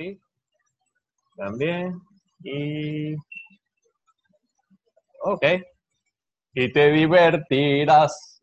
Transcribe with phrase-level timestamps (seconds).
[0.00, 0.18] ti.
[1.36, 2.00] También.
[2.42, 3.14] Y.
[5.22, 5.44] Ok.
[6.54, 8.42] Y te divertirás.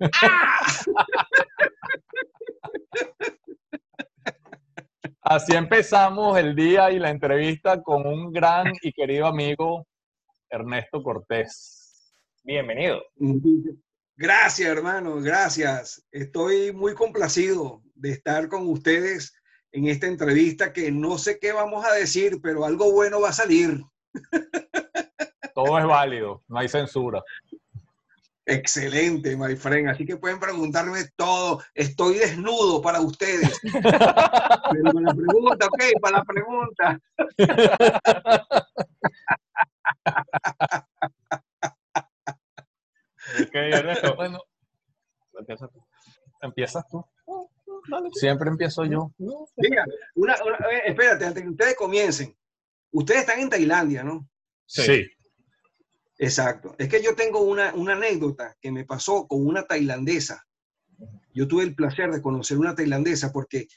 [5.22, 9.86] Así empezamos el día y la entrevista con un gran y querido amigo,
[10.48, 12.14] Ernesto Cortés.
[12.42, 13.02] Bienvenido.
[14.16, 16.02] Gracias, hermano, gracias.
[16.10, 19.34] Estoy muy complacido de estar con ustedes
[19.78, 23.32] en esta entrevista que no sé qué vamos a decir, pero algo bueno va a
[23.32, 23.80] salir.
[25.54, 27.22] Todo es válido, no hay censura.
[28.44, 29.90] Excelente, my friend.
[29.90, 31.62] Así que pueden preguntarme todo.
[31.74, 33.60] Estoy desnudo para ustedes.
[33.62, 37.00] Pero para la pregunta, ok, para la pregunta.
[43.42, 44.42] ok, Ernesto, bueno,
[45.38, 45.84] empiezas tú.
[46.40, 47.04] Empiezas tú.
[48.12, 49.12] Siempre empiezo yo.
[49.56, 49.84] Mira,
[50.14, 52.36] una, eh, espérate, antes que ustedes comiencen.
[52.90, 54.28] Ustedes están en Tailandia, ¿no?
[54.66, 55.06] sí.
[56.18, 56.74] Exacto.
[56.78, 60.44] Es que yo tengo una, anécdota que me pasó con una tailandesa.
[61.32, 63.68] Yo tuve el placer de conocer una tailandesa porque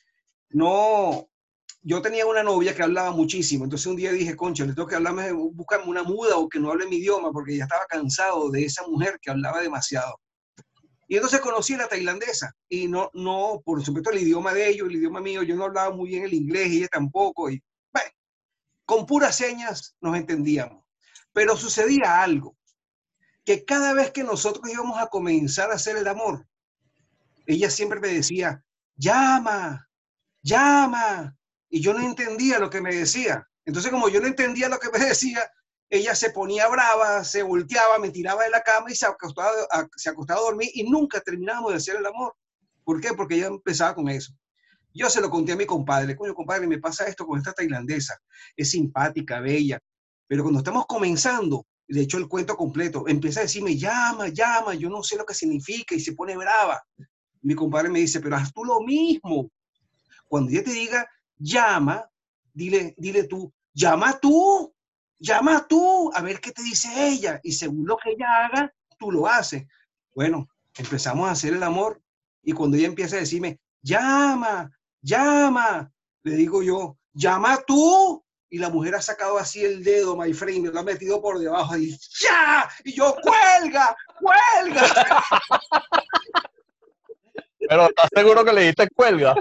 [0.49, 1.29] no,
[1.83, 3.63] yo tenía una novia que hablaba muchísimo.
[3.63, 6.71] Entonces un día dije, concha, le tengo que hablarme, buscarme una muda o que no
[6.71, 10.19] hable mi idioma porque ya estaba cansado de esa mujer que hablaba demasiado.
[11.11, 14.87] Y entonces conocí a la tailandesa y no, no, por supuesto el idioma de ellos,
[14.87, 17.49] el idioma mío, yo no hablaba muy bien el inglés y ella tampoco.
[17.49, 18.09] Y bueno,
[18.85, 20.85] con puras señas nos entendíamos.
[21.33, 22.55] Pero sucedía algo,
[23.43, 26.47] que cada vez que nosotros íbamos a comenzar a hacer el amor,
[27.45, 28.63] ella siempre me decía,
[28.95, 29.89] llama,
[30.41, 31.35] llama.
[31.69, 33.45] Y yo no entendía lo que me decía.
[33.65, 35.41] Entonces, como yo no entendía lo que me decía,
[35.91, 39.51] ella se ponía brava, se volteaba, me tiraba de la cama y se acostaba,
[39.97, 42.33] se acostaba a dormir y nunca terminábamos de hacer el amor.
[42.85, 43.09] ¿Por qué?
[43.13, 44.33] Porque ella empezaba con eso.
[44.93, 48.17] Yo se lo conté a mi compadre, coño, compadre, me pasa esto con esta tailandesa.
[48.55, 49.79] Es simpática, bella,
[50.27, 54.89] pero cuando estamos comenzando, de hecho el cuento completo, empieza a decirme, llama, llama, yo
[54.89, 56.81] no sé lo que significa y se pone brava.
[57.41, 59.51] Mi compadre me dice, pero haz tú lo mismo.
[60.29, 61.05] Cuando ella te diga,
[61.37, 62.09] llama,
[62.53, 64.73] dile, dile tú, llama tú,
[65.21, 67.39] llama tú, a ver qué te dice ella.
[67.43, 69.65] Y según lo que ella haga, tú lo haces.
[70.13, 72.01] Bueno, empezamos a hacer el amor
[72.43, 74.71] y cuando ella empieza a decirme, llama,
[75.01, 75.91] llama,
[76.23, 80.65] le digo yo, llama tú, y la mujer ha sacado así el dedo, my friend,
[80.65, 82.69] me lo ha metido por debajo y ¡ya!
[82.83, 83.95] Y yo, ¡cuelga!
[84.19, 85.23] ¡cuelga!
[87.59, 89.35] Pero ¿estás seguro que le diste cuelga?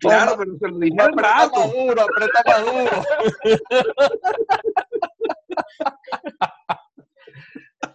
[0.00, 1.60] Claro, pero se lo dije al rato.
[1.60, 3.02] Maduro, aprieta maduro.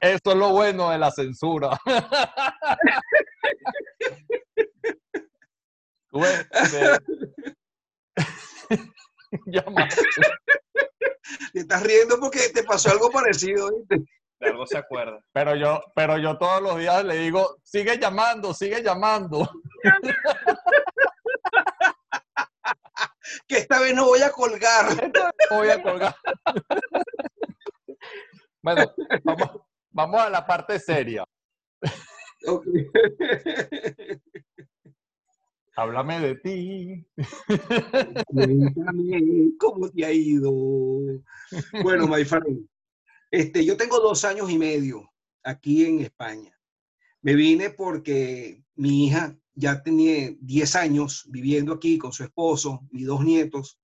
[0.01, 1.77] Eso es lo bueno de la censura.
[11.53, 14.03] Te estás riendo porque te pasó algo parecido, De
[14.41, 15.19] algo se acuerda.
[15.31, 19.49] Pero yo, pero yo todos los días le digo, sigue llamando, sigue llamando.
[23.49, 24.85] Que esta vez no voy a colgar.
[25.51, 26.15] No voy a colgar.
[28.61, 28.93] bueno,
[29.91, 31.25] vamos, a la parte seria.
[35.75, 37.03] Háblame de ti.
[39.57, 40.51] Cómo te ha ido.
[41.81, 42.69] Bueno, my friend,
[43.31, 45.11] este, yo tengo dos años y medio
[45.43, 46.55] aquí en España.
[47.21, 53.05] Me vine porque mi hija ya tenía 10 años viviendo aquí con su esposo, mis
[53.05, 53.79] dos nietos.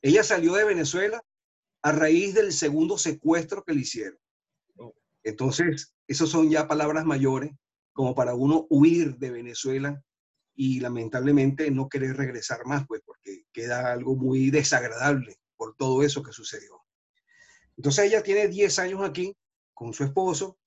[0.00, 1.22] Ella salió de Venezuela
[1.82, 4.18] a raíz del segundo secuestro que le hicieron.
[5.22, 7.52] Entonces, esos son ya palabras mayores
[7.92, 10.02] como para uno huir de Venezuela
[10.54, 16.22] y lamentablemente no querer regresar más, pues porque queda algo muy desagradable por todo eso
[16.22, 16.80] que sucedió.
[17.76, 19.36] Entonces ella tiene 10 años aquí
[19.74, 20.58] con su esposo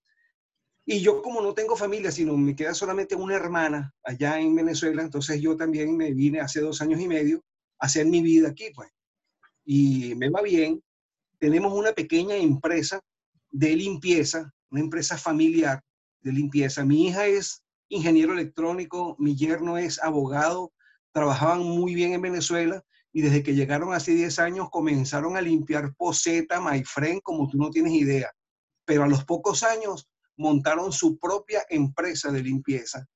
[0.85, 5.01] y yo como no tengo familia, sino me queda solamente una hermana allá en Venezuela,
[5.01, 7.43] entonces yo también me vine hace dos años y medio
[7.79, 8.89] a hacer mi vida aquí, pues.
[9.65, 10.81] Y me va bien.
[11.39, 13.01] Tenemos una pequeña empresa
[13.49, 15.81] de limpieza, una empresa familiar
[16.21, 16.85] de limpieza.
[16.85, 20.71] Mi hija es ingeniero electrónico, mi yerno es abogado,
[21.11, 25.95] trabajaban muy bien en Venezuela y desde que llegaron hace 10 años comenzaron a limpiar
[25.95, 28.29] poseta, my friend, como tú no tienes idea.
[28.85, 33.07] Pero a los pocos años montaron su propia empresa de limpieza.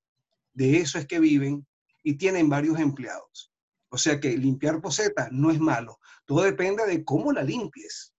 [0.54, 1.66] De eso es que viven
[2.04, 3.52] y tienen varios empleados.
[3.90, 6.00] O sea que limpiar poseta no es malo.
[6.26, 8.14] Todo depende de cómo la limpies.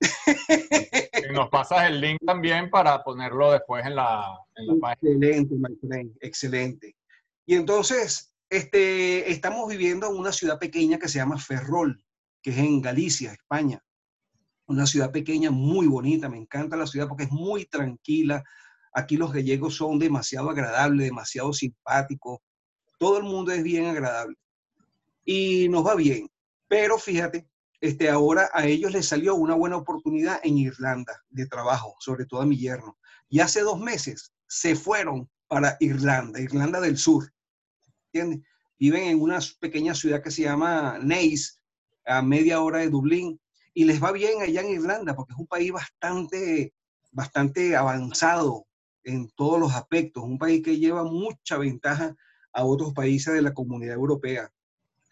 [1.32, 4.38] nos pasas el link también para ponerlo después en la,
[4.80, 4.92] página.
[4.92, 6.96] Excelente, my friend, excelente.
[7.46, 12.02] Y entonces, este, estamos viviendo en una ciudad pequeña que se llama Ferrol,
[12.42, 13.82] que es en Galicia, España.
[14.66, 18.42] Una ciudad pequeña muy bonita, me encanta la ciudad porque es muy tranquila.
[18.92, 22.40] Aquí los gallegos son demasiado agradables, demasiado simpáticos.
[22.98, 24.36] Todo el mundo es bien agradable.
[25.24, 26.30] Y nos va bien.
[26.68, 27.46] Pero fíjate,
[27.80, 32.40] este, ahora a ellos les salió una buena oportunidad en Irlanda de trabajo, sobre todo
[32.40, 32.98] a mi yerno.
[33.28, 37.32] Y hace dos meses se fueron para Irlanda, Irlanda del Sur.
[38.12, 38.46] ¿Entiendes?
[38.78, 41.60] Viven en una pequeña ciudad que se llama Naas,
[42.04, 43.40] a media hora de Dublín,
[43.76, 46.72] y les va bien allá en Irlanda porque es un país bastante,
[47.12, 48.66] bastante avanzado
[49.04, 52.16] en todos los aspectos, un país que lleva mucha ventaja
[52.54, 54.50] a otros países de la comunidad europea.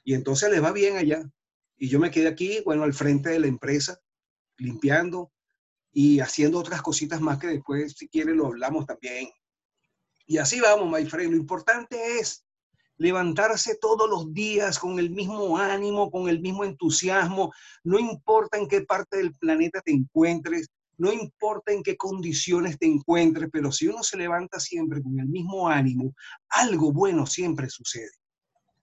[0.02, 1.31] Y entonces les va bien allá.
[1.76, 4.00] Y yo me quedé aquí, bueno, al frente de la empresa,
[4.56, 5.31] limpiando
[5.93, 9.28] y haciendo otras cositas más que después, si quieren, lo hablamos también.
[10.26, 11.32] Y así vamos, my friend.
[11.32, 12.46] Lo importante es
[12.96, 17.52] levantarse todos los días con el mismo ánimo, con el mismo entusiasmo.
[17.82, 22.87] No importa en qué parte del planeta te encuentres, no importa en qué condiciones te
[22.87, 26.14] encuentres, pero si uno se levanta siempre con el mismo ánimo,
[26.50, 28.12] algo bueno siempre sucede.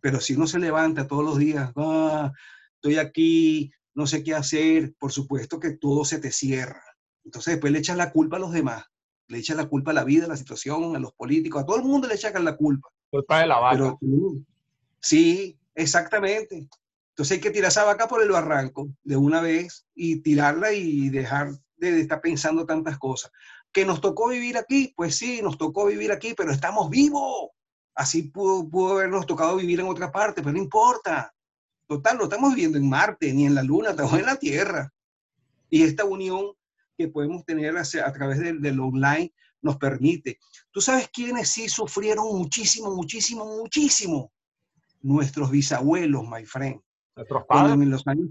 [0.02, 2.32] Pero si uno se levanta todos los días, ah,
[2.76, 6.84] estoy aquí, no sé qué hacer, por supuesto que todo se te cierra.
[7.24, 8.84] Entonces después le echas la culpa a los demás,
[9.28, 11.78] le echas la culpa a la vida, a la situación, a los políticos, a todo
[11.78, 12.90] el mundo le echan la culpa.
[13.12, 13.98] Culpa de la vaca.
[15.00, 16.68] sí, exactamente.
[17.10, 21.10] Entonces hay que tirar esa vaca por el barranco de una vez y tirarla y
[21.10, 23.32] dejar de, estar pensando tantas cosas.
[23.72, 24.94] ¿Que nos tocó vivir aquí?
[24.96, 27.50] Pues sí, nos tocó vivir aquí, pero estamos vivos.
[27.94, 31.34] Así pudo, habernos tocado vivir en otra parte, pero no importa.
[31.88, 34.94] Total, no estamos viviendo en Marte ni en la Luna, estamos en la Tierra.
[35.70, 36.54] Y esta unión
[36.98, 40.40] que podemos tener a, través del, online nos permite.
[40.72, 44.32] ¿Tú sabes quiénes sí sufrieron muchísimo, muchísimo, muchísimo?
[45.02, 46.80] Nuestros bisabuelos, my friend.
[47.16, 47.74] Nuestros padres.
[47.74, 48.30] en los años,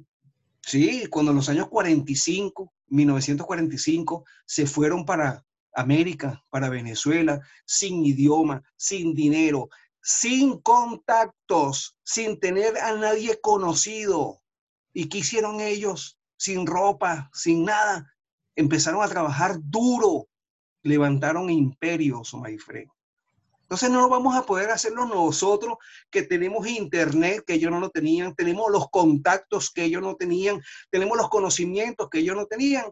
[0.62, 5.44] sí, cuando en los años 45, 1945, se fueron para
[5.74, 9.68] América, para Venezuela, sin idioma, sin dinero,
[10.02, 14.40] sin contactos, sin tener a nadie conocido.
[14.92, 16.18] ¿Y qué hicieron ellos?
[16.36, 18.12] Sin ropa, sin nada.
[18.56, 20.26] Empezaron a trabajar duro,
[20.82, 22.90] levantaron imperios, my friend.
[23.62, 25.74] Entonces no vamos a poder hacerlo nosotros
[26.10, 30.60] que tenemos internet que ellos no lo tenían, tenemos los contactos que ellos no tenían,
[30.90, 32.86] tenemos los conocimientos que ellos no tenían.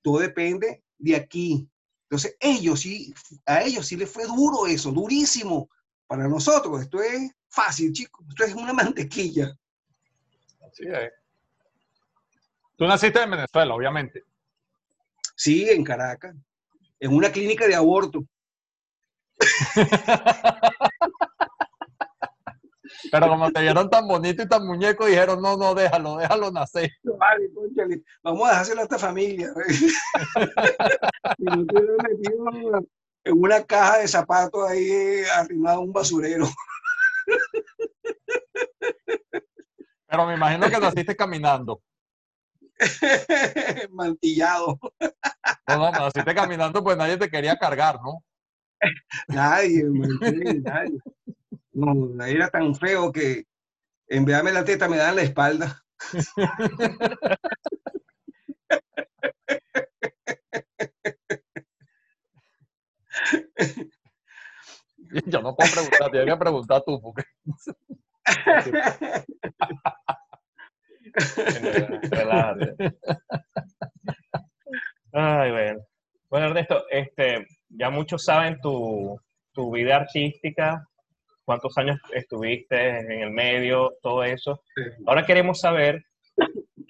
[0.00, 1.68] Todo depende de aquí.
[2.04, 3.12] Entonces ellos sí,
[3.44, 5.68] a ellos sí les fue duro eso, durísimo
[6.10, 8.26] para nosotros esto es fácil, chicos.
[8.30, 9.56] Esto es una mantequilla.
[10.66, 11.12] Así es.
[12.76, 14.24] Tú naciste en Venezuela, obviamente.
[15.36, 16.34] Sí, en Caracas.
[17.00, 18.22] En una clínica de aborto.
[23.10, 26.90] Pero como te vieron tan bonito y tan muñeco, dijeron, no, no, déjalo, déjalo nacer.
[27.02, 27.50] Vale,
[28.22, 29.52] vamos a dejárselo a esta familia.
[33.24, 36.46] en una caja de zapatos ahí arrimado a un basurero.
[40.06, 41.80] Pero me imagino que naciste caminando.
[43.90, 44.78] Mantillado.
[45.68, 48.24] No, no, naciste caminando, pues nadie te quería cargar, ¿no?
[49.28, 50.98] Nadie, nadie.
[51.72, 53.44] No, era tan feo que
[54.08, 55.82] en vez de darme la teta me dan la espalda.
[65.26, 67.24] Yo no puedo preguntar, tienes que preguntar tú, porque...
[75.12, 75.80] Ay, bueno.
[76.28, 79.20] Bueno, Ernesto, este, ya muchos saben tu,
[79.52, 80.86] tu vida artística,
[81.44, 84.62] cuántos años estuviste en el medio, todo eso.
[85.06, 86.04] Ahora queremos saber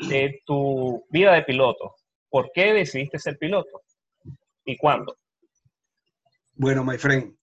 [0.08, 1.94] de tu vida de piloto.
[2.28, 3.82] ¿Por qué decidiste ser piloto?
[4.64, 5.16] ¿Y cuándo?
[6.54, 7.34] Bueno, my friend,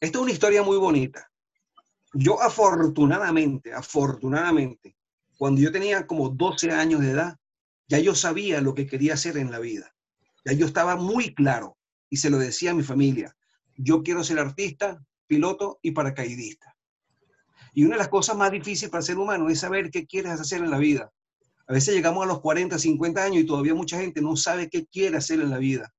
[0.00, 1.26] esta es una historia muy bonita.
[2.12, 4.94] Yo afortunadamente, afortunadamente,
[5.38, 7.36] cuando yo tenía como 12 años de edad,
[7.88, 9.94] ya yo sabía lo que quería hacer en la vida.
[10.44, 11.76] Ya yo estaba muy claro
[12.08, 13.36] y se lo decía a mi familia.
[13.76, 16.76] Yo quiero ser artista, piloto y paracaidista.
[17.74, 20.62] Y una de las cosas más difíciles para ser humano es saber qué quieres hacer
[20.62, 21.10] en la vida.
[21.66, 24.86] A veces llegamos a los 40, 50 años y todavía mucha gente no sabe qué
[24.86, 25.94] quiere hacer en la vida.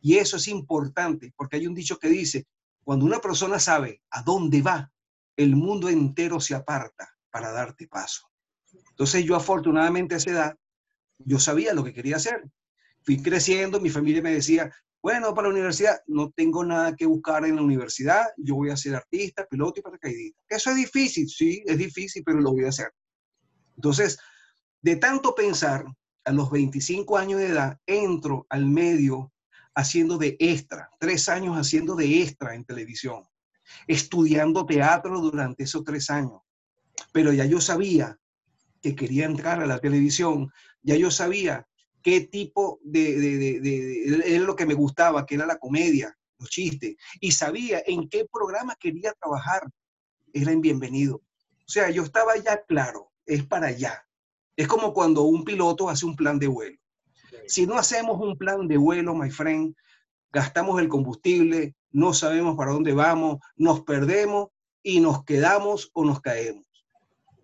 [0.00, 2.46] Y eso es importante, porque hay un dicho que dice,
[2.84, 4.92] cuando una persona sabe a dónde va,
[5.36, 8.29] el mundo entero se aparta para darte paso.
[9.00, 10.56] Entonces yo afortunadamente a esa edad,
[11.16, 12.44] yo sabía lo que quería hacer.
[13.00, 17.46] Fui creciendo, mi familia me decía, Bueno, para la universidad no tengo nada que buscar
[17.46, 20.42] en la universidad, yo voy a ser artista, piloto y paracaidista.
[20.50, 22.92] Eso es difícil, sí, es difícil, pero lo voy a hacer.
[23.74, 24.18] Entonces,
[24.82, 25.86] de tanto pensar,
[26.26, 29.32] a los 25 años de edad, entro al medio
[29.74, 33.24] haciendo de extra, tres años haciendo de extra en televisión,
[33.86, 36.42] estudiando teatro durante esos tres años.
[37.14, 38.20] Pero ya yo sabía
[38.80, 40.50] que quería entrar a la televisión,
[40.82, 41.66] ya yo sabía
[42.02, 46.96] qué tipo de, de, de, lo que me gustaba, que era la comedia, los chistes,
[47.20, 49.68] y sabía en qué programa quería trabajar.
[50.32, 51.16] Era en Bienvenido.
[51.16, 54.06] O sea, yo estaba ya claro, es para allá.
[54.56, 56.78] Es como cuando un piloto hace un plan de vuelo.
[57.46, 59.74] Si no hacemos un plan de vuelo, my friend,
[60.32, 64.48] gastamos el combustible, no sabemos para dónde vamos, nos perdemos
[64.82, 66.69] y nos quedamos o nos caemos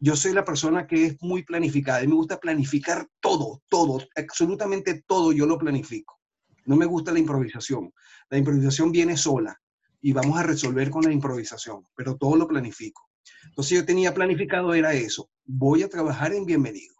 [0.01, 5.03] yo soy la persona que es muy planificada y me gusta planificar todo, todo, absolutamente
[5.07, 6.19] todo yo lo planifico.
[6.65, 7.93] No me gusta la improvisación.
[8.29, 9.59] La improvisación viene sola
[10.01, 13.09] y vamos a resolver con la improvisación, pero todo lo planifico.
[13.45, 15.31] Entonces yo tenía planificado era eso.
[15.45, 16.95] Voy a trabajar en Bienvenido.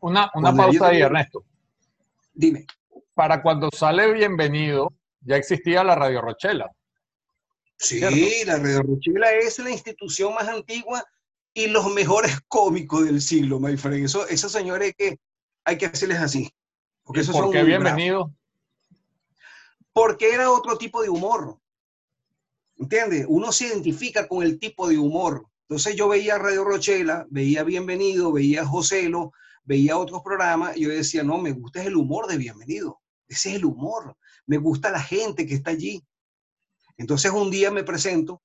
[0.00, 1.44] Una, una pausa ahí, Ernesto.
[2.32, 2.66] Dime.
[3.14, 6.70] Para cuando sale Bienvenido, ya existía la Radio Rochela.
[7.76, 8.00] Sí,
[8.46, 11.04] la Radio Rochela es la institución más antigua
[11.54, 14.04] y los mejores cómicos del siglo, my friend.
[14.04, 15.18] Eso, esos señores que
[15.64, 16.50] hay que hacerles así.
[17.02, 18.32] Porque esos ¿Por qué bienvenido?
[19.92, 21.58] Porque era otro tipo de humor.
[22.76, 23.26] ¿Entiendes?
[23.28, 25.46] Uno se identifica con el tipo de humor.
[25.68, 29.32] Entonces yo veía Radio Rochela, veía Bienvenido, veía Joselo,
[29.64, 33.00] veía otros programas y yo decía, no, me gusta el humor de Bienvenido.
[33.28, 34.16] Ese es el humor.
[34.46, 36.02] Me gusta la gente que está allí.
[36.96, 38.42] Entonces un día me presento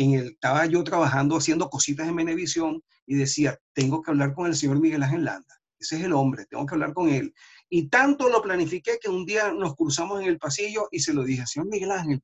[0.00, 4.46] en el, estaba yo trabajando haciendo cositas en Menevisión y decía, tengo que hablar con
[4.46, 5.60] el señor Miguel Ángel Landa.
[5.78, 7.34] Ese es el hombre, tengo que hablar con él.
[7.68, 11.22] Y tanto lo planifiqué que un día nos cruzamos en el pasillo y se lo
[11.22, 12.22] dije, señor Miguel Ángel,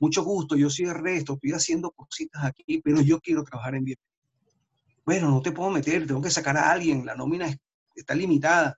[0.00, 3.98] mucho gusto, yo soy resto, estoy haciendo cositas aquí, pero yo quiero trabajar en bien.
[5.04, 7.56] Bueno, no te puedo meter, tengo que sacar a alguien, la nómina
[7.94, 8.76] está limitada,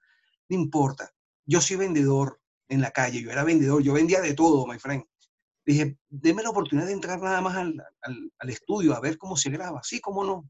[0.51, 1.11] no importa.
[1.47, 2.39] Yo soy vendedor
[2.69, 5.05] en la calle, yo era vendedor, yo vendía de todo, my friend.
[5.67, 9.51] Dije, deme la oportunidad de entrar nada más al, al, estudio a ver cómo se
[9.51, 9.83] graba.
[9.83, 10.49] Sí, cómo no.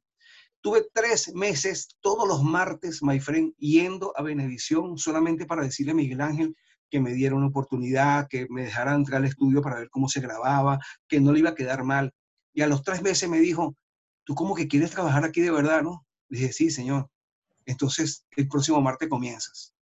[0.61, 5.95] Tuve tres meses, todos los martes, my friend, yendo a Benevisión solamente para decirle a
[5.95, 6.55] Miguel Ángel
[6.91, 10.21] que me diera una oportunidad, que me dejara entrar al estudio para ver cómo se
[10.21, 12.13] grababa, que no le iba a quedar mal.
[12.53, 13.75] Y a los tres meses me dijo,
[14.25, 16.07] tú como que quieres trabajar aquí de verdad, ¿no?
[16.29, 17.09] Le dije, sí, señor.
[17.65, 19.75] Entonces, el próximo martes comienzas.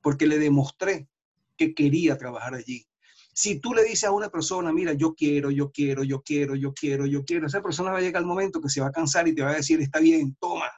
[0.00, 1.08] Porque le demostré
[1.56, 2.86] que quería trabajar allí.
[3.32, 6.74] Si tú le dices a una persona, mira, yo quiero, yo quiero, yo quiero, yo
[6.74, 9.26] quiero, yo quiero, esa persona va a llegar al momento que se va a cansar
[9.26, 10.70] y te va a decir, está bien, toma.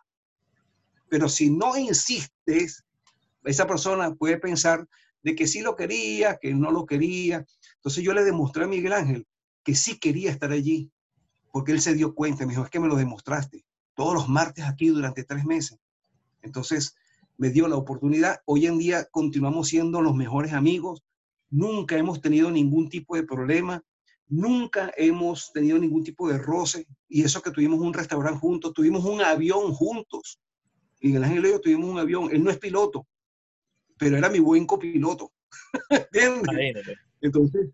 [1.09, 2.85] Pero si no insistes,
[3.45, 4.87] esa persona puede pensar
[5.23, 7.45] de que sí lo quería, que no lo quería.
[7.77, 9.27] Entonces yo le demostré a Miguel Ángel
[9.65, 10.91] que sí quería estar allí,
[11.53, 14.65] porque él se dio cuenta, me dijo, es que me lo demostraste todos los martes
[14.65, 15.79] aquí durante tres meses.
[16.43, 16.97] Entonces
[17.37, 18.41] me dio la oportunidad.
[18.45, 21.03] Hoy en día continuamos siendo los mejores amigos,
[21.51, 23.83] nunca hemos tenido ningún tipo de problema,
[24.27, 29.05] nunca hemos tenido ningún tipo de roce, y eso que tuvimos un restaurante juntos, tuvimos
[29.05, 30.41] un avión juntos.
[31.01, 33.07] Miguel Ángel y yo tuvimos un avión, él no es piloto,
[33.99, 35.33] pero era mi buen copiloto.
[35.91, 36.97] ¿Entiendes?
[37.21, 37.71] Entonces,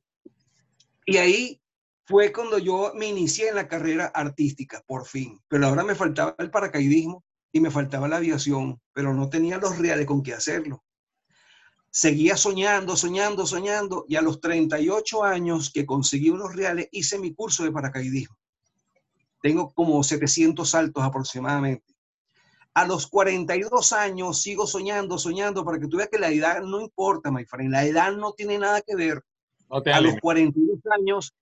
[1.07, 1.61] y ahí
[2.05, 5.41] fue cuando yo me inicié en la carrera artística, por fin.
[5.49, 9.79] Pero ahora me faltaba el paracaidismo y me faltaba la aviación, pero no tenía los
[9.79, 10.85] reales con qué hacerlo
[11.91, 17.35] seguía soñando, soñando, soñando, y a los 38 años que conseguí unos reales, hice mi
[17.35, 18.37] curso de paracaidismo.
[19.43, 21.95] Tengo como 700 saltos aproximadamente.
[22.75, 26.81] A los 42 años sigo soñando, soñando, para que tú veas que la edad no
[26.81, 27.73] importa, my friend.
[27.73, 29.25] La edad no tiene nada que ver.
[29.71, 31.35] a los 42 años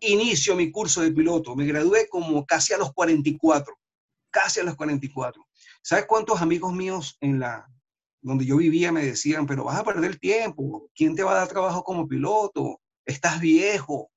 [0.00, 1.54] inicio mi curso de piloto.
[1.54, 3.74] Me gradué como casi a los 44.
[4.30, 5.46] Casi a los 44.
[5.82, 7.68] ¿Sabes cuántos amigos míos en la,
[8.24, 11.48] donde yo vivía me decían, pero vas a perder tiempo, ¿quién te va a dar
[11.48, 12.80] trabajo como piloto?
[13.04, 14.10] Estás viejo.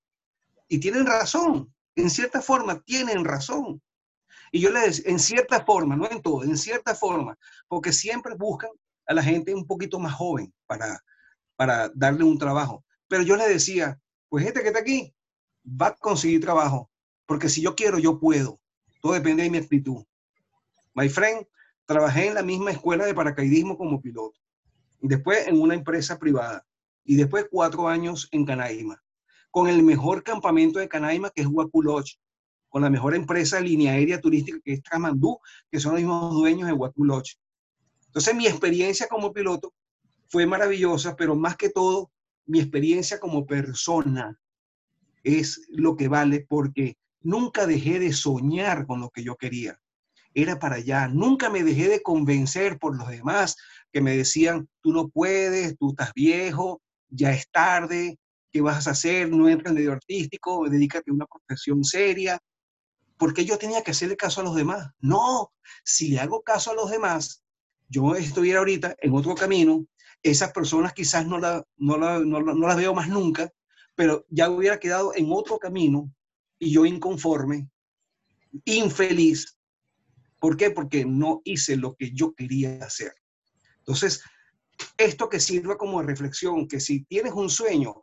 [0.70, 3.82] Y tienen razón, en cierta forma tienen razón.
[4.54, 7.38] Y yo les en cierta forma, no en todo, en cierta forma,
[7.68, 8.70] porque siempre buscan
[9.08, 11.04] a la gente un poquito más joven para,
[11.58, 12.86] para darle un trabajo.
[13.10, 14.00] Pero yo les decía,
[14.30, 15.14] pues gente que está aquí
[15.66, 16.90] va a conseguir trabajo,
[17.26, 18.62] porque si yo quiero, yo puedo.
[19.02, 20.06] Todo depende de mi actitud.
[20.94, 21.46] My friend,
[21.88, 24.38] Trabajé en la misma escuela de paracaidismo como piloto.
[25.00, 26.66] Después en una empresa privada.
[27.06, 29.02] Y después cuatro años en Canaima.
[29.50, 32.06] Con el mejor campamento de Canaima, que es Huaculoch.
[32.68, 35.40] Con la mejor empresa de línea aérea turística, que es Tramandú,
[35.72, 37.30] que son los mismos dueños de Huaculoch.
[38.08, 39.74] Entonces mi experiencia como piloto
[40.28, 42.12] fue maravillosa, pero más que todo
[42.46, 44.38] mi experiencia como persona
[45.24, 49.80] es lo que vale porque nunca dejé de soñar con lo que yo quería.
[50.38, 51.08] Era para allá.
[51.08, 53.56] Nunca me dejé de convencer por los demás
[53.92, 56.80] que me decían, tú no puedes, tú estás viejo,
[57.10, 58.20] ya es tarde,
[58.52, 59.32] ¿qué vas a hacer?
[59.32, 62.38] No entras en medio artístico, dedícate a una profesión seria.
[63.18, 64.92] Porque yo tenía que hacerle caso a los demás.
[65.00, 65.54] No,
[65.84, 67.42] si le hago caso a los demás,
[67.90, 69.88] yo estuviera ahorita en otro camino,
[70.22, 73.52] esas personas quizás no, la, no, la, no, no las veo más nunca,
[73.96, 76.14] pero ya hubiera quedado en otro camino
[76.60, 77.68] y yo inconforme,
[78.66, 79.57] infeliz.
[80.40, 80.72] ¿Por qué?
[80.72, 83.14] Porque no hice lo que yo quería hacer.
[83.80, 84.22] Entonces,
[84.98, 88.02] esto que sirva como reflexión, que si tienes un sueño,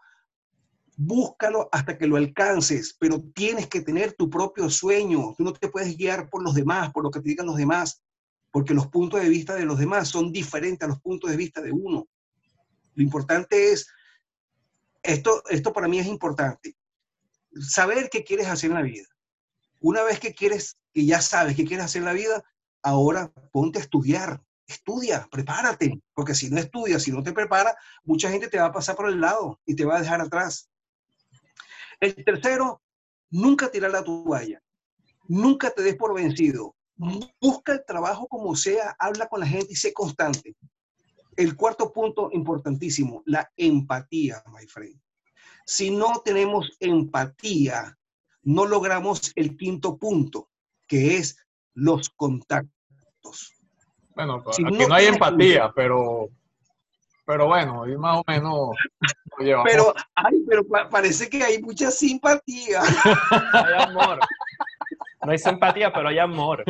[0.96, 5.34] búscalo hasta que lo alcances, pero tienes que tener tu propio sueño.
[5.36, 8.02] Tú no te puedes guiar por los demás, por lo que te digan los demás,
[8.50, 11.60] porque los puntos de vista de los demás son diferentes a los puntos de vista
[11.60, 12.08] de uno.
[12.94, 13.88] Lo importante es,
[15.02, 16.76] esto, esto para mí es importante,
[17.60, 19.06] saber qué quieres hacer en la vida.
[19.80, 22.44] Una vez que quieres, que ya sabes qué quieres hacer en la vida,
[22.82, 27.74] ahora ponte a estudiar, estudia, prepárate, porque si no estudias, si no te preparas,
[28.04, 30.70] mucha gente te va a pasar por el lado y te va a dejar atrás.
[32.00, 32.80] El tercero,
[33.30, 34.62] nunca tirar la toalla,
[35.26, 36.76] nunca te des por vencido,
[37.40, 40.56] busca el trabajo como sea, habla con la gente y sé constante.
[41.36, 45.00] El cuarto punto importantísimo, la empatía, my friend.
[45.66, 47.98] Si no tenemos empatía,
[48.42, 50.50] no logramos el quinto punto,
[50.94, 51.36] que es
[51.74, 53.52] los contactos.
[54.14, 56.28] Bueno, aquí no, hay empatía, pero,
[57.26, 58.76] pero bueno, y más o menos
[59.64, 62.80] Pero, ay, pero parece que hay mucha simpatía.
[63.52, 64.20] hay amor.
[65.24, 66.62] No hay simpatía, pero hay amor.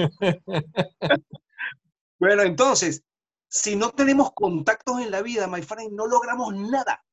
[2.19, 3.05] bueno, entonces,
[3.47, 7.05] si no tenemos contactos en la vida, my friend, no logramos nada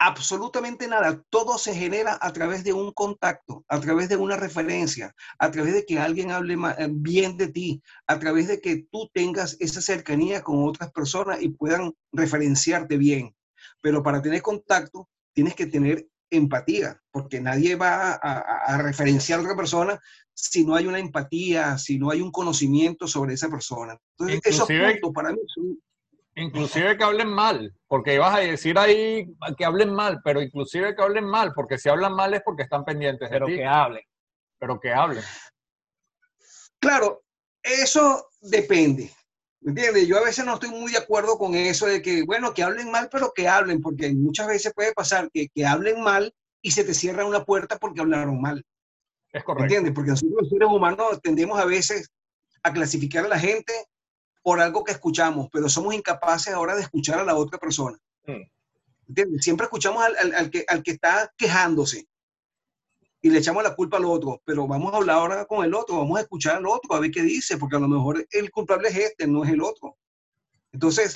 [0.00, 1.22] absolutamente nada.
[1.28, 5.74] Todo se genera a través de un contacto, a través de una referencia, a través
[5.74, 9.82] de que alguien hable eh, bien de ti, a través de que tú tengas esa
[9.82, 13.36] cercanía con otras personas y puedan referenciarte bien.
[13.82, 19.56] Pero para tener contacto, tienes que tener empatía, porque nadie va a, referenciar a otra
[19.56, 20.00] persona
[20.32, 23.98] si no hay una empatía, si no hay un conocimiento sobre esa persona.
[24.16, 25.78] Entonces, esos puntos para mí son
[26.40, 29.26] Inclusive que hablen mal, porque ibas a decir ahí
[29.58, 32.84] que hablen mal, pero inclusive que hablen mal, porque si hablan mal es porque están
[32.84, 34.02] pendientes de pero que hablen.
[34.58, 35.22] Pero que hablen.
[36.78, 37.22] Claro,
[37.62, 39.10] eso depende.
[39.60, 40.08] ¿Me entiendes?
[40.08, 42.90] Yo a veces no estoy muy de acuerdo con eso de que, bueno, que hablen
[42.90, 46.84] mal, pero que hablen, porque muchas veces puede pasar que, que hablen mal y se
[46.84, 48.64] te cierra una puerta porque hablaron mal.
[49.30, 49.64] Es correcto.
[49.64, 49.92] ¿Entiendes?
[49.94, 52.08] Porque nosotros los seres humanos tendemos a veces
[52.62, 53.72] a clasificar a la gente
[54.42, 57.98] por algo que escuchamos, pero somos incapaces ahora de escuchar a la otra persona.
[58.26, 59.38] Mm.
[59.40, 62.06] Siempre escuchamos al, que, al que está quejándose
[63.22, 65.98] y le echamos la culpa al otro, pero vamos a hablar ahora con el otro,
[65.98, 68.88] vamos a escuchar al otro, a ver qué dice, porque a lo mejor el culpable
[68.88, 69.96] es este, no es el otro.
[70.72, 71.14] Entonces,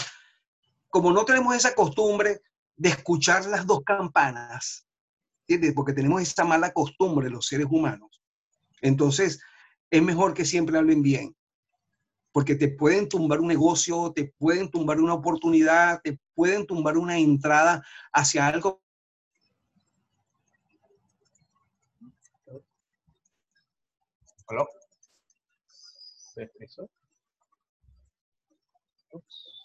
[0.88, 2.42] como no tenemos esa costumbre
[2.76, 4.86] de escuchar las dos campanas,
[5.46, 5.72] ¿entiendes?
[5.74, 8.20] Porque tenemos esa mala costumbre los seres humanos,
[8.82, 9.40] entonces
[9.90, 11.34] es mejor que siempre hablen bien
[12.34, 17.16] porque te pueden tumbar un negocio, te pueden tumbar una oportunidad, te pueden tumbar una
[17.16, 18.82] entrada hacia algo.
[24.48, 24.68] ¿Aló?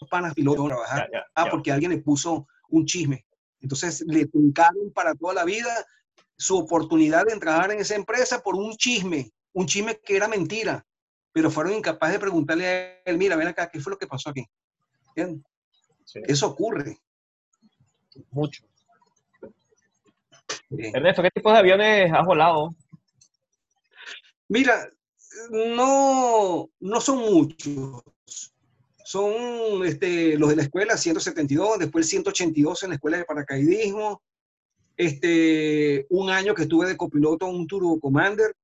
[0.08, 1.10] Panas pilotos trabajar.
[1.34, 3.26] ah, porque alguien le puso un chisme.
[3.60, 5.84] Entonces le truncaron para toda la vida
[6.36, 10.86] su oportunidad de trabajar en esa empresa por un chisme, un chisme que era mentira
[11.32, 14.30] pero fueron incapaces de preguntarle a él, mira, ven acá, ¿qué fue lo que pasó
[14.30, 14.44] aquí?
[16.14, 16.98] Eso ocurre.
[18.30, 18.64] Mucho.
[20.70, 22.74] Ernesto, ¿qué tipo de aviones has volado?
[24.48, 24.88] Mira,
[25.50, 28.02] no, no son muchos.
[29.04, 34.22] Son este, los de la escuela 172, después el 182 en la escuela de paracaidismo.
[34.96, 38.54] Este, un año que estuve de copiloto en un Turbo Commander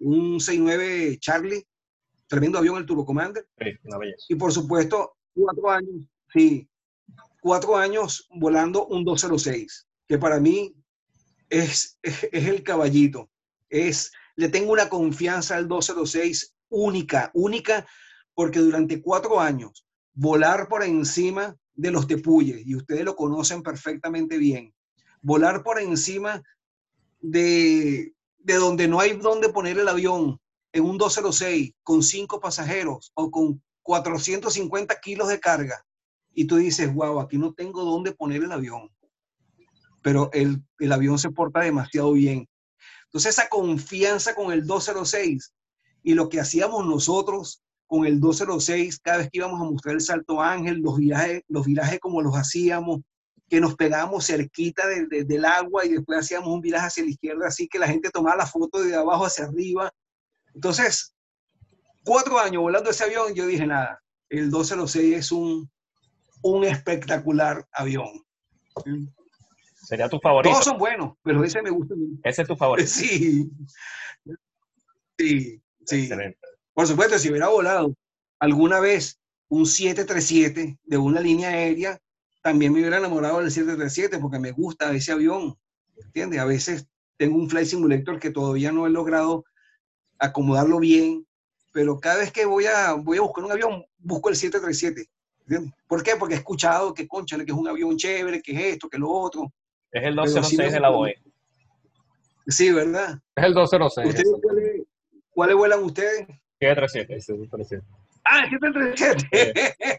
[0.00, 1.66] un 69 Charlie,
[2.26, 3.46] tremendo avión el Turbo Commander.
[3.58, 3.78] Sí,
[4.28, 6.68] y por supuesto, cuatro años, sí,
[7.40, 10.74] cuatro años volando un 206, que para mí
[11.48, 13.30] es, es, el caballito.
[13.68, 17.86] Es, le tengo una confianza al 206 única, única,
[18.34, 24.36] porque durante cuatro años volar por encima de los tepuyes, y ustedes lo conocen perfectamente
[24.36, 24.74] bien,
[25.22, 26.42] volar por encima
[27.20, 28.14] de
[28.48, 30.40] de donde no hay donde poner el avión
[30.72, 35.84] en un 206 con cinco pasajeros o con 450 kilos de carga
[36.32, 38.90] y tú dices, wow, aquí no tengo dónde poner el avión.
[40.00, 42.48] pero el, el avión se porta demasiado bien.
[43.04, 45.52] Entonces esa confianza con el 206
[46.02, 50.00] y lo que hacíamos nosotros con el 206 cada vez que íbamos a mostrar el
[50.00, 53.00] Salto Ángel, los viajes, los virajes como los hacíamos,
[53.48, 57.66] que nos pegábamos cerquita del agua y después hacíamos un viraje hacia la izquierda, así
[57.66, 59.90] que la gente tomaba la foto de abajo hacia arriba.
[60.54, 61.14] Entonces,
[62.04, 65.70] cuatro años volando ese avión, yo dije, nada, el 206 es un,
[66.42, 68.22] un espectacular avión.
[69.74, 70.52] Sería tu favorito.
[70.52, 71.94] Todos son buenos, pero ese me gusta.
[72.24, 72.88] Ese es tu favorito.
[72.94, 73.50] Sí.
[75.18, 76.08] Sí, sí.
[76.74, 77.92] Por supuesto, si hubiera volado
[78.38, 81.98] alguna vez un 737 de una línea aérea,
[82.42, 85.56] también me hubiera enamorado del 737 porque me gusta ese avión.
[85.96, 86.40] ¿Entiendes?
[86.40, 89.44] A veces tengo un Flight Simulator que todavía no he logrado
[90.18, 91.26] acomodarlo bien,
[91.72, 95.08] pero cada vez que voy a, voy a buscar un avión, busco el 737.
[95.40, 95.72] ¿entiendes?
[95.86, 96.16] ¿Por qué?
[96.16, 99.10] Porque he escuchado que, concha, que es un avión chévere, que es esto, que lo
[99.10, 99.52] otro.
[99.90, 101.14] Es el 206 de la BOE.
[102.46, 103.18] Sí, ¿verdad?
[103.36, 104.24] Es el 206.
[104.42, 104.82] cuáles,
[105.30, 106.26] cuáles vuelan ustedes?
[106.60, 107.84] 737.
[108.24, 109.94] Ah, el 737.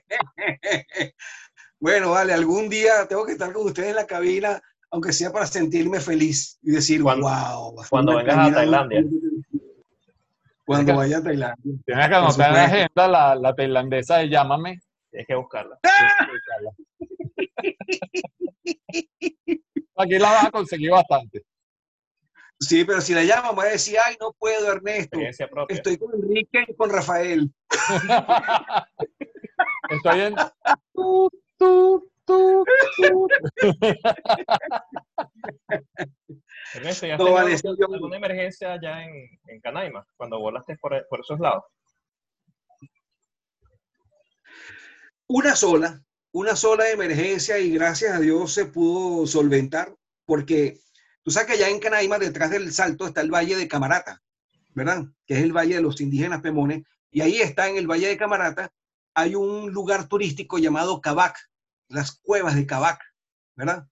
[1.80, 4.62] Bueno, vale, algún día tengo que estar con ustedes en la cabina,
[4.92, 7.76] aunque sea para sentirme feliz y decir, Cuando- wow.
[7.90, 9.04] Cuando vengas a Tailandia.
[10.66, 11.76] Cuando vaya a Tailandia.
[11.86, 14.80] Tienes que anotar en la agenda la, la tailandesa de Llámame.
[15.10, 15.80] Tienes que buscarla.
[19.98, 21.44] Aquí la vas a conseguir bastante.
[22.60, 25.04] Sí, pero si la llaman, voy a decir, ay, no puedo, Ernesto.
[25.16, 25.76] Experiencia propia.
[25.78, 27.52] Estoy con Enrique y con Rafael.
[29.90, 30.36] Estoy en.
[36.74, 37.36] Ernesto, ¿ya has No,
[37.76, 41.64] tenido alguna emergencia allá en, en Canaima, cuando volaste por, por esos lados?
[45.28, 46.02] Una sola,
[46.32, 50.80] una sola emergencia y gracias a Dios se pudo solventar porque
[51.24, 54.22] tú sabes que allá en Canaima, detrás del salto, está el Valle de Camarata,
[54.76, 55.06] ¿verdad?
[55.26, 56.84] Que es el Valle de los Indígenas Pemones.
[57.12, 58.72] Y ahí está, en el Valle de Camarata,
[59.16, 61.36] hay un lugar turístico llamado Cabac,
[61.88, 63.02] las cuevas de Cabac,
[63.60, 63.86] ¿verdad?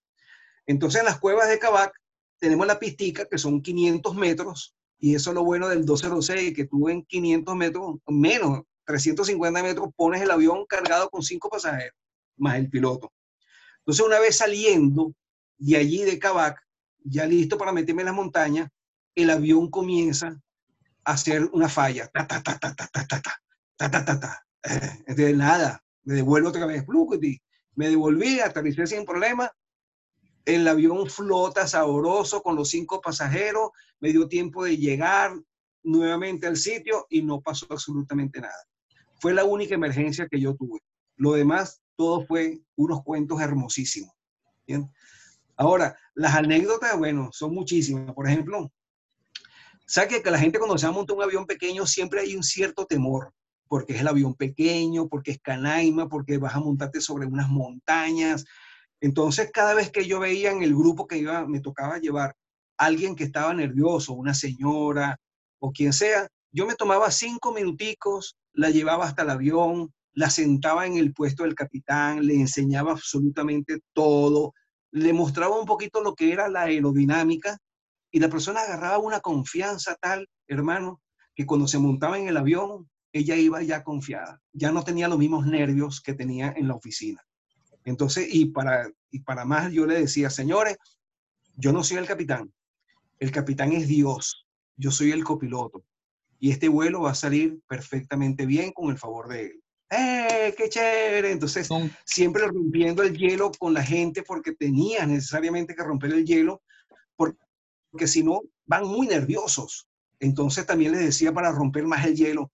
[0.66, 1.94] Entonces, en las cuevas de Cabac
[2.40, 6.66] tenemos la pistica, que son 500 metros, y eso es lo bueno del 206, que
[6.66, 11.96] tú en 500 metros, menos, 350 metros, pones el avión cargado con cinco pasajeros,
[12.38, 13.12] más el piloto.
[13.80, 15.14] Entonces, una vez saliendo
[15.58, 16.58] de allí de Cabac,
[17.04, 18.70] ya listo para meterme en las montañas,
[19.16, 20.40] el avión comienza
[21.04, 22.08] a hacer una falla.
[22.08, 23.42] Ta, ta, ta, ta, ta, ta, ta, ta,
[23.76, 24.46] ta, ta, ta, ta.
[24.64, 26.86] Eh, Entonces, nada, me devuelvo otra vez.
[27.78, 29.52] Me devolví, aterricé sin problema.
[30.46, 33.70] El avión flota sabroso con los cinco pasajeros.
[34.00, 35.32] Me dio tiempo de llegar
[35.84, 38.66] nuevamente al sitio y no pasó absolutamente nada.
[39.22, 40.80] Fue la única emergencia que yo tuve.
[41.18, 44.12] Lo demás, todo fue unos cuentos hermosísimos.
[45.56, 48.12] Ahora, las anécdotas, bueno, son muchísimas.
[48.16, 48.72] Por ejemplo,
[49.86, 52.42] ¿sabes que la gente cuando se va a montar un avión pequeño siempre hay un
[52.42, 53.34] cierto temor?
[53.68, 58.46] Porque es el avión pequeño, porque es canaima, porque vas a montarte sobre unas montañas.
[59.02, 62.36] Entonces, cada vez que yo veía en el grupo que iba, me tocaba llevar
[62.78, 65.20] alguien que estaba nervioso, una señora
[65.60, 70.86] o quien sea, yo me tomaba cinco minuticos, la llevaba hasta el avión, la sentaba
[70.88, 74.54] en el puesto del capitán, le enseñaba absolutamente todo,
[74.92, 77.58] le mostraba un poquito lo que era la aerodinámica
[78.12, 81.02] y la persona agarraba una confianza tal, hermano,
[81.36, 85.18] que cuando se montaba en el avión, ella iba ya confiada, ya no tenía los
[85.20, 87.24] mismos nervios que tenía en la oficina.
[87.86, 90.78] Entonces, y para, y para más, yo le decía, señores,
[91.56, 92.52] yo no soy el capitán,
[93.20, 95.84] el capitán es Dios, yo soy el copiloto
[96.40, 99.64] y este vuelo va a salir perfectamente bien con el favor de él.
[99.90, 101.32] ¡Eh, qué chévere!
[101.32, 101.70] Entonces,
[102.06, 106.62] siempre rompiendo el hielo con la gente porque tenías necesariamente que romper el hielo,
[107.16, 107.38] por-
[107.90, 109.88] porque si no, van muy nerviosos.
[110.20, 112.52] Entonces también les decía para romper más el hielo,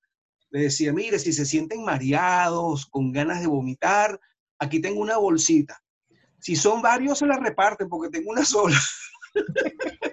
[0.54, 4.20] les decía, mire, si se sienten mareados, con ganas de vomitar,
[4.60, 5.82] aquí tengo una bolsita.
[6.39, 8.78] Si son varios, se la reparten porque tengo una sola.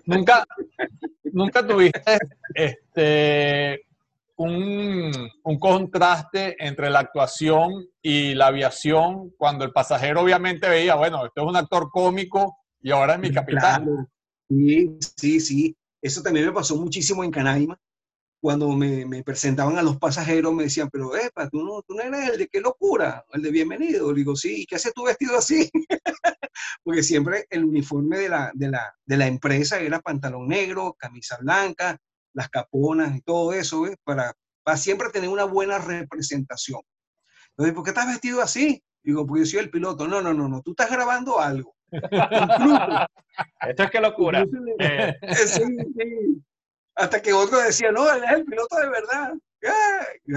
[0.06, 0.46] Nunca,
[1.24, 2.18] nunca tuviste
[2.54, 3.82] este,
[4.36, 5.12] un,
[5.44, 11.42] un contraste entre la actuación y la aviación cuando el pasajero obviamente veía, bueno, esto
[11.42, 13.84] es un actor cómico y ahora es mi capitán.
[13.84, 14.08] Claro.
[14.48, 15.76] Sí, sí, sí.
[16.00, 17.78] Eso también me pasó muchísimo en Canaima.
[18.40, 22.02] Cuando me, me presentaban a los pasajeros, me decían, pero, epa, tú no, tú no
[22.02, 24.10] eres el de qué locura, el de bienvenido.
[24.12, 25.70] Le digo, sí, ¿y qué haces tú vestido así?
[26.82, 31.36] Porque siempre el uniforme de la, de, la, de la empresa era pantalón negro, camisa
[31.38, 31.98] blanca,
[32.32, 33.96] las caponas y todo eso, ¿ves?
[34.04, 36.80] Para, para siempre tener una buena representación.
[37.50, 38.82] Entonces, ¿por qué estás vestido así?
[39.02, 40.06] Digo, porque yo soy el piloto.
[40.06, 41.74] No, no, no, no, tú estás grabando algo.
[43.68, 44.46] Esto es que locura.
[44.78, 45.14] Eh.
[47.00, 49.32] Hasta que otros decían, no, él es el piloto de verdad.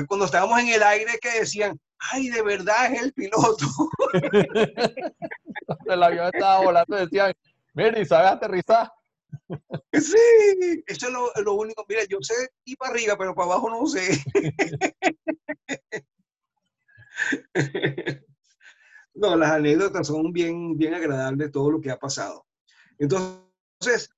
[0.07, 3.67] Cuando estábamos en el aire que decían, ay, de verdad es el piloto.
[5.87, 7.33] el avión estaba volando, decían,
[7.73, 8.93] mira, ¿y sabes aterrizar?
[9.91, 11.83] Sí, eso es lo, único.
[11.89, 14.23] Mira, yo sé ir para arriba, pero para abajo no sé.
[19.13, 22.45] No, las anécdotas son bien, bien agradables, todo lo que ha pasado.
[22.99, 24.09] Entonces,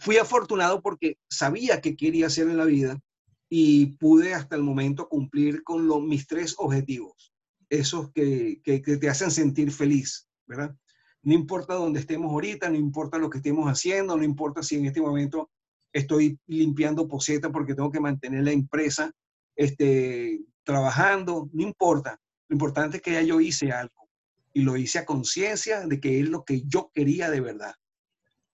[0.00, 3.00] fui afortunado porque sabía que quería hacer en la vida
[3.48, 7.34] y pude hasta el momento cumplir con mis tres objetivos,
[7.68, 10.74] esos que, que, te hacen sentir feliz, ¿verdad?
[11.22, 14.86] No importa dónde estemos ahorita, no importa lo que estemos haciendo, no importa si en
[14.86, 15.50] este momento
[15.92, 19.12] estoy limpiando poseta porque tengo que mantener la empresa
[19.54, 22.18] este, trabajando, no importa.
[22.48, 24.08] Lo importante es que ya yo hice algo
[24.52, 27.74] y lo hice a conciencia de que es lo que yo quería de verdad.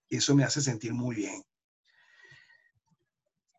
[0.09, 1.43] Y eso me hace sentir muy bien.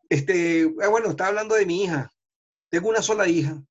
[0.08, 2.12] Este, ah, bueno, estaba hablando de mi hija.
[2.68, 3.62] Tengo una sola hija.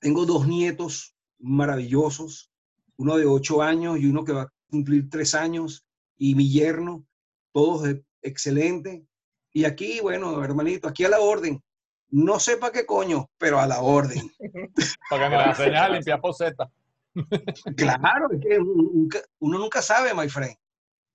[0.00, 2.50] Tengo dos nietos maravillosos,
[2.96, 5.86] uno de ocho años y uno que va a cumplir tres años,
[6.18, 7.06] y mi yerno,
[7.52, 7.88] todos
[8.22, 9.02] excelentes.
[9.52, 11.62] Y aquí, bueno, hermanito, aquí a la orden.
[12.08, 14.30] No sepa qué coño, pero a la orden.
[15.10, 16.70] Para que me la enseñes a limpiar poseta.
[17.76, 20.56] Claro, es que uno nunca sabe, my friend.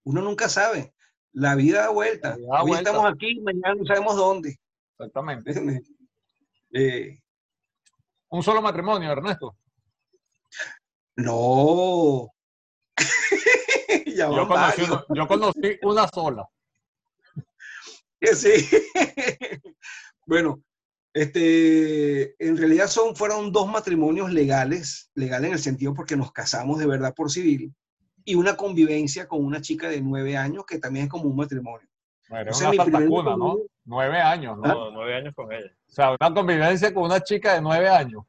[0.04, 0.94] Uno nunca sabe.
[1.34, 2.38] La vida da vuelta.
[2.62, 4.60] Hoy estamos aquí, mañana no sabemos dónde.
[4.98, 5.84] Exactamente.
[6.74, 7.20] Eh,
[8.30, 9.56] ¿Un solo matrimonio, Ernesto?
[11.18, 12.30] No.
[14.16, 16.48] yo, conocí una, yo, conocí una, sola.
[18.36, 18.70] Sí.
[20.28, 20.64] bueno,
[21.14, 26.78] este, en realidad son, fueron dos matrimonios legales, legal en el sentido porque nos casamos
[26.78, 27.74] de verdad por civil,
[28.26, 31.88] y una convivencia con una chica de nueve años que también es como un matrimonio.
[32.30, 32.72] Bueno, una
[33.36, 33.58] ¿no?
[33.84, 34.92] Nueve años, ¿no?
[34.92, 35.72] Nueve años con ella.
[35.90, 38.24] O sea, una convivencia con una chica de nueve años.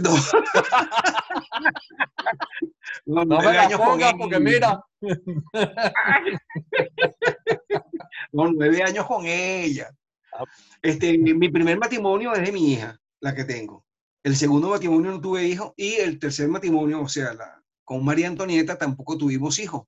[0.00, 0.10] No,
[3.06, 4.82] no, no me años con porque mira.
[8.32, 9.90] no, nueve años con ella.
[10.32, 10.44] Ah.
[10.80, 13.84] Este, mi primer matrimonio es de mi hija, la que tengo.
[14.22, 18.28] El segundo matrimonio no tuve hijos y el tercer matrimonio, o sea, la, con María
[18.28, 19.86] Antonieta tampoco tuvimos hijos.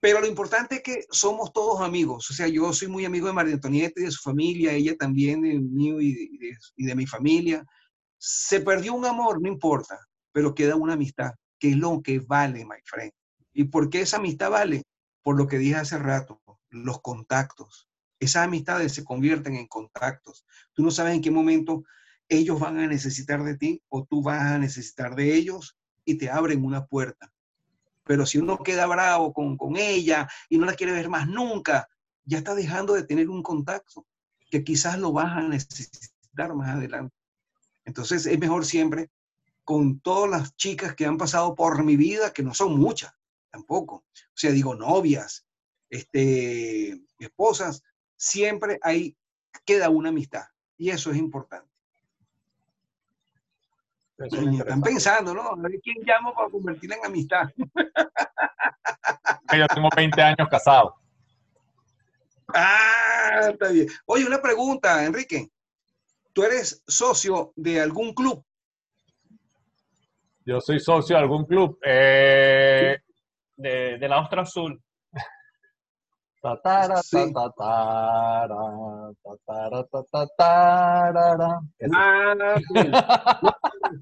[0.00, 2.30] Pero lo importante es que somos todos amigos.
[2.30, 5.42] O sea, yo soy muy amigo de María Antonieta y de su familia, ella también
[5.42, 7.66] de mí y de, mi familia.
[8.16, 10.00] Se perdió un amor, no importa,
[10.32, 13.12] pero queda una amistad, que es lo que vale, my friend.
[13.52, 14.84] ¿Y por qué esa amistad vale?
[15.22, 17.90] Por lo que dije hace rato, los contactos.
[18.20, 20.46] Esas amistades se convierten en contactos.
[20.72, 21.84] Tú no sabes en qué momento
[22.30, 26.30] ellos van a necesitar de ti o tú vas a necesitar de ellos y te
[26.30, 27.32] abren una puerta.
[28.04, 31.88] Pero si uno queda bravo con, con ella y no la quiere ver más nunca,
[32.24, 34.06] ya está dejando de tener un contacto
[34.50, 37.14] que quizás lo vas a necesitar más adelante.
[37.84, 39.10] Entonces es mejor siempre
[39.64, 43.12] con todas las chicas que han pasado por mi vida, que no son muchas
[43.50, 43.96] tampoco.
[43.96, 45.46] O sea, digo novias,
[45.88, 47.82] este, esposas,
[48.16, 49.16] siempre ahí
[49.64, 50.44] queda una amistad
[50.76, 51.71] y eso es importante.
[54.26, 55.52] Están pensando, ¿no?
[55.52, 57.48] A ver quién llamo para convertirla en amistad.
[59.56, 60.94] Yo tengo 20 años casado.
[62.54, 63.86] Ah, está bien.
[64.06, 65.50] Oye, una pregunta, Enrique.
[66.32, 68.44] ¿Tú eres socio de algún club?
[70.44, 71.78] Yo soy socio de algún club.
[71.84, 72.98] Eh,
[73.56, 74.80] de, de la Ostra Azul.
[76.42, 77.32] Tatara, sí.
[77.32, 78.56] tatara,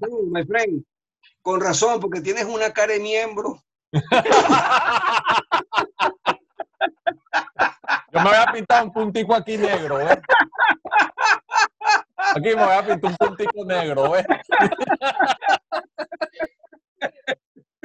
[0.01, 0.83] ah, my friend.
[1.41, 3.61] Con razón, porque tienes una cara de miembro.
[8.13, 10.21] Yo me voy a pintar un puntico aquí negro, ¿eh?
[12.17, 14.25] Aquí me voy a pintar un puntico negro, ¿eh?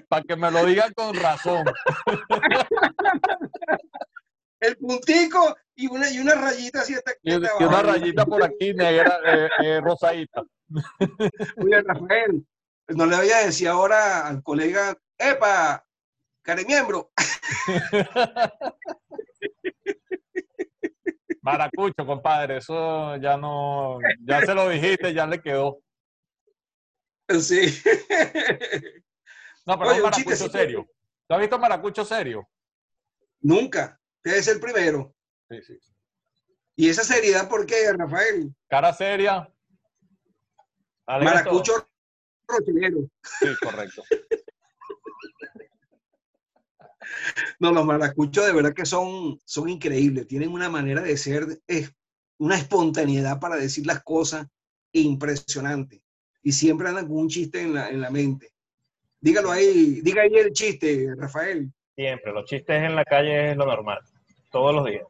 [0.08, 1.64] Para que me lo digan con razón
[4.60, 8.72] el puntico y una, y una rayita así hasta y, y una rayita por aquí
[8.72, 10.42] negra, eh, eh, rosadita.
[11.58, 12.44] Oye, Rafael,
[12.88, 15.82] no le voy a decir ahora al colega, ¡epa!
[16.66, 17.10] miembro
[21.42, 25.80] Maracucho, compadre, eso ya no, ya se lo dijiste, ya le quedó.
[27.40, 27.82] Sí.
[29.64, 30.86] No, pero Oye, maracucho serio.
[31.26, 32.48] ¿Tú has visto maracucho serio?
[33.40, 35.15] Nunca es el primero.
[35.48, 35.78] Sí, sí.
[36.76, 38.54] ¿Y esa seriedad por qué, Rafael?
[38.68, 39.50] Cara seria.
[41.06, 41.88] Maracucho
[42.46, 43.08] rochinero.
[43.22, 44.02] Sí, correcto.
[47.58, 51.92] No, los maracuchos de verdad que son, son increíbles, tienen una manera de ser, es
[52.38, 54.46] una espontaneidad para decir las cosas
[54.92, 56.02] impresionante.
[56.42, 58.52] Y siempre andan con un chiste en la, en la mente.
[59.20, 61.72] Dígalo ahí, diga ahí el chiste, Rafael.
[61.94, 64.00] Siempre, los chistes en la calle es lo normal,
[64.50, 65.06] todos los días.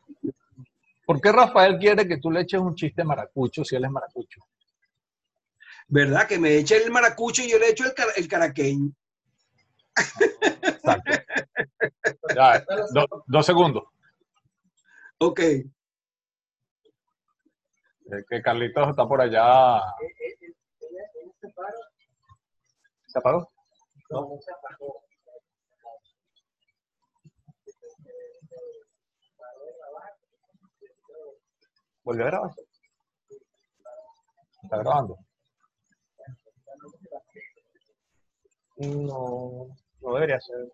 [1.04, 4.40] ¿Por qué Rafael quiere que tú le eches un chiste maracucho si él es maracucho?
[5.88, 6.26] ¿Verdad?
[6.26, 8.90] Que me eche el maracucho y yo le echo el, el caraqueño.
[9.96, 11.12] Exacto.
[12.34, 12.64] Ya,
[13.26, 13.84] dos segundos.
[15.18, 15.40] Ok.
[18.28, 19.80] que Carlitos está por allá.
[23.06, 23.50] ¿Se apagó?
[24.10, 25.05] No, se apagó.
[32.06, 32.50] ¿Volvió a grabar?
[34.62, 35.18] ¿Está grabando?
[38.78, 39.66] No,
[40.00, 40.72] no debería ser.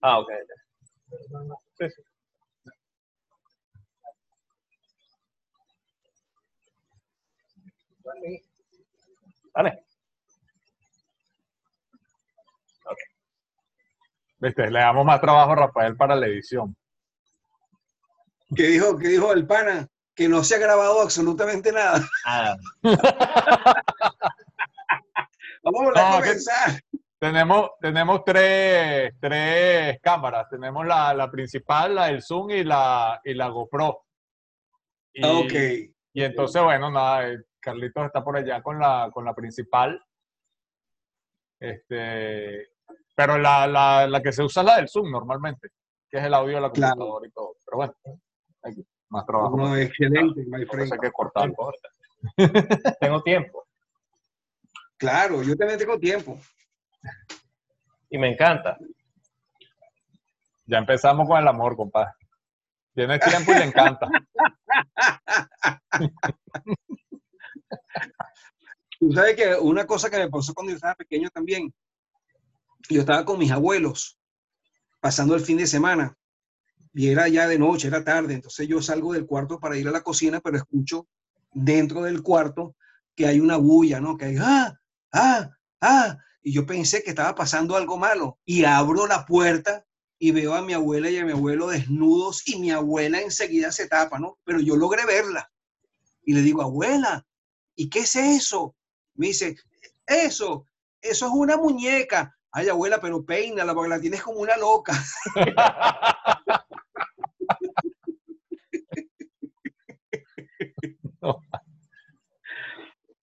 [0.00, 0.30] Ah, ok.
[1.78, 2.02] Sí, sí.
[14.52, 14.70] Vale.
[14.70, 16.76] Le damos más trabajo a Rafael para la edición.
[18.54, 19.88] ¿Qué dijo, qué dijo el pana?
[20.14, 22.06] Que no se ha grabado absolutamente nada.
[25.62, 26.80] Vamos a comenzar.
[27.18, 30.46] Tenemos, tenemos tres, tres cámaras.
[30.50, 34.04] Tenemos la, la, principal, la del Zoom y la, y la GoPro.
[35.14, 35.54] Y, ok.
[36.12, 37.30] Y entonces, bueno, nada,
[37.60, 40.04] Carlitos está por allá con la, con la principal.
[41.58, 42.73] Este,
[43.14, 45.70] pero la, la, la, que se usa es la del Zoom normalmente,
[46.08, 47.56] que es el audio de la computadora y todo.
[47.64, 47.94] Pero bueno,
[48.62, 48.74] hay
[49.08, 49.56] más trabajo.
[49.56, 50.92] No, excelente, my friend.
[50.92, 51.52] Hay que cortar.
[53.00, 53.66] tengo tiempo.
[54.96, 56.38] Claro, yo también tengo tiempo.
[58.10, 58.76] Y me encanta.
[60.66, 62.12] Ya empezamos con el amor, compadre.
[62.94, 64.08] Tienes tiempo y le encanta.
[68.98, 71.74] Tú sabes que una cosa que me pasó cuando yo estaba pequeño también,
[72.88, 74.18] yo estaba con mis abuelos
[75.00, 76.16] pasando el fin de semana
[76.92, 79.92] y era ya de noche, era tarde, entonces yo salgo del cuarto para ir a
[79.92, 81.08] la cocina, pero escucho
[81.52, 82.76] dentro del cuarto
[83.14, 84.16] que hay una bulla, ¿no?
[84.16, 84.78] Que hay, ah,
[85.12, 89.84] ah, ah, y yo pensé que estaba pasando algo malo y abro la puerta
[90.18, 93.88] y veo a mi abuela y a mi abuelo desnudos y mi abuela enseguida se
[93.88, 94.38] tapa, ¿no?
[94.44, 95.50] Pero yo logré verla
[96.24, 97.26] y le digo, abuela,
[97.74, 98.76] ¿y qué es eso?
[99.14, 99.56] Me dice,
[100.06, 100.66] eso,
[101.00, 102.33] eso es una muñeca.
[102.56, 104.92] Ay, abuela, pero peínala porque la tienes como una loca.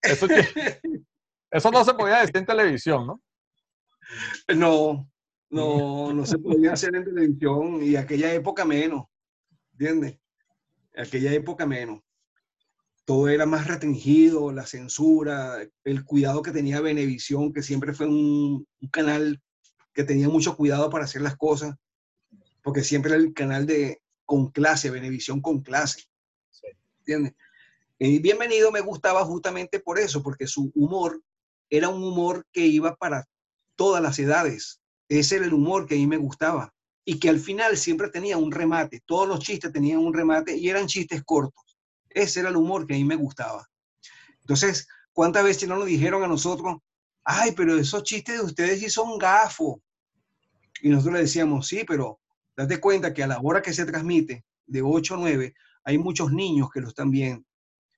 [0.02, 0.26] Eso,
[1.52, 3.22] eso, no se podía decir en televisión, ¿no?
[4.52, 5.08] No,
[5.48, 9.04] no, no se podía hacer en televisión y aquella época menos,
[9.70, 10.18] ¿entiendes?
[10.96, 12.00] Aquella época menos.
[13.12, 18.66] Todo era más restringido, la censura, el cuidado que tenía Venevisión, que siempre fue un,
[18.80, 19.38] un canal
[19.92, 21.76] que tenía mucho cuidado para hacer las cosas,
[22.62, 26.04] porque siempre era el canal de con clase, Venevisión con clase.
[27.00, 27.34] ¿Entiendes?
[27.98, 31.22] Y Bienvenido me gustaba justamente por eso, porque su humor
[31.68, 33.28] era un humor que iba para
[33.76, 34.80] todas las edades.
[35.10, 36.72] Ese era el humor que a mí me gustaba.
[37.04, 39.02] Y que al final siempre tenía un remate.
[39.04, 41.71] Todos los chistes tenían un remate y eran chistes cortos.
[42.14, 43.68] Ese era el humor que a mí me gustaba.
[44.40, 46.78] Entonces, ¿cuántas veces no nos dijeron a nosotros,
[47.24, 49.76] ay, pero esos chistes de ustedes sí son gafos?
[50.80, 52.20] Y nosotros le decíamos, sí, pero
[52.56, 56.32] date cuenta que a la hora que se transmite, de 8 a 9, hay muchos
[56.32, 57.44] niños que lo están viendo.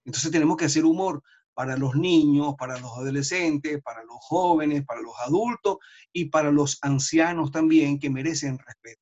[0.04, 1.22] Entonces tenemos que hacer humor
[1.54, 5.78] para los niños, para los adolescentes, para los jóvenes, para los adultos
[6.12, 9.00] y para los ancianos también que merecen respeto.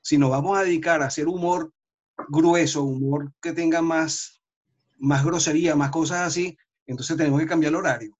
[0.00, 1.72] Si nos vamos a dedicar a hacer humor
[2.28, 4.40] grueso, humor que tenga más,
[4.98, 6.56] más grosería, más cosas así,
[6.86, 8.18] entonces tenemos que cambiar el horario.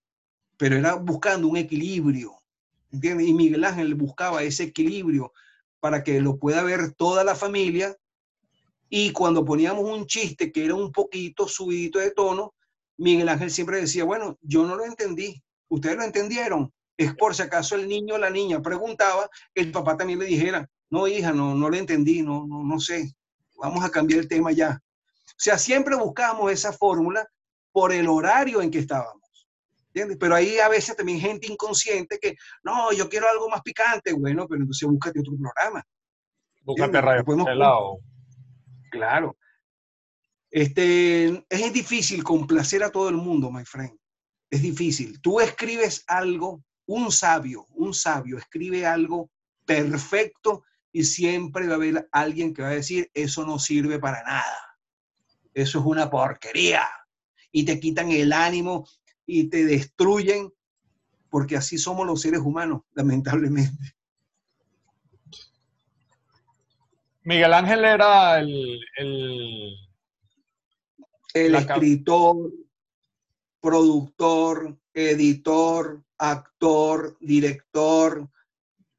[0.56, 2.32] Pero era buscando un equilibrio,
[2.90, 3.28] ¿entiendes?
[3.28, 5.32] Y Miguel Ángel buscaba ese equilibrio
[5.80, 7.96] para que lo pueda ver toda la familia
[8.88, 12.54] y cuando poníamos un chiste que era un poquito subidito de tono,
[12.98, 16.72] Miguel Ángel siempre decía, bueno, yo no lo entendí, ustedes lo entendieron.
[16.96, 20.68] Es por si acaso el niño o la niña preguntaba, el papá también le dijera,
[20.90, 23.14] no, hija, no, no lo entendí, no, no, no sé,
[23.62, 24.78] vamos a cambiar el tema ya.
[24.80, 27.26] O sea, siempre buscamos esa fórmula
[27.70, 29.22] por el horario en que estábamos.
[29.86, 30.18] ¿entiendes?
[30.18, 32.34] Pero ahí a veces también gente inconsciente que,
[32.64, 35.84] no, yo quiero algo más picante, bueno, pero entonces búscate otro programa.
[36.62, 37.98] Búscate Radio lado.
[38.90, 39.36] Claro.
[40.50, 43.96] Este, es difícil complacer a todo el mundo, my friend.
[44.50, 45.20] es difícil.
[45.20, 49.30] Tú escribes algo, un sabio, un sabio escribe algo
[49.64, 54.22] perfecto y siempre va a haber alguien que va a decir, eso no sirve para
[54.22, 54.78] nada.
[55.54, 56.86] Eso es una porquería.
[57.50, 58.86] Y te quitan el ánimo
[59.26, 60.52] y te destruyen,
[61.30, 63.94] porque así somos los seres humanos, lamentablemente.
[67.24, 68.80] Miguel Ángel era el...
[68.96, 69.74] El,
[71.34, 72.52] el escritor,
[73.60, 78.28] productor, editor, actor, director,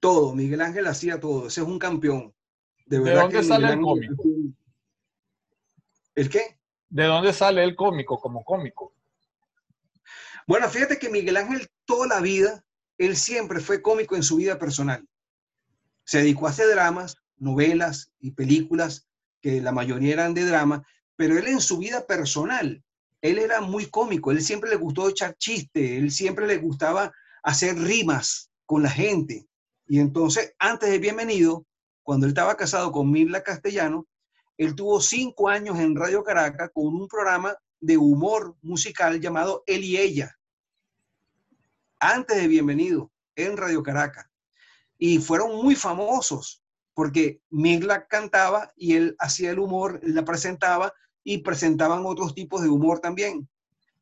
[0.04, 0.36] todo.
[0.36, 1.48] Miguel Ángel hacía todo.
[1.48, 2.36] Ese es un campeón.
[2.86, 4.24] De, dónde sale el cómico?
[6.14, 6.60] ¿El qué?
[6.90, 8.94] ¿De dónde sale el cómico como cómico?
[10.46, 12.66] Bueno, fíjate que Miguel Ángel toda la vida,
[12.98, 15.08] él siempre fue cómico en su vida personal.
[16.04, 19.08] Se dedicó a hacer dramas, novelas y películas,
[19.40, 20.86] que la mayoría eran de drama,
[21.16, 22.84] pero él en su vida personal,
[23.22, 27.78] él era muy cómico, él siempre le gustó echar chistes, él siempre le gustaba hacer
[27.78, 29.48] rimas con la gente.
[29.88, 31.66] Y entonces, antes de Bienvenido,
[32.04, 34.08] cuando él estaba casado con Mirla Castellano,
[34.58, 39.84] él tuvo cinco años en Radio Caracas con un programa de humor musical llamado Él
[39.84, 40.38] y Ella.
[42.00, 44.26] Antes de Bienvenido, en Radio Caracas.
[44.98, 46.64] Y fueron muy famosos
[46.94, 52.70] porque Mirla cantaba y él hacía el humor, la presentaba y presentaban otros tipos de
[52.70, 53.50] humor también.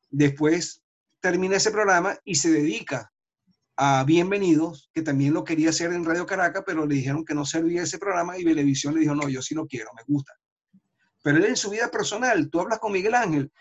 [0.10, 0.84] Después
[1.22, 3.12] termina ese programa y se dedica
[3.84, 7.46] a Bienvenidos, que también lo quería hacer en Radio Caracas, pero le dijeron que no
[7.46, 10.34] servía ese programa y Televisión le dijo, no, yo sí lo quiero, me gusta.
[11.24, 13.52] Pero él en su vida personal, tú hablas con Miguel Ángel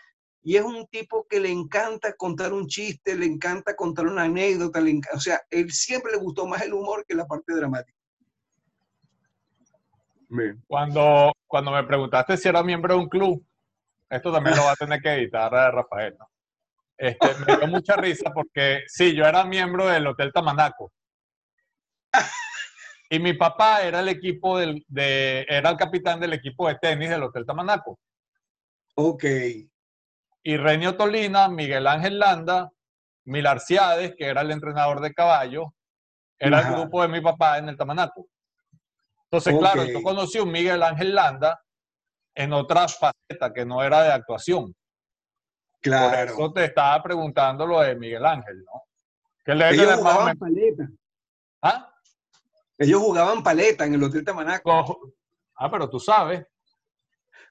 [0.43, 4.79] y es un tipo que le encanta contar un chiste, le encanta contar una anécdota,
[5.11, 7.97] o sea, él siempre le gustó más el humor que la parte dramática.
[10.67, 13.43] Cuando, cuando me preguntaste si era miembro de un club,
[14.07, 16.30] esto también lo va a tener que editar eh, Rafael, ¿no?
[17.01, 20.93] Este, me dio mucha risa porque sí, yo era miembro del Hotel Tamanaco.
[23.09, 27.09] Y mi papá era el equipo del, de, era el capitán del equipo de tenis
[27.09, 27.99] del Hotel Tamanaco.
[28.93, 29.23] Ok.
[30.43, 32.69] Y Renio Tolina, Miguel Ángel Landa,
[33.25, 35.73] Milarciades, que era el entrenador de caballo,
[36.37, 38.27] era el grupo de mi papá en el Tamanaco.
[39.23, 41.59] Entonces, claro, yo conocí a un Miguel Ángel Landa
[42.35, 44.75] en otra faceta que no era de actuación.
[45.81, 46.35] Claro.
[46.35, 48.83] Por eso te estaba preguntando lo de Miguel Ángel, ¿no?
[49.43, 50.89] Que le Ellos jugaban paleta.
[51.61, 51.93] ¿Ah?
[52.77, 55.13] Ellos jugaban paleta en el Hotel Tamanaco.
[55.55, 56.45] Ah, pero tú sabes.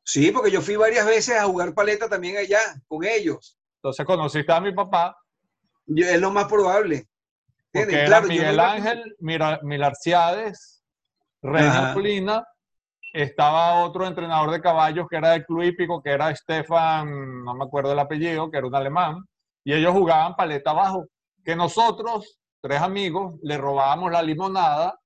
[0.05, 3.57] Sí, porque yo fui varias veces a jugar paleta también allá con ellos.
[3.77, 5.17] Entonces conociste a mi papá.
[5.87, 7.09] es lo más probable.
[7.73, 10.83] Porque claro, Miguel Ángel Milarciades,
[11.43, 12.45] René Colina
[13.13, 17.65] estaba otro entrenador de caballos que era del club hípico, que era Stefan, no me
[17.65, 19.25] acuerdo el apellido, que era un alemán,
[19.65, 21.07] y ellos jugaban paleta abajo,
[21.45, 24.99] que nosotros, tres amigos, le robábamos la limonada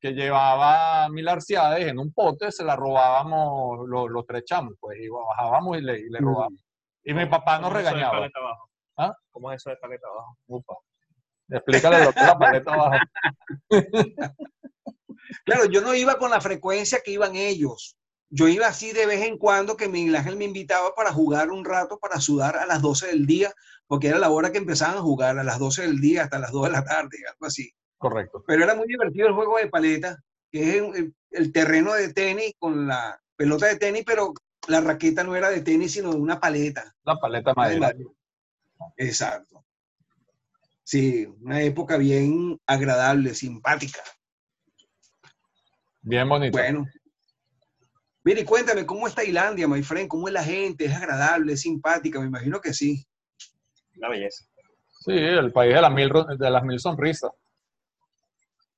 [0.00, 5.08] que llevaba Milarciades en un pote, se la robábamos los, los tres chamos, pues, y
[5.08, 6.64] bajábamos y le, y le robábamos.
[7.04, 8.28] Y mi papá nos regañaba.
[8.96, 9.14] ¿Ah?
[9.30, 10.36] ¿Cómo es eso de paleta abajo?
[10.46, 10.74] Upa.
[11.48, 12.98] Explícale lo que es la paleta abajo.
[15.44, 17.96] Claro, yo no iba con la frecuencia que iban ellos.
[18.30, 21.64] Yo iba así de vez en cuando que Miguel Ángel me invitaba para jugar un
[21.64, 23.52] rato, para sudar a las 12 del día,
[23.86, 26.52] porque era la hora que empezaban a jugar, a las 12 del día hasta las
[26.52, 27.72] 2 de la tarde, algo así.
[27.96, 28.44] Correcto.
[28.46, 30.22] Pero era muy divertido el juego de paleta,
[30.52, 30.82] que es
[31.30, 34.34] el, terreno de tenis con la pelota de tenis, pero
[34.68, 36.94] la raqueta no era de tenis, sino de una paleta.
[37.04, 37.92] La paleta madera.
[38.96, 39.64] Exacto.
[40.84, 44.00] Sí, una época bien agradable, simpática.
[46.02, 46.56] Bien bonito.
[46.56, 46.86] Bueno.
[48.24, 50.08] Mire, cuéntame, ¿cómo es Tailandia, my friend?
[50.08, 50.84] ¿Cómo es la gente?
[50.84, 51.54] ¿Es agradable?
[51.54, 52.20] ¿Es simpática?
[52.20, 53.06] Me imagino que sí.
[53.96, 54.44] Una belleza.
[55.00, 57.30] Sí, el país de las mil, de las mil sonrisas.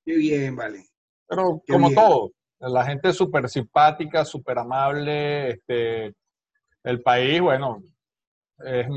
[0.05, 0.85] Qué bien, vale.
[1.27, 5.51] Pero como todo, la gente es súper simpática, súper amable.
[5.51, 6.15] Este,
[6.83, 7.83] el país, bueno,
[8.59, 8.87] es,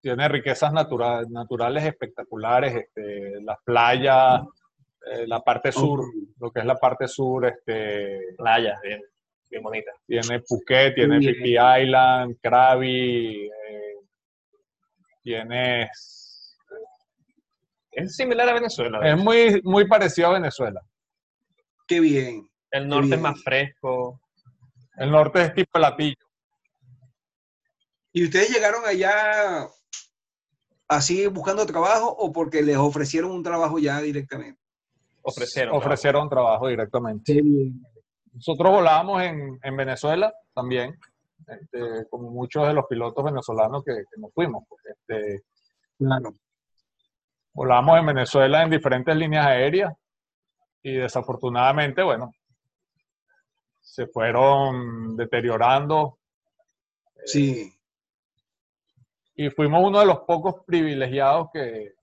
[0.00, 4.40] tiene riquezas naturales espectaculares, este, las playas,
[5.06, 6.04] eh, la parte sur,
[6.40, 8.34] lo que es la parte sur, este...
[8.36, 9.00] Playas, bien,
[9.48, 9.92] bien bonita.
[10.06, 13.96] Tiene Phuket, tiene Phi Island, Krabi, eh,
[15.22, 16.58] tienes...
[17.92, 19.00] Es similar a Venezuela.
[19.08, 20.82] Es muy, muy parecido a Venezuela.
[21.86, 22.46] Qué bien.
[22.70, 24.20] El norte es más fresco.
[24.96, 26.16] El norte es tipo latillo.
[28.12, 29.68] ¿Y ustedes llegaron allá
[30.88, 34.65] así buscando trabajo o porque les ofrecieron un trabajo ya directamente?
[35.26, 35.74] Ofrecieron.
[35.74, 37.42] Ofrecieron trabajo, directamente.
[38.32, 40.96] Nosotros volábamos en, Venezuela también.
[41.48, 44.64] este, como muchos de los pilotos venezolanos que, nos fuimos.
[44.84, 45.42] Este,
[45.98, 46.32] claro.
[47.52, 49.92] Volamos en Venezuela en diferentes líneas aéreas
[50.80, 52.32] y desafortunadamente, bueno,
[53.80, 56.18] se fueron deteriorando.
[57.24, 57.72] Sí.
[59.34, 61.94] Y fuimos uno de los pocos privilegiados que,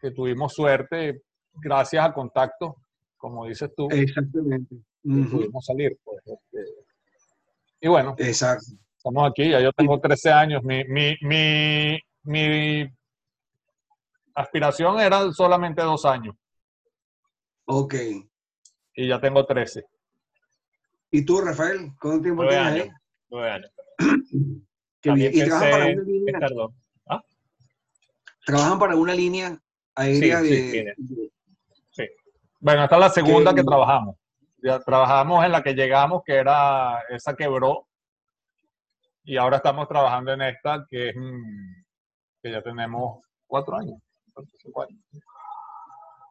[0.00, 1.22] que tuvimos suerte
[1.60, 2.76] gracias a contacto,
[3.16, 3.88] como dices tú.
[3.90, 4.76] Exactamente.
[5.02, 5.98] Pudimos salir.
[6.04, 6.64] Pues, este,
[7.80, 8.64] y bueno, Exacto.
[8.96, 10.62] estamos aquí, ya yo tengo 13 años.
[10.62, 12.90] Mi, mi, mi, mi
[14.34, 16.34] aspiración era solamente dos años.
[17.66, 17.94] Ok.
[18.94, 19.84] Y ya tengo 13.
[21.10, 21.92] ¿Y tú, Rafael?
[22.00, 22.90] ¿Cuánto tiempo tienes ahí?
[23.30, 23.70] Nueve años.
[25.02, 26.38] ¿Y trabajan para una línea?
[27.06, 27.22] ¿Ah?
[28.44, 29.62] ¿Trabajan para una línea
[29.94, 31.30] aérea de, sí,
[32.60, 34.16] Bueno, esta es la segunda que, trabajamos.
[34.62, 37.86] Ya trabajamos en la que llegamos, que era, esa quebró.
[39.24, 41.84] Y ahora estamos trabajando en esta, que es, mm,
[42.42, 43.98] que ya tenemos cuatro años.
[44.62, 44.98] Cinco años.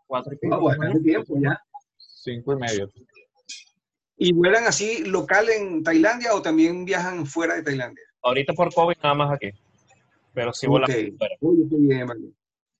[0.06, 1.60] Cuatro y ah, tiempo ya.
[1.98, 2.90] Cinco y medio.
[4.18, 8.04] ¿Y vuelan así local en Tailandia o también viajan fuera de Tailandia?
[8.24, 9.52] Ahorita por COVID nada más aquí.
[10.34, 11.36] Pero sí vuelan fuera.
[11.42, 12.34] Uy, bien,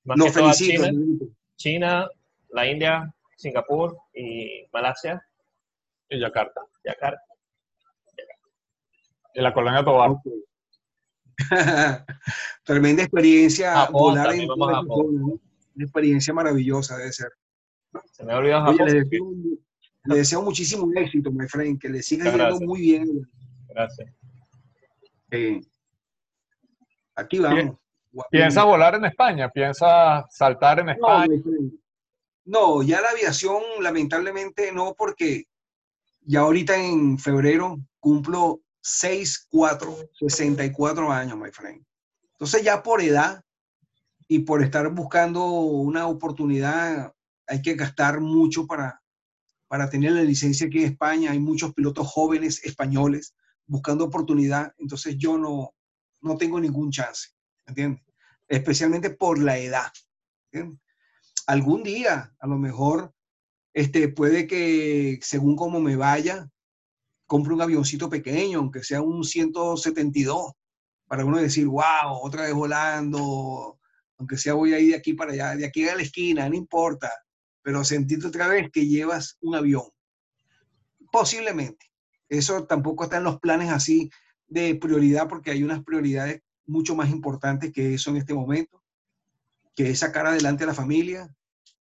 [0.04, 0.84] Más felicito.
[0.84, 1.28] China,
[1.58, 2.10] China,
[2.50, 5.26] la India, Singapur y Malasia.
[6.10, 6.62] Y Yakarta.
[6.84, 7.22] Yakarta.
[9.34, 10.12] Y la colonia Tobar.
[12.64, 15.40] Tremenda experiencia volar en Una
[15.78, 17.32] experiencia maravillosa debe ser.
[18.12, 18.88] Se me ha olvidado Japón.
[18.88, 23.30] le, deseo, muchísimo éxito, my friend, que le siga yendo muy bien.
[23.70, 24.10] Gracias.
[27.16, 27.78] aquí vamos.
[28.32, 29.50] ¿Piensa volar en España?
[29.50, 31.28] ¿Piensa saltar en España?
[31.28, 31.70] No,
[32.82, 35.48] ya la aviación lamentablemente no, porque
[36.22, 41.84] ya ahorita en febrero cumplo 6, 4, 64 años, my friend.
[42.32, 43.44] Entonces ya por edad
[44.30, 47.14] y por estar buscando una oportunidad,
[47.48, 49.02] hay que gastar mucho para,
[49.68, 51.32] para tener la licencia aquí en España.
[51.32, 53.36] Hay muchos pilotos jóvenes españoles
[53.66, 54.74] buscando oportunidad.
[54.78, 55.74] Entonces yo no,
[56.22, 57.30] no tengo ningún chance,
[57.66, 58.04] ¿entiendes?
[58.48, 59.92] Especialmente por la edad.
[61.48, 63.14] Algún día, a lo mejor,
[63.74, 66.50] este, puede que según cómo me vaya,
[67.26, 70.52] compre un avioncito pequeño, aunque sea un 172,
[71.08, 73.80] para uno decir, wow, otra vez volando,
[74.18, 76.56] aunque sea voy a ir de aquí para allá, de aquí a la esquina, no
[76.56, 77.10] importa,
[77.62, 79.86] pero sentirte otra vez que llevas un avión.
[81.12, 81.86] Posiblemente.
[82.28, 84.10] Eso tampoco está en los planes así
[84.48, 88.77] de prioridad, porque hay unas prioridades mucho más importantes que eso en este momento,
[89.78, 91.32] que es sacar adelante a la familia,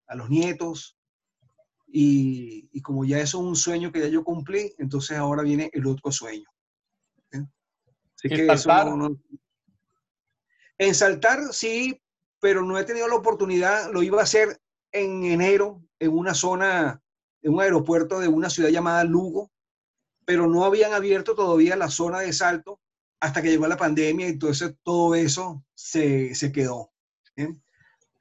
[0.09, 0.99] a los nietos,
[1.87, 5.87] y, como ya eso es un sueño que ya yo cumplí, entonces ahora viene el
[5.87, 6.51] otro sueño.
[7.31, 9.17] Así que eso no,
[10.77, 12.03] En saltar sí,
[12.41, 17.01] pero no he tenido la oportunidad, lo iba a hacer en enero en una zona,
[17.43, 19.53] en un aeropuerto de una ciudad llamada Lugo,
[20.25, 22.81] pero no habían abierto todavía la zona de salto
[23.21, 26.91] hasta que llegó la pandemia y entonces todo eso se, se quedó.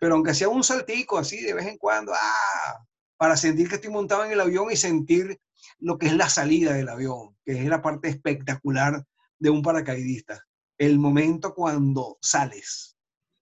[0.03, 2.85] Pero aunque sea un saltico así de vez en cuando, ¡ah!
[3.15, 5.39] para sentir que estoy montado en el avión y sentir
[5.79, 9.05] lo que es la salida del avión, que es la parte espectacular
[9.39, 10.45] de un paracaidista.
[10.77, 12.97] El momento cuando sales.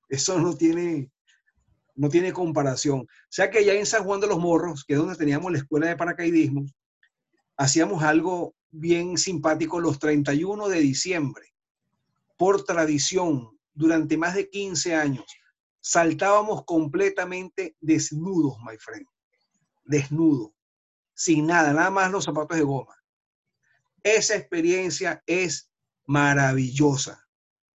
[0.07, 1.11] Eso no tiene,
[1.95, 2.99] no tiene comparación.
[2.99, 5.57] O sea que ya en San Juan de los Morros, que es donde teníamos la
[5.57, 6.67] escuela de paracaidismo,
[7.57, 11.55] hacíamos algo bien simpático los 31 de diciembre.
[12.37, 15.25] Por tradición, durante más de 15 años,
[15.81, 19.05] saltábamos completamente desnudos, my friend
[19.91, 20.53] desnudo,
[21.13, 22.95] sin nada, nada más los zapatos de goma.
[24.03, 25.69] Esa experiencia es
[26.05, 27.27] maravillosa.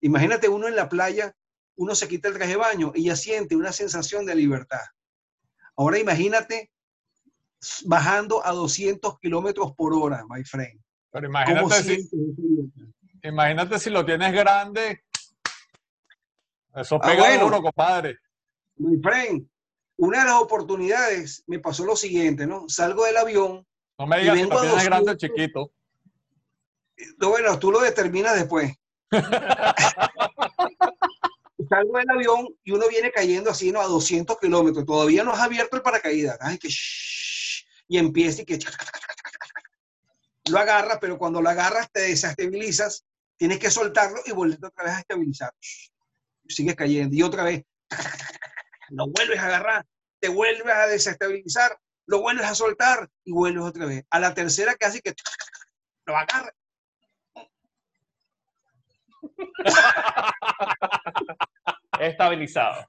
[0.01, 1.35] Imagínate uno en la playa,
[1.75, 4.83] uno se quita el traje de baño y ya siente una sensación de libertad.
[5.75, 6.71] Ahora imagínate
[7.85, 10.79] bajando a 200 kilómetros por hora, my friend.
[11.11, 12.09] Pero imagínate si,
[13.23, 15.03] imagínate si lo tienes grande.
[16.75, 18.17] Eso ah, pega duro, compadre.
[18.77, 19.47] My friend,
[19.97, 22.67] una de las oportunidades me pasó lo siguiente, ¿no?
[22.67, 23.65] Salgo del avión.
[23.99, 25.71] No me digas si grande o chiquito.
[27.19, 28.73] bueno, tú lo determinas después.
[31.69, 33.81] Salgo del avión y uno viene cayendo así, ¿no?
[33.81, 34.85] A 200 kilómetros.
[34.85, 36.37] Todavía no has abierto el paracaídas.
[36.41, 36.69] Ay, que
[37.87, 38.59] y empieza y que
[40.49, 43.05] lo agarras, pero cuando lo agarras te desestabilizas,
[43.37, 45.53] tienes que soltarlo y volver otra vez a estabilizar.
[46.53, 47.63] Sigues cayendo y otra vez
[48.89, 49.85] lo vuelves a agarrar,
[50.19, 54.05] te vuelves a desestabilizar, lo vuelves a soltar y vuelves otra vez.
[54.09, 55.15] A la tercera casi que
[56.05, 56.53] lo agarra.
[61.99, 62.87] Estabilizado.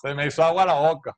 [0.00, 1.16] Se me hizo agua la boca.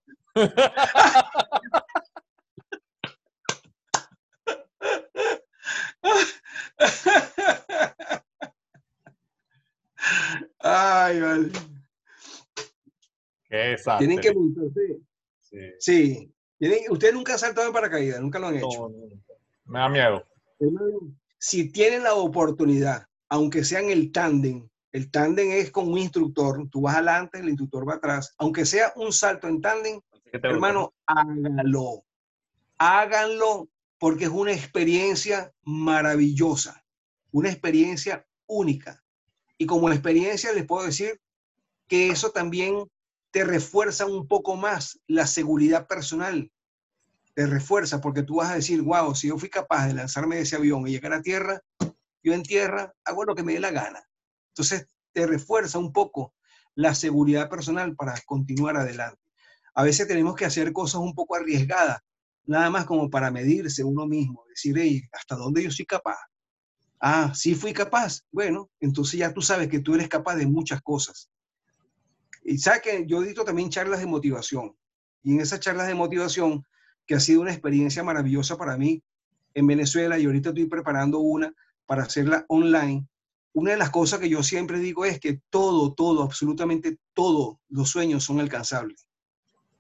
[10.58, 11.50] Ay, vale.
[13.48, 14.98] Qué Tienen que montarse.
[15.40, 15.58] Sí.
[15.78, 16.34] Sí.
[16.90, 18.68] Ustedes nunca han saltado en paracaídas, nunca lo han hecho.
[18.68, 19.20] No, no.
[19.64, 20.26] Me da miedo.
[21.38, 26.68] Si tienen la oportunidad, aunque sea en el tándem, el tándem es con un instructor,
[26.70, 30.00] tú vas adelante, el instructor va atrás, aunque sea un salto en tándem,
[30.32, 32.04] hermano, háganlo.
[32.78, 36.84] Háganlo porque es una experiencia maravillosa,
[37.30, 38.99] una experiencia única.
[39.60, 41.20] Y como experiencia les puedo decir
[41.86, 42.90] que eso también
[43.30, 46.50] te refuerza un poco más la seguridad personal.
[47.34, 50.42] Te refuerza porque tú vas a decir, wow, si yo fui capaz de lanzarme de
[50.42, 51.60] ese avión y llegar a tierra,
[52.22, 54.02] yo en tierra hago lo que me dé la gana.
[54.48, 56.32] Entonces te refuerza un poco
[56.74, 59.20] la seguridad personal para continuar adelante.
[59.74, 61.98] A veces tenemos que hacer cosas un poco arriesgadas,
[62.46, 66.29] nada más como para medirse uno mismo, decir, hey, ¿hasta dónde yo soy capaz?
[67.00, 68.20] Ah, sí fui capaz.
[68.30, 71.30] Bueno, entonces ya tú sabes que tú eres capaz de muchas cosas.
[72.44, 74.76] Y sabes que yo dicto también charlas de motivación.
[75.22, 76.64] Y en esas charlas de motivación,
[77.06, 79.02] que ha sido una experiencia maravillosa para mí
[79.54, 81.52] en Venezuela, y ahorita estoy preparando una
[81.86, 83.08] para hacerla online.
[83.52, 87.90] Una de las cosas que yo siempre digo es que todo, todo, absolutamente todos los
[87.90, 89.08] sueños son alcanzables.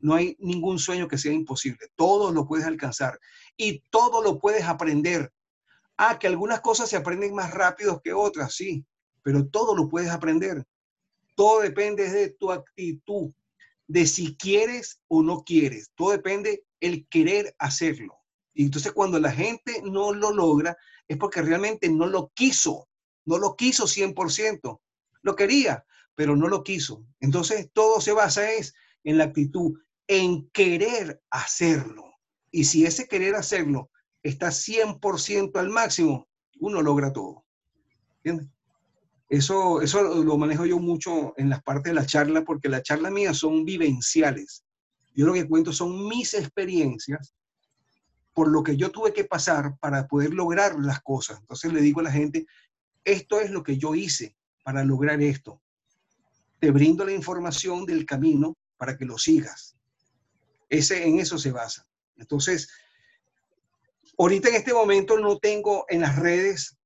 [0.00, 1.86] No hay ningún sueño que sea imposible.
[1.94, 3.20] Todo lo puedes alcanzar
[3.56, 5.30] y todo lo puedes aprender.
[6.02, 8.86] Ah, que algunas cosas se aprenden más rápido que otras, sí,
[9.22, 10.66] pero todo lo puedes aprender.
[11.34, 13.34] Todo depende de tu actitud,
[13.86, 15.90] de si quieres o no quieres.
[15.94, 18.16] Todo depende el querer hacerlo.
[18.54, 20.74] Y entonces cuando la gente no lo logra
[21.06, 22.88] es porque realmente no lo quiso,
[23.26, 24.80] no lo quiso 100%.
[25.20, 25.84] Lo quería,
[26.14, 27.04] pero no lo quiso.
[27.20, 28.72] Entonces todo se basa es
[29.04, 32.14] en la actitud, en querer hacerlo.
[32.50, 33.90] Y si ese querer hacerlo
[34.22, 37.44] está 100% al máximo, uno logra todo.
[39.28, 43.12] Eso, eso lo manejo yo mucho en las partes de la charla, porque las charlas
[43.12, 44.64] mías son vivenciales.
[45.14, 47.34] Yo lo que cuento son mis experiencias
[48.32, 51.40] por lo que yo tuve que pasar para poder lograr las cosas.
[51.40, 52.46] Entonces le digo a la gente,
[53.04, 55.60] esto es lo que yo hice para lograr esto.
[56.58, 59.76] Te brindo la información del camino para que lo sigas.
[60.68, 61.86] Ese, en eso se basa.
[62.16, 62.70] Entonces,
[64.20, 66.76] ahorita en este momento no tengo en las redes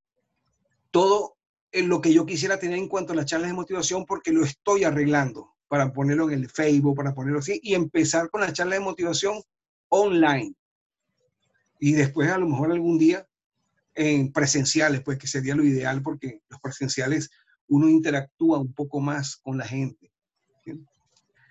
[0.93, 1.37] todo
[1.73, 4.45] en lo que yo quisiera tener en cuanto a las charlas de motivación porque lo
[4.45, 8.77] estoy arreglando para ponerlo en el Facebook, para ponerlo así y empezar con la charla
[8.77, 9.43] de motivación
[9.89, 10.55] online.
[11.81, 13.27] Y después a lo mejor algún día
[13.97, 17.31] en presenciales, pues que sería lo ideal porque los presenciales
[17.67, 20.13] uno interactúa un poco más con la gente.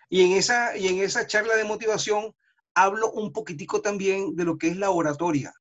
[0.09, 2.33] Y en esa, y en esa charla de motivación
[2.73, 5.53] hablo un poquitico también de lo que es la oratoria,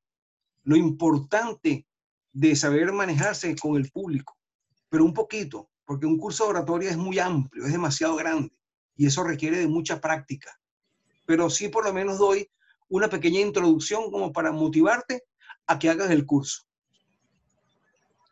[0.65, 1.87] lo importante
[2.33, 4.37] de saber manejarse con el público,
[4.89, 8.53] pero un poquito, porque un curso de oratoria es muy amplio, es demasiado grande
[8.97, 10.59] y eso requiere de mucha práctica.
[11.27, 12.49] Pero sí por lo menos doy
[12.89, 15.25] una pequeña introducción como para motivarte
[15.67, 16.63] a que hagas el curso.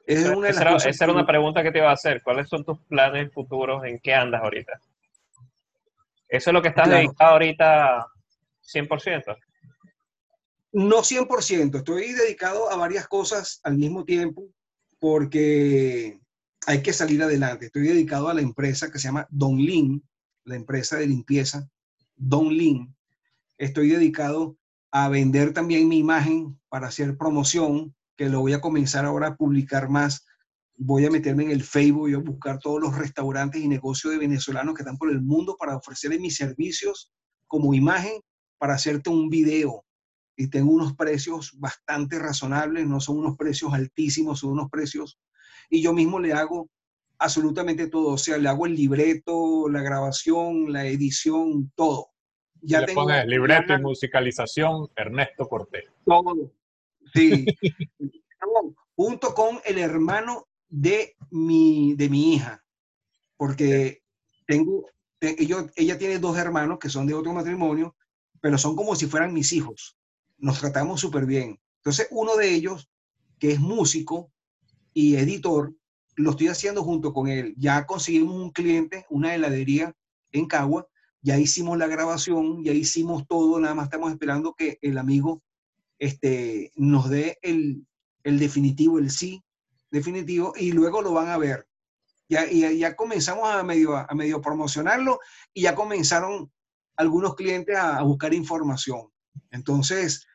[0.06, 2.22] Es Esa, una era, esa una pregunta que te iba a hacer.
[2.22, 3.84] ¿Cuáles son tus planes futuros?
[3.84, 4.80] ¿En qué andas ahorita?
[6.28, 7.00] ¿Eso es lo que estás Claro.
[7.00, 8.06] dedicado ahorita
[8.62, 9.36] 100%?
[10.72, 14.46] No 100%, estoy dedicado a varias cosas al mismo tiempo
[15.00, 16.20] porque
[16.64, 17.66] hay que salir adelante.
[17.66, 20.00] Estoy dedicado a la empresa que se llama Don Lin,
[20.44, 21.68] la empresa de limpieza
[22.14, 22.94] Don Lin.
[23.58, 24.56] Estoy dedicado
[24.92, 29.36] a vender también mi imagen para hacer promoción, que lo voy a comenzar ahora a
[29.36, 30.24] publicar más.
[30.76, 34.20] Voy a meterme en el Facebook y a buscar todos los restaurantes y negocios de
[34.20, 37.12] venezolanos que están por el mundo para ofrecerles mis servicios
[37.48, 38.20] como imagen
[38.56, 39.84] para hacerte un video
[40.36, 45.18] y tengo unos precios bastante razonables, no son unos precios altísimos, son unos precios,
[45.68, 46.68] y yo mismo le hago
[47.18, 52.08] absolutamente todo, o sea, le hago el libreto, la grabación, la edición, todo.
[52.62, 55.84] Ya le tengo pones libreto y musicalización Ernesto Cortés.
[56.04, 56.52] todo.
[57.14, 57.46] Sí.
[57.98, 62.64] No, junto con el hermano de mi, de mi hija,
[63.36, 64.02] porque
[64.46, 64.86] tengo,
[65.18, 67.94] te- yo- ella tiene dos hermanos que son de otro matrimonio,
[68.40, 69.96] pero son como si fueran mis hijos.
[70.40, 71.60] Nos tratamos súper bien.
[71.76, 72.90] Entonces, uno de ellos,
[73.38, 74.32] que es músico
[74.92, 75.74] y editor,
[76.16, 77.54] lo estoy haciendo junto con él.
[77.56, 79.94] Ya conseguimos un cliente, una heladería
[80.32, 80.86] en Cagua,
[81.22, 85.42] ya hicimos la grabación, ya hicimos todo, nada más estamos esperando que el amigo
[85.98, 87.86] este, nos dé el,
[88.24, 89.42] el definitivo, el sí
[89.90, 91.66] definitivo, y luego lo van a ver.
[92.28, 95.18] Ya, y ya comenzamos a medio, a medio promocionarlo
[95.52, 96.50] y ya comenzaron
[96.96, 99.10] algunos clientes a, buscar información.
[99.50, 100.26] Entonces,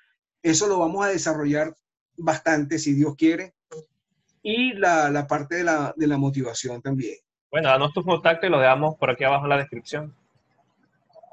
[0.52, 1.76] eso lo vamos a desarrollar
[2.18, 3.54] bastante, si Dios quiere.
[4.43, 7.18] Y la, la parte de la, de la, motivación también.
[7.50, 10.16] Bueno, danos tus contactos y lo dejamos por aquí abajo en la descripción.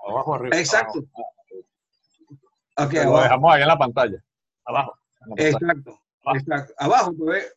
[0.08, 0.58] Abajo arriba.
[0.58, 1.04] Exacto.
[2.76, 4.24] Okay, lo dejamos ahí en la pantalla.
[4.64, 4.94] Abajo.
[5.36, 6.00] Exacto.
[6.24, 6.38] Abajo.
[6.38, 6.74] Exacto.
[6.78, 7.54] Abajo, pues.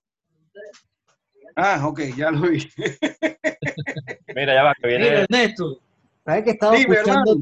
[1.56, 2.70] Ah, ok, ya lo vi.
[4.36, 5.06] Mira, ya va, que viene.
[5.06, 5.80] Mira, Ernesto,
[6.26, 7.38] ¿sabes que estaba escuchando?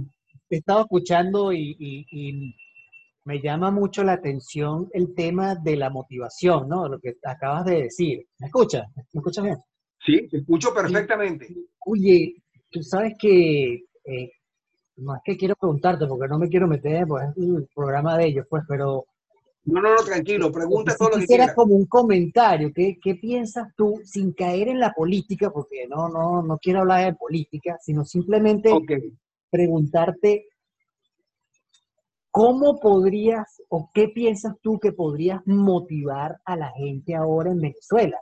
[0.49, 2.55] Estaba escuchando y,
[3.25, 6.87] me llama mucho la atención el tema de la motivación, ¿no?
[6.87, 8.25] Lo que acabas de decir.
[8.39, 8.85] ¿Me escuchas?
[8.95, 9.57] ¿Me escuchas bien?
[10.05, 11.47] Sí, te escucho perfectamente.
[11.85, 12.35] Oye,
[12.69, 14.31] tú sabes que, eh,
[14.97, 18.25] no es que quiero preguntarte, porque no me quiero meter, pues es el programa de
[18.25, 19.05] ellos, pues, pero
[19.65, 21.53] no, no, no, tranquilo, pregunta todo lo que quieras.
[21.55, 25.51] como un comentario, ¿qué, ¿qué, piensas tú sin caer en la política?
[25.51, 28.69] Porque no, no, no quiero hablar de política, sino simplemente
[29.49, 30.47] preguntarte
[32.33, 38.17] cómo podrías o qué piensas tú que podrías motivar a la gente ahora en Venezuela,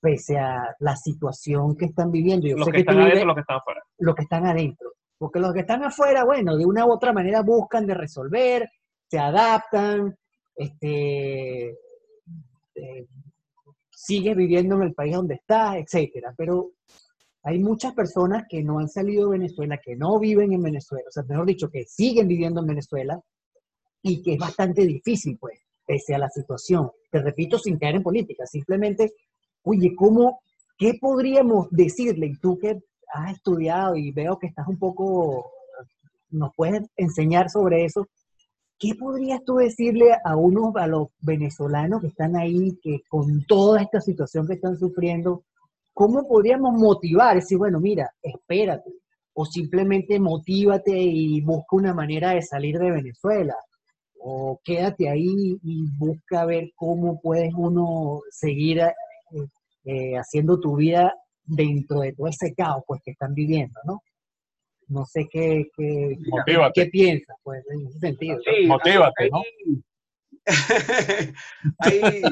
[0.00, 2.48] pese a la situación que están viviendo.
[2.56, 3.82] los que, están adentro, los que están afuera.
[3.98, 4.92] Los que están adentro.
[5.18, 8.70] Porque los que están afuera, bueno, de una u otra manera buscan de resolver,
[9.06, 10.16] se adaptan,
[10.56, 11.76] este,
[12.74, 13.06] eh,
[13.90, 16.32] sigues viviendo en el país donde estás, etcétera.
[16.38, 16.70] Pero
[17.42, 21.12] hay muchas personas que no han salido de Venezuela, que no viven en Venezuela, o
[21.12, 23.20] sea, mejor dicho, que siguen viviendo en Venezuela
[24.02, 26.90] y que es bastante difícil, pues, pese a la situación.
[27.10, 29.12] Te repito, sin caer en política, simplemente,
[29.62, 30.40] oye, ¿cómo,
[30.78, 32.26] qué podríamos decirle?
[32.26, 32.82] Y tú que
[33.12, 35.50] has estudiado y veo que estás un poco,
[36.30, 38.06] nos puedes enseñar sobre eso,
[38.78, 43.82] ¿qué podrías tú decirle a unos, a los venezolanos que están ahí, que con toda
[43.82, 45.44] esta situación que están sufriendo,
[45.92, 47.36] cómo podríamos motivar?
[47.36, 48.90] Decir, bueno, mira, espérate,
[49.34, 53.54] o simplemente motívate y busca una manera de salir de Venezuela,
[54.22, 58.92] o quédate ahí y busca ver cómo puedes uno seguir eh,
[59.84, 61.14] eh, haciendo tu vida
[61.44, 64.02] dentro de todo ese caos pues, que están viviendo, ¿no?
[64.90, 66.18] no sé qué, qué,
[66.74, 68.38] qué piensas, pues, en ese sentido.
[68.44, 69.42] Sí, Motívate, ¿no?
[71.78, 72.22] hay,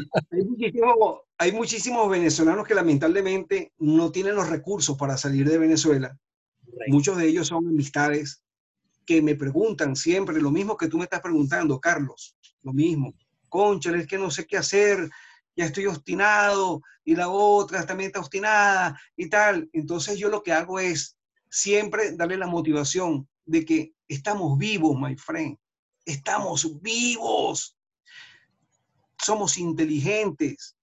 [1.38, 6.18] hay, muchísimos venezolanos que lamentablemente no tienen los recursos para salir de Venezuela.
[6.88, 8.42] Muchos de ellos son amistades
[9.04, 13.14] que me preguntan siempre lo mismo que tú me estás preguntando, Carlos, lo mismo.
[13.48, 15.08] Concha, es que no sé qué hacer,
[15.56, 19.68] ya estoy obstinado y la otra también está obstinada y tal.
[19.72, 21.16] Entonces yo lo que hago es
[21.50, 25.56] siempre darle la motivación de que estamos vivos, my friend.
[26.04, 27.77] Estamos vivos.
[29.18, 30.76] Somos inteligentes.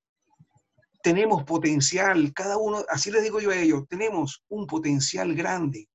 [1.02, 2.34] Tenemos potencial.
[2.34, 5.90] Cada uno, así les digo yo a ellos, tenemos un potencial grande.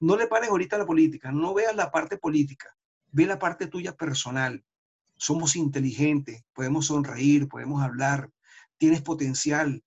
[0.00, 2.74] No le pares ahorita a la política, no veas la parte política,
[3.10, 4.64] ve la parte tuya personal.
[5.16, 8.30] Somos inteligentes, podemos sonreír, podemos hablar,
[8.76, 9.82] tienes potencial.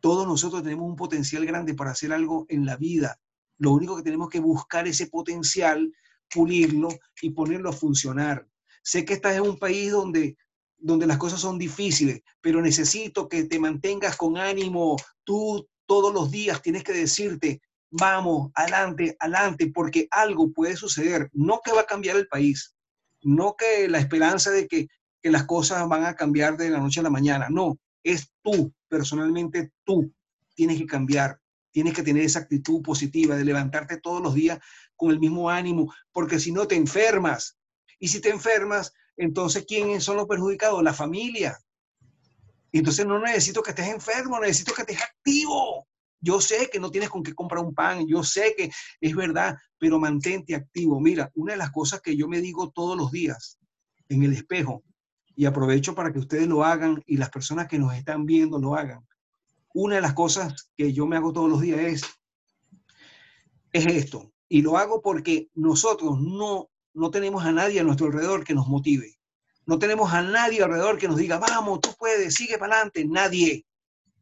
[0.00, 3.18] Todos nosotros tenemos un potencial grande para hacer algo en la vida.
[3.58, 5.92] Lo único que tenemos que buscar ese potencial,
[6.32, 6.88] pulirlo
[7.20, 8.46] y ponerlo a funcionar.
[8.82, 10.36] Sé que estás en un país donde,
[10.78, 14.96] donde las cosas son difíciles, pero necesito que te mantengas con ánimo.
[15.24, 17.60] Tú todos los días tienes que decirte,
[17.90, 21.28] vamos, adelante, adelante, porque algo puede suceder.
[21.32, 22.74] No que va a cambiar el país,
[23.22, 24.88] no que la esperanza de que,
[25.20, 27.48] que las cosas van a cambiar de la noche a la mañana.
[27.50, 30.12] No, es tú, personalmente tú,
[30.54, 34.58] tienes que cambiar tienes que tener esa actitud positiva de levantarte todos los días
[34.96, 37.56] con el mismo ánimo, porque si no te enfermas.
[38.00, 40.82] Y si te enfermas, entonces ¿quiénes son los perjudicados?
[40.82, 41.58] La familia.
[42.72, 45.86] Entonces no necesito que estés enfermo, necesito que estés activo.
[46.20, 49.56] Yo sé que no tienes con qué comprar un pan, yo sé que es verdad,
[49.78, 51.00] pero mantente activo.
[51.00, 53.58] Mira, una de las cosas que yo me digo todos los días
[54.08, 54.82] en el espejo,
[55.38, 58.74] y aprovecho para que ustedes lo hagan y las personas que nos están viendo lo
[58.74, 59.06] hagan,
[59.72, 62.02] una de las cosas que yo me hago todos los días es,
[63.72, 64.32] es esto.
[64.48, 68.66] Y lo hago porque nosotros no, no tenemos a nadie a nuestro alrededor que nos
[68.66, 69.18] motive.
[69.66, 73.04] No tenemos a nadie alrededor que nos diga, vamos, tú puedes, sigue para adelante.
[73.04, 73.64] Nadie.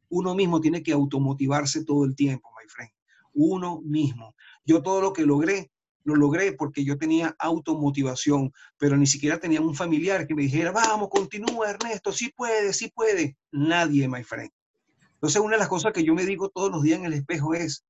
[0.09, 2.91] Uno mismo tiene que automotivarse todo el tiempo, my friend.
[3.33, 4.35] Uno mismo.
[4.64, 5.70] Yo todo lo que logré,
[6.05, 10.70] lo logré porque yo tenía automotivación, pero ni siquiera tenía un familiar que me dijera,
[10.70, 13.37] vamos, continúa, Ernesto, sí puede, sí puede.
[13.53, 14.51] Nadie, my friend.
[15.14, 17.55] Entonces, una de las cosas que yo me digo todos los días en el espejo
[17.55, 17.85] es,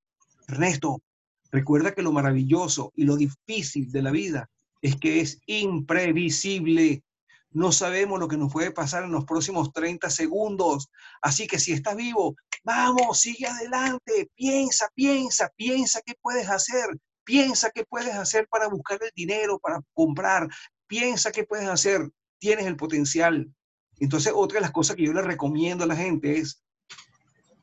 [0.47, 1.03] Ernesto,
[1.51, 4.49] recuerda que lo maravilloso y lo difícil de la vida
[4.83, 7.03] es que es imprevisible.
[7.51, 10.89] No sabemos lo que nos puede pasar en los próximos 30 segundos.
[11.23, 16.85] Así que si estás vivo, vamos, sigue adelante, piensa, piensa, piensa qué puedes hacer,
[17.25, 20.49] piensa qué puedes hacer para buscar el dinero, para comprar,
[20.87, 23.51] piensa qué puedes hacer, tienes el potencial.
[23.99, 26.63] Entonces, otra de las cosas que yo le recomiendo a la gente es,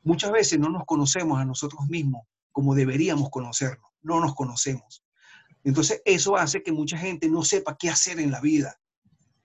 [0.02, 2.22] muchas veces no nos conocemos a nosotros mismos
[2.54, 5.03] como deberíamos conocernos, no nos conocemos.
[5.64, 8.78] Entonces, eso hace que mucha gente no sepa qué hacer en la vida.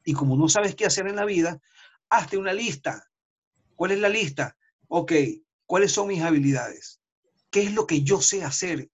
[0.03, 1.61] Y como no sabes qué hacer en la vida,
[2.09, 3.09] hazte una lista.
[3.75, 4.57] ¿Cuál es la lista?
[4.89, 5.13] Ok,
[5.65, 6.99] ¿cuáles son mis habilidades?
[7.49, 8.89] ¿Qué es lo que yo sé hacer?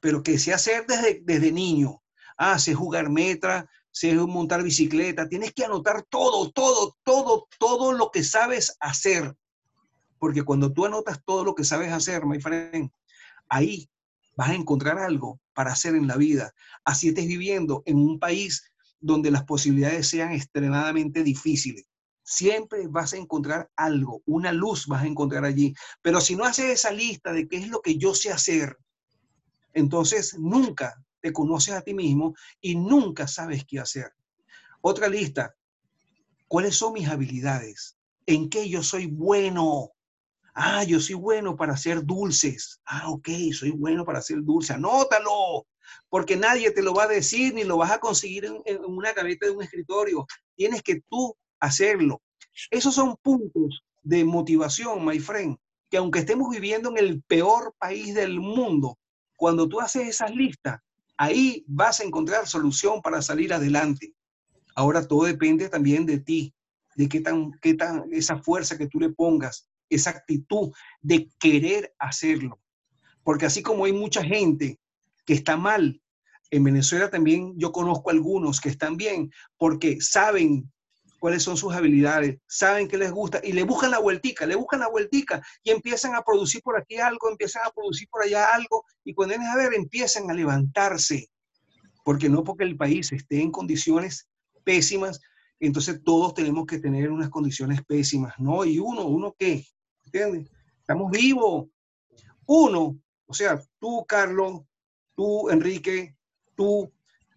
[0.00, 2.02] Pero que sé hacer desde, desde niño.
[2.36, 5.28] Ah, sé jugar metra, sé montar bicicleta.
[5.28, 9.34] Tienes que anotar todo, todo, todo, todo lo que sabes hacer.
[10.18, 12.90] Porque cuando tú anotas todo lo que sabes hacer, my friend,
[13.48, 13.88] ahí
[14.36, 16.54] vas a encontrar algo para hacer en la vida.
[16.84, 18.62] Así estés viviendo en un país
[19.00, 21.84] donde las posibilidades sean extremadamente difíciles.
[22.22, 25.74] Siempre vas a encontrar algo, una luz vas a encontrar allí.
[26.00, 28.76] Pero si no haces esa lista de qué es lo que yo sé hacer,
[29.74, 34.12] entonces nunca te conoces a ti mismo y nunca sabes qué hacer.
[34.80, 35.56] Otra lista,
[36.46, 37.98] ¿cuáles son mis habilidades?
[38.26, 39.90] ¿En qué yo soy bueno?
[40.60, 42.80] Ah, yo soy bueno para hacer dulces.
[42.84, 44.74] Ah, ok, soy bueno para hacer dulces.
[44.74, 45.68] Anótalo,
[46.08, 49.46] porque nadie te lo va a decir ni lo vas a conseguir en, una gaveta
[49.46, 50.26] de un escritorio.
[50.56, 52.20] Tienes que tú hacerlo.
[52.72, 55.56] Esos son puntos de motivación, my friend,
[55.88, 58.98] que aunque estemos viviendo en el peor país del mundo,
[59.36, 60.80] cuando tú haces esas listas,
[61.16, 64.12] ahí vas a encontrar solución para salir adelante.
[64.74, 66.52] Ahora todo depende también de ti,
[66.96, 71.94] de qué tan, qué tan, esa fuerza que tú le pongas, esa actitud de querer
[71.98, 72.60] hacerlo.
[73.22, 74.78] Porque así como hay mucha gente
[75.26, 76.00] que está mal.
[76.50, 80.72] En Venezuela también yo conozco algunos que están bien porque saben
[81.18, 84.80] cuáles son sus habilidades, saben qué les gusta y le buscan la vueltica, le buscan
[84.80, 88.84] la vueltica y empiezan a producir por aquí algo, empiezan a producir por allá algo
[89.04, 91.28] y cuando vienen a ver empiezan a levantarse.
[92.04, 94.28] Porque no porque el país esté en condiciones
[94.64, 95.20] pésimas,
[95.60, 98.64] entonces todos tenemos que tener unas condiciones pésimas, ¿no?
[98.64, 99.66] Y uno, uno qué,
[100.12, 101.68] Estamos vivos.
[102.46, 104.62] Uno, o sea, tú, Carlos,
[105.14, 106.16] tú, Enrique,
[106.54, 106.92] tú,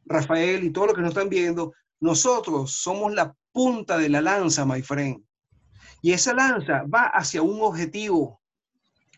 [0.05, 4.65] Rafael y todos los que nos están viendo, nosotros somos la punta de la lanza,
[4.65, 5.23] my friend.
[6.01, 8.41] Y esa lanza va hacia un objetivo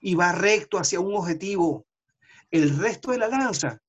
[0.01, 1.85] y va recto hacia un objetivo.
[2.51, 3.79] El resto de la lanza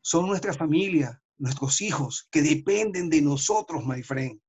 [0.00, 4.40] son nuestra familia, nuestros hijos, que dependen de nosotros, my friend.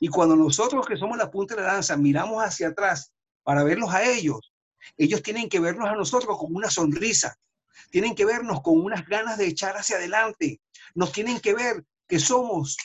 [0.00, 3.11] Y cuando nosotros que somos la punta de la lanza miramos hacia atrás
[3.42, 4.52] para verlos a ellos,
[4.96, 7.36] ellos tienen que vernos a nosotros con una sonrisa,
[7.90, 10.60] tienen que vernos con unas ganas de echar hacia adelante,
[10.94, 12.76] nos tienen que ver que somos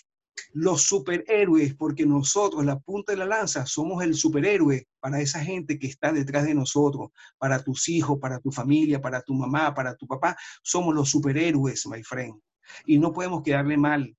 [0.54, 5.78] los superhéroes, porque nosotros, la punta de la lanza, somos el superhéroe para esa gente
[5.80, 9.96] que está detrás de nosotros, para tus hijos, para tu familia, para tu mamá, para
[9.96, 12.40] tu papá, somos los superhéroes, my friend.
[12.86, 14.17] Y no podemos quedarle mal.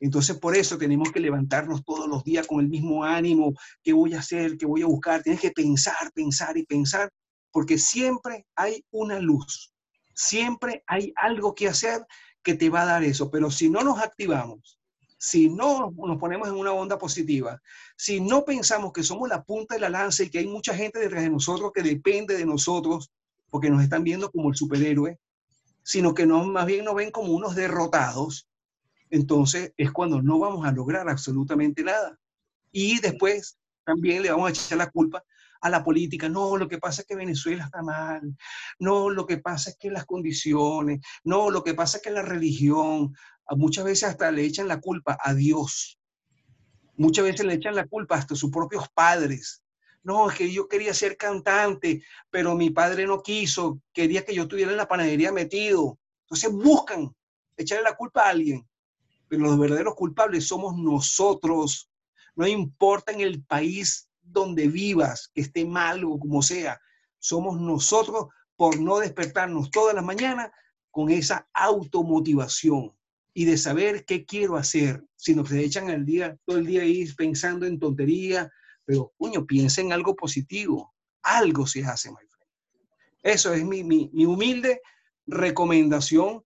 [0.00, 4.14] Entonces, por eso tenemos que levantarnos todos los días con el mismo ánimo, qué voy
[4.14, 5.22] a hacer, qué voy a buscar.
[5.22, 7.10] Tienes que pensar, pensar y pensar,
[7.50, 9.72] porque siempre hay una luz
[10.18, 12.04] siempre hay algo que hacer
[12.42, 13.30] que te va a dar eso.
[13.30, 14.78] Pero si no nos activamos,
[15.16, 17.60] si no nos ponemos en una onda positiva,
[17.96, 20.98] si no pensamos que somos la punta de la lanza y que hay mucha gente
[20.98, 23.10] detrás de nosotros que depende de nosotros,
[23.48, 25.18] porque nos están viendo como el superhéroe,
[25.82, 28.47] sino que no, más bien nos ven como unos derrotados,
[29.10, 32.18] entonces es cuando no vamos a lograr absolutamente nada.
[32.72, 35.24] Y después también le vamos a echar la culpa
[35.60, 36.28] a la política.
[36.28, 38.36] No, lo que pasa es que Venezuela está mal.
[38.78, 41.00] No, lo que pasa es que las condiciones.
[41.24, 43.14] No, lo que pasa es que la religión.
[43.50, 45.98] Muchas veces hasta le echan la culpa a Dios.
[46.96, 49.62] Muchas veces le echan la culpa hasta a sus propios padres.
[50.02, 53.80] No, es que yo quería ser cantante, pero mi padre no quiso.
[53.92, 55.98] Quería que yo estuviera en la panadería metido.
[56.22, 57.14] Entonces buscan
[57.56, 58.67] echarle la culpa a alguien.
[59.28, 61.90] Pero los verdaderos culpables somos nosotros.
[62.34, 66.80] No importa en el país donde vivas, que esté mal o como sea,
[67.18, 68.26] somos nosotros
[68.56, 70.50] por no despertarnos todas las mañanas
[70.90, 72.92] con esa automotivación
[73.34, 76.82] y de saber qué quiero hacer, sino que se echan el día, todo el día
[76.82, 78.50] ahí pensando en tontería,
[78.84, 82.50] pero coño, piensa en algo positivo, algo se hace, my friend.
[83.22, 84.80] Eso es mi, mi, mi humilde
[85.28, 86.42] recomendación,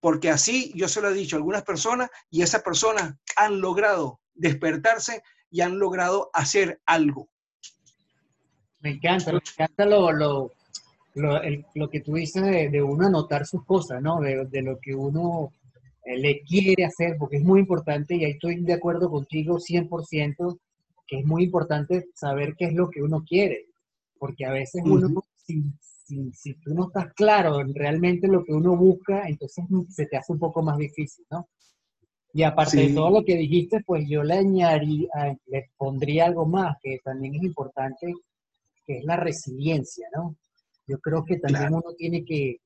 [0.00, 4.20] porque así yo se lo he dicho a algunas personas y esas personas han logrado
[4.34, 7.28] despertarse y han logrado hacer algo.
[8.80, 10.52] Me encanta, me encanta lo, lo,
[11.74, 14.20] lo, que tú dices de, uno anotar sus cosas, ¿no?
[14.20, 15.52] De, lo que uno
[16.04, 20.58] le quiere hacer, porque es muy importante, y ahí estoy de acuerdo contigo 100%,
[21.06, 23.66] que es muy importante saber qué es lo que uno quiere,
[24.18, 25.24] porque a veces uno,
[26.06, 30.16] si, si, tú no estás claro en realmente lo que uno busca, entonces se te
[30.16, 31.48] hace un poco más difícil, ¿no?
[32.32, 35.08] Y aparte de todo lo que dijiste, pues yo le añadiría,
[35.46, 38.12] le pondría algo más que también es importante,
[38.84, 40.36] que es la resiliencia, ¿no?
[40.86, 42.58] Yo creo que también uno tiene que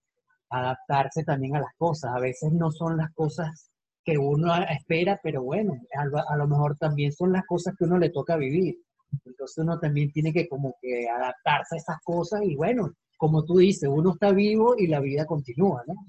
[0.51, 2.11] adaptarse también a las cosas.
[2.15, 3.71] A veces no son las cosas
[4.05, 8.11] que uno espera, pero bueno, a, lo mejor también son las cosas que uno le
[8.11, 8.77] toca vivir.
[9.25, 13.59] Entonces uno también tiene que como que adaptarse a esas cosas y bueno, como tú
[13.59, 16.07] dices, uno está vivo y la vida continúa, ¿no?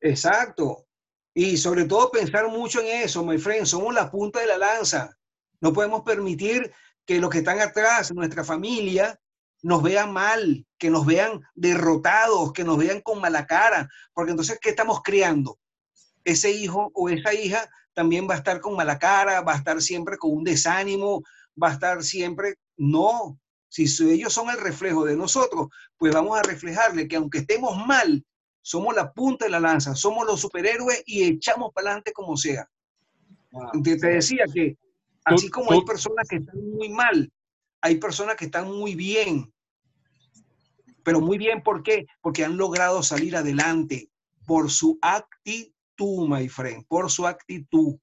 [0.00, 0.86] Exacto.
[1.34, 5.18] Y sobre todo pensar mucho en eso, my friend, somos la punta de la lanza.
[5.60, 6.72] No podemos permitir
[7.04, 9.18] que los que están atrás, nuestra familia,
[9.62, 14.60] nos vean mal, que nos vean derrotados, que nos vean con mala cara, porque entonces,
[14.62, 15.58] ¿qué estamos creando?
[16.22, 19.82] Ese hijo o esa hija también va a estar con mala cara, va a estar
[19.82, 21.20] siempre con un desánimo,
[21.60, 26.42] va a estar siempre, no, si ellos son el reflejo de nosotros, pues vamos a
[26.42, 28.24] reflejarle que aunque estemos mal,
[28.62, 32.68] somos la punta de la lanza, somos los superhéroes y echamos para adelante como sea.
[33.82, 34.76] Te, decía que
[35.24, 37.32] así como hay personas que están muy mal,
[37.80, 39.52] hay personas que están muy bien.
[41.02, 42.06] Pero muy bien, ¿por qué?
[42.20, 44.10] Porque han logrado salir adelante
[44.46, 47.96] por su actitud, my friend, por su actitud.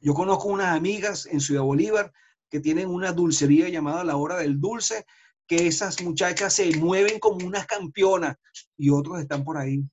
[0.00, 2.12] Yo conozco unas amigas en Ciudad Bolívar
[2.48, 5.04] que tienen una dulcería llamada La Hora del Dulce,
[5.46, 8.36] que esas muchachas se mueven como unas campeonas
[8.76, 9.84] y otros están por ahí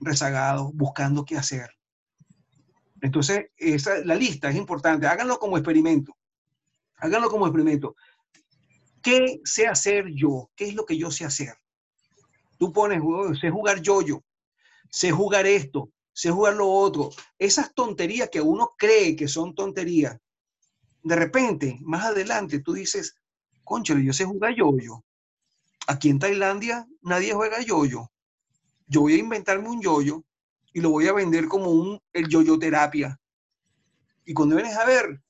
[0.00, 1.70] rezagados buscando qué hacer.
[3.00, 5.06] Entonces, esa, la lista es importante.
[5.06, 6.16] Háganlo como experimento.
[6.96, 7.94] Háganlo como experimento.
[9.02, 10.50] ¿Qué sé hacer yo?
[10.56, 11.54] ¿Qué es lo que yo sé hacer?
[12.58, 14.24] Tú pones, oh, sé jugar yo-yo,
[14.90, 17.10] sé jugar esto, sé jugar lo otro.
[17.38, 20.18] Esas tonterías que uno cree que son tonterías,
[21.06, 23.14] de repente, más adelante, tú dices,
[23.62, 25.04] conchale, yo sé jugar yo-yo.
[25.86, 28.10] Aquí en Tailandia nadie juega yo-yo.
[28.88, 30.24] Yo voy a inventarme un yo-yo
[30.72, 33.20] y lo voy a vender como un el yo-yo terapia.
[34.24, 35.22] Y cuando vienes a ver,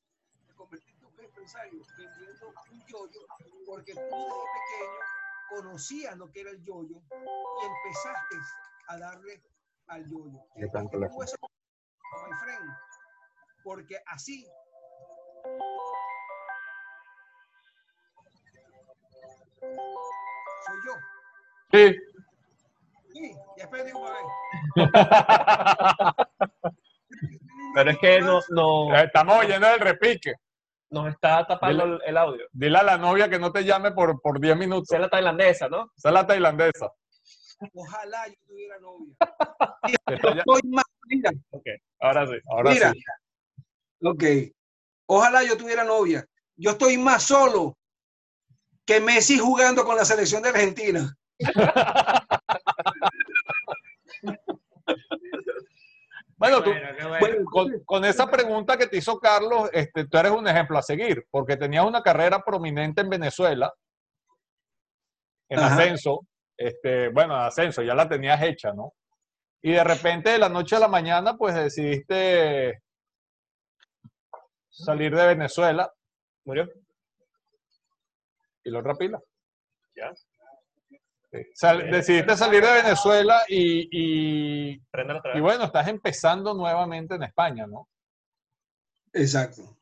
[0.46, 3.20] me convertiste en un empresario vendiendo un yo-yo
[3.66, 4.16] porque tú desde
[4.56, 5.00] pequeño
[5.50, 8.36] conocías lo que era el yo-yo y empezaste
[8.88, 9.42] a darle
[9.88, 10.42] al yo-yo.
[13.62, 14.46] Porque así
[20.66, 20.92] soy yo.
[21.72, 21.96] Sí.
[23.12, 24.22] Sí, ya perdí una vez.
[27.74, 28.96] Pero es que no, no.
[28.96, 30.34] Estamos oyendo el repique.
[30.90, 32.46] Nos está tapando el, audio.
[32.52, 34.90] Dile a la novia que no te llame por, por 10 minutos.
[34.92, 35.90] Es la tailandesa, ¿no?
[35.96, 36.92] Esa es la tailandesa.
[37.74, 39.14] Ojalá yo tuviera novia.
[40.40, 41.30] Estoy más, mira.
[41.50, 41.66] Ok,
[42.00, 42.34] ahora sí.
[42.50, 42.92] Ahora mira.
[42.92, 43.02] sí.
[44.02, 44.24] Ok.
[45.06, 46.26] Ojalá yo tuviera novia.
[46.56, 47.76] Yo estoy más solo
[48.84, 51.16] que Messi jugando con la selección de Argentina.
[56.38, 56.70] Bueno, tú,
[57.86, 61.56] con, esa pregunta que te hizo Carlos, este, tú eres un ejemplo a seguir, porque
[61.56, 63.72] tenías una carrera prominente en Venezuela,
[65.48, 66.26] en ascenso,
[66.56, 68.92] este, bueno, ascenso, ya la tenías hecha, ¿no?
[69.62, 72.82] Y de repente, de la noche a la mañana, pues decidiste
[74.76, 75.92] salir de Venezuela.
[76.44, 76.68] ¿Murió?
[78.64, 79.20] ¿Y la otra pila?
[79.94, 80.12] Ya.
[81.90, 84.82] decidiste salir de Venezuela y, y,
[85.34, 87.88] y, bueno, estás empezando nuevamente en España, ¿no?
[89.12, 89.78] Exacto.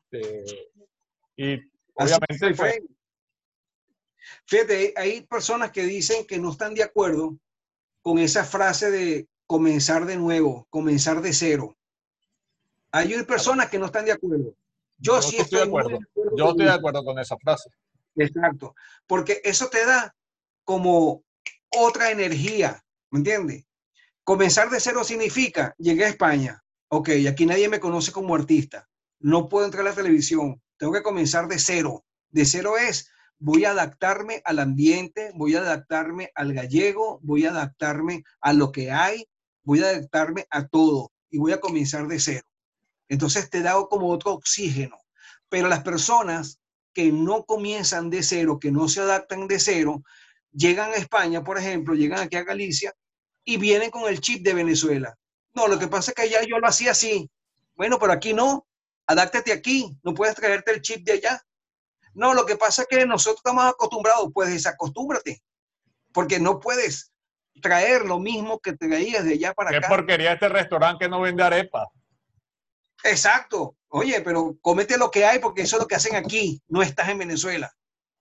[1.35, 1.59] y
[1.95, 2.81] obviamente fue.
[4.45, 7.37] Fíjate, hay personas que dicen que no están de acuerdo
[8.01, 11.75] con esa frase de comenzar de nuevo, comenzar de cero.
[12.91, 14.55] Hay personas que no están de acuerdo.
[14.97, 15.99] Yo, sí estoy, de acuerdo.
[16.37, 17.69] Yo estoy de acuerdo con esa frase.
[18.15, 18.75] Exacto.
[19.07, 20.15] Porque eso te da
[20.63, 21.23] como
[21.69, 23.65] otra energía, ¿me entiendes?
[24.23, 28.87] Comenzar de cero significa, llegué a España, ok, aquí nadie me conoce como artista,
[29.19, 32.05] no puedo entrar a la televisión, tengo que comenzar de cero.
[32.29, 37.51] De cero es, voy a adaptarme al ambiente, voy a adaptarme al gallego, voy a
[37.51, 39.27] adaptarme a lo que hay,
[39.63, 42.47] voy a adaptarme a todo y voy a comenzar de cero.
[43.09, 44.97] Entonces te da como otro oxígeno.
[45.49, 46.59] Pero las personas
[46.93, 50.03] que no comienzan de cero, que no se adaptan de cero,
[50.51, 52.93] llegan a España, por ejemplo, llegan aquí a Galicia
[53.43, 55.15] y vienen con el chip de Venezuela.
[55.53, 57.29] No, lo que pasa es que allá yo lo hacía así.
[57.75, 58.67] Bueno, pero aquí no.
[59.07, 59.97] Adáctate aquí.
[60.03, 61.41] No puedes traerte el chip de allá.
[62.13, 64.29] No, lo que pasa es que nosotros estamos acostumbrados.
[64.33, 65.41] Pues desacostúmbrate.
[66.11, 67.11] Porque no puedes
[67.61, 69.81] traer lo mismo que traías de allá para acá.
[69.81, 71.87] ¿Qué porquería este restaurante que no vende arepa?
[73.05, 73.77] Exacto.
[73.89, 76.61] Oye, pero comete lo que hay porque eso es lo que hacen aquí.
[76.67, 77.71] No estás en Venezuela.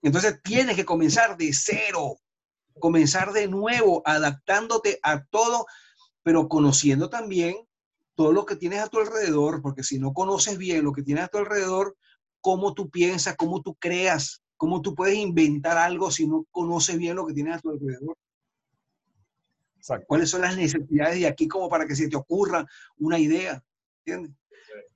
[0.03, 2.19] Entonces tienes que comenzar de cero,
[2.79, 5.65] comenzar de nuevo, adaptándote a todo,
[6.23, 7.57] pero conociendo también
[8.15, 11.25] todo lo que tienes a tu alrededor, porque si no conoces bien lo que tienes
[11.25, 11.97] a tu alrededor,
[12.43, 17.17] cómo tú piensas, cómo tú creas, cómo tú puedes inventar algo si no conoces bien
[17.17, 18.17] lo que tienes a tu alrededor.
[20.07, 22.67] ¿Cuáles son las necesidades de aquí como para que se te ocurra
[22.99, 23.63] una idea?
[24.05, 24.33] ¿Entiendes?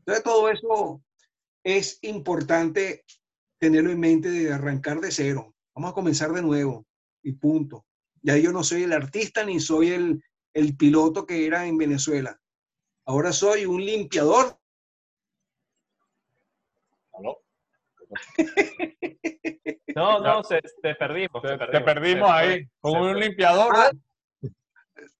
[0.08, 1.02] Entonces todo eso
[1.62, 3.04] es importante
[3.58, 5.54] tenerlo en mente de arrancar de cero.
[5.74, 6.86] Vamos a comenzar de nuevo
[7.22, 7.84] y punto.
[8.22, 12.40] Ya yo no soy el artista ni soy el, el piloto que era en Venezuela.
[13.04, 14.58] Ahora soy un limpiador.
[19.94, 21.42] No, no, se, te perdimos.
[21.42, 22.64] Te, perdimos, ahí.
[22.78, 23.74] Como un limpiador.
[23.74, 23.90] Ah.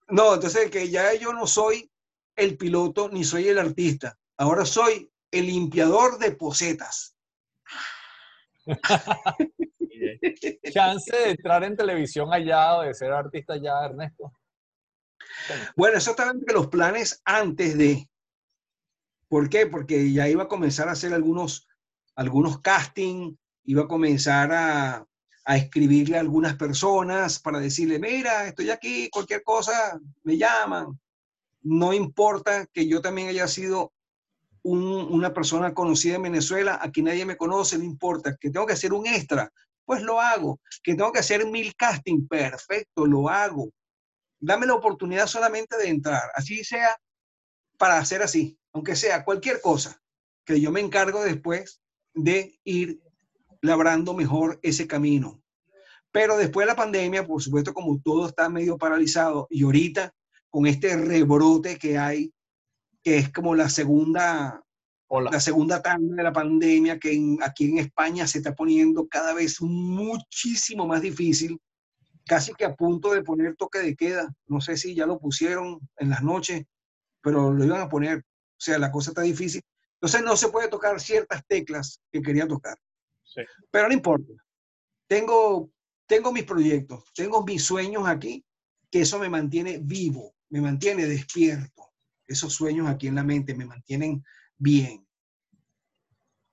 [0.06, 1.90] no, entonces que ya yo no soy
[2.36, 4.16] el piloto ni soy el artista.
[4.38, 7.16] Ahora soy el limpiador de posetas.
[10.72, 14.32] Chance de entrar en televisión allá o de ser artista allá, Ernesto.
[15.76, 18.08] Bueno, eso también que los planes antes de.
[19.28, 19.66] ¿Por qué?
[19.66, 21.66] Porque ya iba a comenzar a hacer algunos,
[22.14, 25.04] algunos casting, iba a comenzar a,
[25.44, 30.98] a escribirle a algunas personas para decirle, mira, estoy aquí, cualquier cosa, me llaman.
[31.62, 33.92] No importa que yo también haya sido
[34.68, 38.92] una persona conocida en Venezuela, aquí nadie me conoce, no importa, que tengo que hacer
[38.92, 39.50] un extra,
[39.84, 43.70] pues lo hago, que tengo que hacer mil casting, perfecto, lo hago.
[44.40, 46.96] Dame la oportunidad solamente de entrar, así sea
[47.78, 50.00] para hacer así, aunque sea cualquier cosa,
[50.44, 51.80] que yo me encargo después
[52.14, 53.00] de ir
[53.62, 55.42] labrando mejor ese camino.
[56.10, 60.12] Pero después de la pandemia, por supuesto, como todo está medio paralizado y ahorita
[60.50, 62.32] con este rebrote que hay
[63.02, 64.62] que es como la segunda,
[65.10, 69.60] la segunda tanda de la pandemia, que aquí en España se está poniendo cada vez
[69.60, 71.60] muchísimo más difícil,
[72.26, 74.32] casi que a punto de poner toque de queda.
[74.46, 76.64] No sé si ya lo pusieron en las noches,
[77.22, 78.18] pero lo iban a poner.
[78.18, 79.62] O sea, la cosa está difícil.
[79.94, 82.76] Entonces no se puede tocar ciertas teclas que quería tocar.
[83.70, 84.32] Pero no importa.
[85.06, 85.70] Tengo,
[86.06, 88.44] tengo mis proyectos, tengo mis sueños aquí,
[88.90, 91.87] que eso me mantiene vivo, me mantiene despierto
[92.28, 94.24] esos sueños aquí en la mente me mantienen
[94.56, 95.04] bien.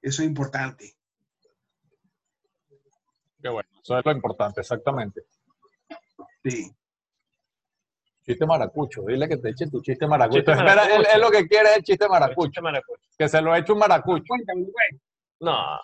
[0.02, 0.96] Eso es importante.
[3.42, 5.22] Qué bueno, eso es lo importante, exactamente.
[6.44, 6.72] Sí.
[8.26, 10.52] Chiste maracucho, dile que te eche tu chiste maracucho.
[10.52, 12.62] Espera, Él, lo que quiere es el chiste maracucho.
[13.18, 14.34] Que se lo eche un maracucho.
[15.40, 15.80] No,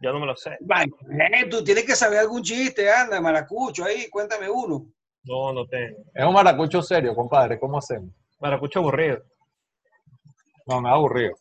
[0.00, 0.52] yo no me lo sé.
[0.52, 4.86] Eh, tú tienes que saber algún chiste, anda, maracucho, ahí, cuéntame uno.
[5.24, 6.04] No, no tengo.
[6.12, 8.10] Es un maracucho serio, compadre, ¿cómo hacemos?
[8.42, 9.22] Maracucho aburrido.
[10.66, 11.34] No, ha aburrido.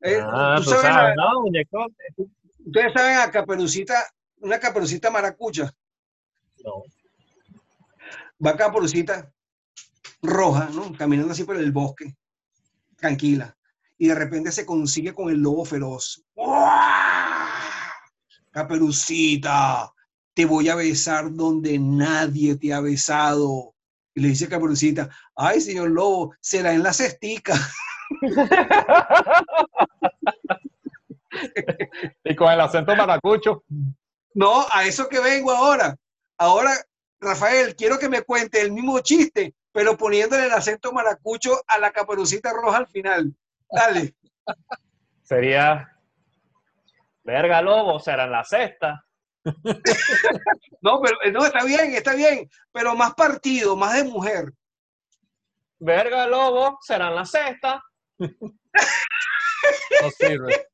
[0.00, 1.44] Eh, ah, ¿tú sabes, no,
[2.64, 3.94] Ustedes saben a Caperucita,
[4.38, 5.70] una Caperucita maracucha.
[6.64, 6.82] No.
[8.44, 9.30] Va Caperucita
[10.22, 10.96] roja, ¿no?
[10.96, 12.16] Caminando así por el bosque,
[12.96, 13.54] tranquila.
[13.98, 16.24] Y de repente se consigue con el lobo feroz.
[18.50, 19.92] Caperucita,
[20.32, 23.74] te voy a besar donde nadie te ha besado.
[24.18, 27.54] Y le dice Caperucita, ay, señor Lobo, será en la cestica.
[32.24, 33.62] y con el acento maracucho.
[34.34, 35.94] No, a eso que vengo ahora.
[36.36, 36.72] Ahora,
[37.20, 41.92] Rafael, quiero que me cuente el mismo chiste, pero poniéndole el acento maracucho a la
[41.92, 43.32] caperucita roja al final.
[43.70, 44.16] Dale.
[45.22, 45.96] Sería,
[47.22, 49.06] verga lobo, será en la cesta.
[50.82, 54.52] no, pero no, está bien, está bien, pero más partido, más de mujer.
[55.78, 57.82] Verga lobo, será en la cesta.
[60.02, 60.68] No sirve.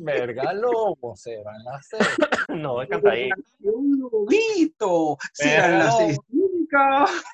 [0.00, 2.28] Verga lobo, será en la cesta.
[2.54, 3.30] No, es ahí.
[3.60, 6.22] Un lobito, será en la cesta.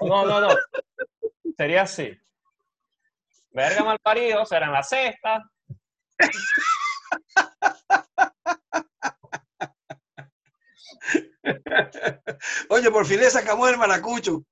[0.01, 0.49] No, no, no.
[1.57, 2.19] Sería así.
[3.51, 5.43] Verga mal parido, será en la cesta.
[12.69, 14.43] Oye, por fin le sacamos el maracucho.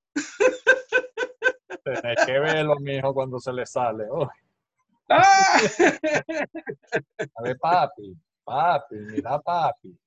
[1.85, 4.07] Tienes que verlo, mijo, cuando se le sale.
[5.09, 5.59] ¡Ah!
[7.35, 9.99] A ver, papi, papi, mira, papi.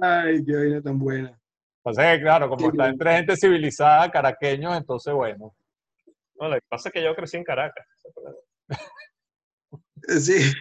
[0.00, 1.38] Ay, qué vaina tan buena.
[1.82, 5.54] Pues claro, como está entre gente civilizada, caraqueños, entonces bueno.
[6.34, 7.86] No, lo que pasa es que yo crecí en Caracas.
[10.20, 10.52] Sí.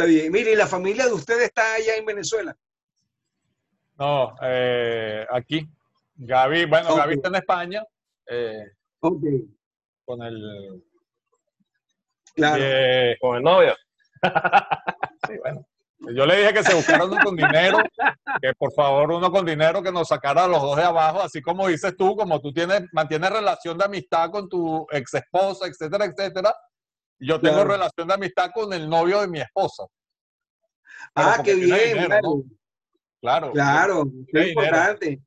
[0.00, 0.32] Está bien.
[0.32, 2.56] Mire, ¿y la familia de ustedes está allá en Venezuela?
[3.98, 5.68] No, eh, aquí.
[6.16, 7.84] Gaby, bueno, Gaby está en España.
[8.26, 8.64] Eh,
[9.00, 9.22] Ok,
[10.06, 10.82] con el,
[12.34, 12.62] claro.
[12.64, 13.74] eh, Con el novio.
[15.28, 15.66] sí, bueno.
[16.14, 17.78] Yo le dije que se buscara uno con dinero,
[18.40, 21.42] que por favor uno con dinero que nos sacara a los dos de abajo, así
[21.42, 26.06] como dices tú, como tú tienes, mantienes relación de amistad con tu ex esposa, etcétera,
[26.06, 26.54] etcétera.
[27.20, 27.70] Yo tengo Claro.
[27.72, 29.84] relación de amistad con el novio de mi esposa.
[31.14, 32.22] Pero Ah, qué bien, dinero, claro.
[32.22, 32.42] ¿no?
[33.20, 33.52] Claro.
[33.52, 34.48] Claro, es dinero.
[34.48, 35.20] importante.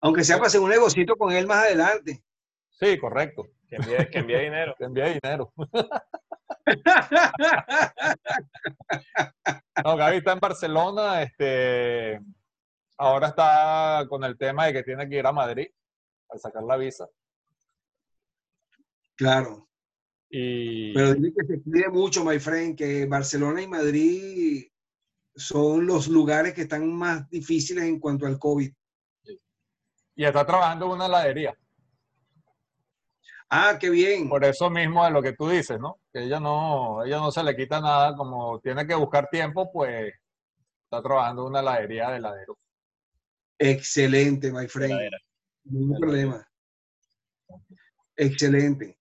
[0.00, 2.22] Aunque sea para hacer un negocito con él más adelante.
[2.70, 3.46] Sí, correcto.
[3.68, 4.74] Que envíe, que envíe dinero.
[4.78, 5.52] Te envía dinero.
[9.84, 12.20] No, Gaby está en Barcelona, este,
[12.96, 15.68] ahora está con el tema de que tiene que ir a Madrid
[16.30, 17.06] al sacar la visa.
[19.16, 19.67] Claro.
[20.30, 24.66] Y Pero dile que se cuide mucho, my friend, que Barcelona y Madrid
[25.34, 28.70] son los lugares que están más difíciles en cuanto al COVID.
[30.16, 31.56] y está trabajando en una heladería.
[33.50, 34.28] Ah, qué bien.
[34.28, 36.00] Por eso mismo de lo que tú dices, ¿no?
[36.12, 40.12] Que ella no, ella no se le quita nada, como tiene que buscar tiempo, pues
[40.84, 42.58] está trabajando en una heladería de heladero.
[43.58, 44.92] Excelente, my friend.
[44.92, 45.18] Heladera.
[45.64, 46.48] Ningún problema.
[48.16, 48.97] Excelente.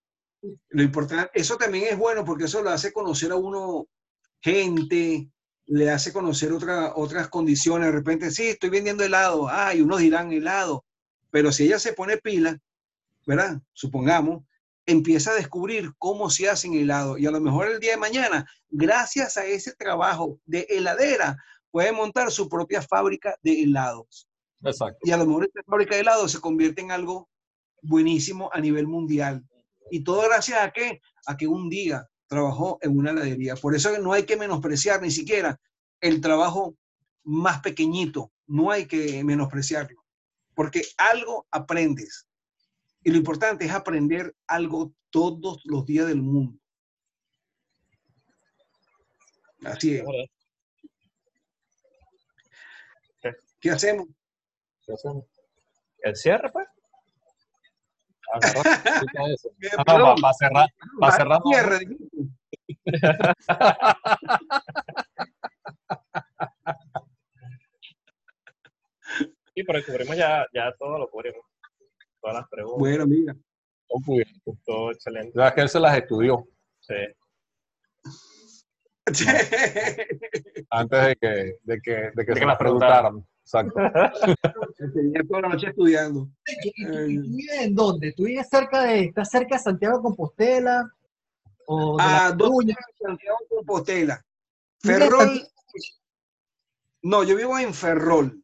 [0.69, 3.87] Lo importante, eso también es bueno porque eso lo hace conocer a uno
[4.41, 5.29] gente,
[5.65, 7.87] le hace conocer otra, otras condiciones.
[7.87, 9.47] De repente, sí, estoy vendiendo helado.
[9.49, 10.85] Ah, y unos dirán helado.
[11.31, 12.57] Pero si ella se pone pila,
[13.25, 13.61] ¿verdad?
[13.73, 14.43] Supongamos,
[14.85, 17.17] empieza a descubrir cómo se hacen helado.
[17.17, 21.37] Y a lo mejor el día de mañana, gracias a ese trabajo de heladera,
[21.71, 24.27] puede montar su propia fábrica de helados
[24.63, 24.97] Exacto.
[25.03, 27.29] y a lo mejor esta fábrica de helado se convierte en algo
[27.81, 29.43] buenísimo a nivel mundial.
[29.91, 31.01] Y todo gracias a qué?
[31.25, 33.55] A que un día trabajó en una heladería.
[33.55, 35.59] Por eso no hay que menospreciar ni siquiera
[36.01, 36.75] el trabajo
[37.23, 38.31] más pequeñito.
[38.45, 40.03] No hay que menospreciarlo.
[40.53, 42.27] Porque algo aprendes.
[43.03, 46.59] Y lo importante es aprender algo todos los días del mundo.
[49.63, 50.03] Así es.
[53.59, 54.07] ¿Qué hacemos?
[54.85, 55.25] ¿Qué hacemos?
[56.03, 56.67] El cierre, pues.
[58.33, 59.49] Agarra, explica eso.
[59.61, 60.67] Eh, para cerrar,
[60.99, 61.39] para cerrar.
[69.55, 71.41] Sí, pero cubrimos ya, ya todo lo cubrimos.
[72.21, 73.35] Todas las preguntas, Bueno, mira.
[73.87, 74.57] con cubierto.
[74.65, 75.31] todo excelente.
[75.35, 76.47] Ya que él se las estudió
[76.81, 76.93] Sí.
[80.69, 83.25] antes de que, de que, de que que se las las preguntaran.
[83.47, 83.79] Exacto.
[84.93, 86.27] Tenía toda la noche estudiando.
[86.45, 88.11] ¿Y, y tú, y tú vives en dónde?
[88.11, 90.91] ¿Tú vives cerca de, estás cerca de Santiago de Compostela?
[91.65, 94.25] ¿O de La A dos de Santiago de Compostela.
[94.79, 95.47] Ferrol.
[97.03, 98.43] No, yo vivo en Ferrol.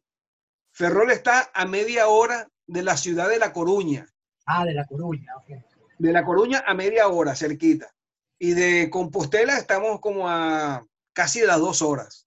[0.72, 4.06] Ferrol está a media hora de la ciudad de La Coruña.
[4.46, 5.50] Ah, de La Coruña, ok.
[5.98, 7.94] De La Coruña a media hora, cerquita.
[8.38, 12.26] Y de Compostela estamos como a casi las dos horas.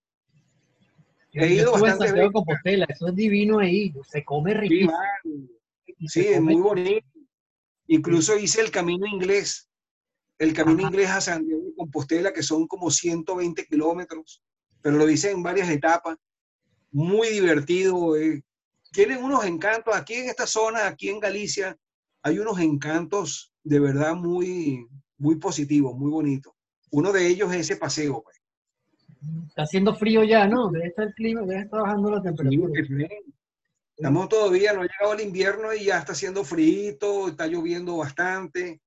[1.34, 2.32] He ido bastante Santiago.
[2.32, 4.94] Compostela, eso es divino ahí, se come riquísimo.
[6.08, 7.08] Sí, es muy bonito.
[7.88, 9.70] Incluso hice el camino inglés.
[10.38, 10.90] El camino Ajá.
[10.90, 14.44] inglés a Santiago de Compostela, que son como 120 kilómetros,
[14.82, 16.18] pero lo hice en varias etapas.
[16.92, 18.16] Muy divertido.
[18.16, 18.44] eh.
[18.92, 19.96] Tienen unos encantos.
[19.96, 21.78] Aquí en esta zona, aquí en Galicia,
[22.22, 24.88] hay unos encantos de verdad muy,
[25.18, 26.54] muy positivos, muy bonitos.
[26.92, 28.24] Uno de ellos es ese paseo.
[28.24, 28.37] pues.
[29.48, 30.70] Está haciendo frío ya, ¿no?
[30.70, 32.82] Debe estar el clima, debe estar bajando la temperatura.
[33.96, 38.80] Estamos todavía, no ha llegado el invierno y ya está haciendo frío, está lloviendo bastante.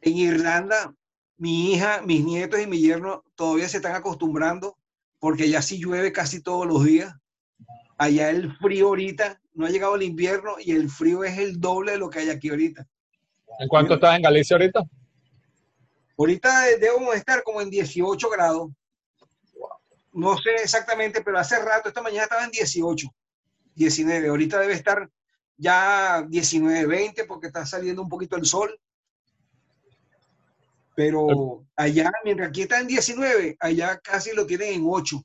[0.00, 0.94] En Irlanda,
[1.36, 4.76] mi hija, mis nietos y mi yerno todavía se están acostumbrando
[5.18, 7.12] porque ya sí llueve casi todos los días.
[7.98, 11.92] Allá el frío ahorita, no ha llegado el invierno y el frío es el doble
[11.92, 12.86] de lo que hay aquí ahorita.
[13.58, 14.82] ¿En cuánto estás en Galicia ahorita?
[16.16, 18.70] Ahorita debemos estar como en 18 grados.
[20.14, 23.08] No sé exactamente, pero hace rato, esta mañana estaba en 18,
[23.74, 24.28] 19.
[24.28, 25.10] Ahorita debe estar
[25.56, 28.78] ya 19, 20 porque está saliendo un poquito el sol.
[30.94, 35.20] Pero allá, mientras aquí está en 19, allá casi lo tienen en 8,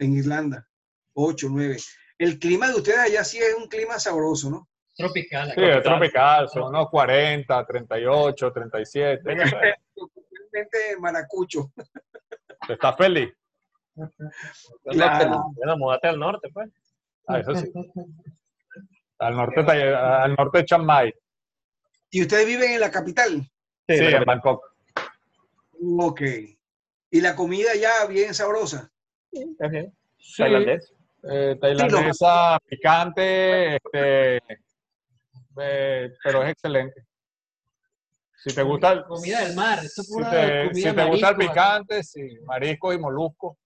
[0.00, 0.66] en Irlanda.
[1.14, 1.76] 8, 9.
[2.18, 4.68] El clima de ustedes allá sí es un clima sabroso, ¿no?
[4.96, 5.52] Tropical.
[5.54, 9.22] Sí, es tropical, son unos 40, 38, 37.
[9.24, 9.74] Venga, pues.
[9.94, 11.72] Totalmente maracucho.
[12.68, 13.32] ¿Estás feliz?
[14.84, 15.44] Claro.
[15.54, 16.70] Bueno, múdate al norte, pues.
[17.26, 17.70] Ah, eso sí.
[19.18, 21.12] Al norte, de- al norte de Chiang Mai.
[22.08, 23.42] ¿Y ustedes viven en la capital?
[23.86, 24.24] Sí, la en.
[24.24, 24.64] Bangkok.
[25.98, 26.22] Ok.
[27.10, 28.90] ¿Y la comida ya bien sabrosa?
[29.30, 29.54] Bien.
[30.16, 30.94] Sí, Tailandés.
[31.30, 34.36] eh, tailandesa, picante, este,
[35.58, 37.04] eh, pero es excelente.
[38.42, 41.04] Si te gusta el, Comida del mar, eso es si pura te, comida si te
[41.04, 43.58] gusta el marisco, picante, sí, marisco y molusco.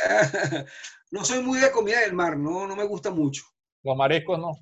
[1.12, 3.42] No soy muy de comida del mar, no, no me gusta mucho.
[3.82, 4.52] Los mariscos no.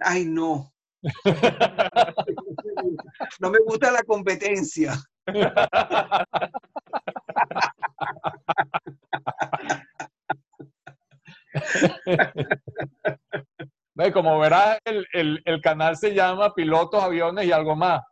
[0.00, 0.72] Ay, no.
[3.40, 4.94] No me gusta la competencia.
[14.12, 18.02] Como verás, el, el- el canal se llama Pilotos, Aviones y algo más.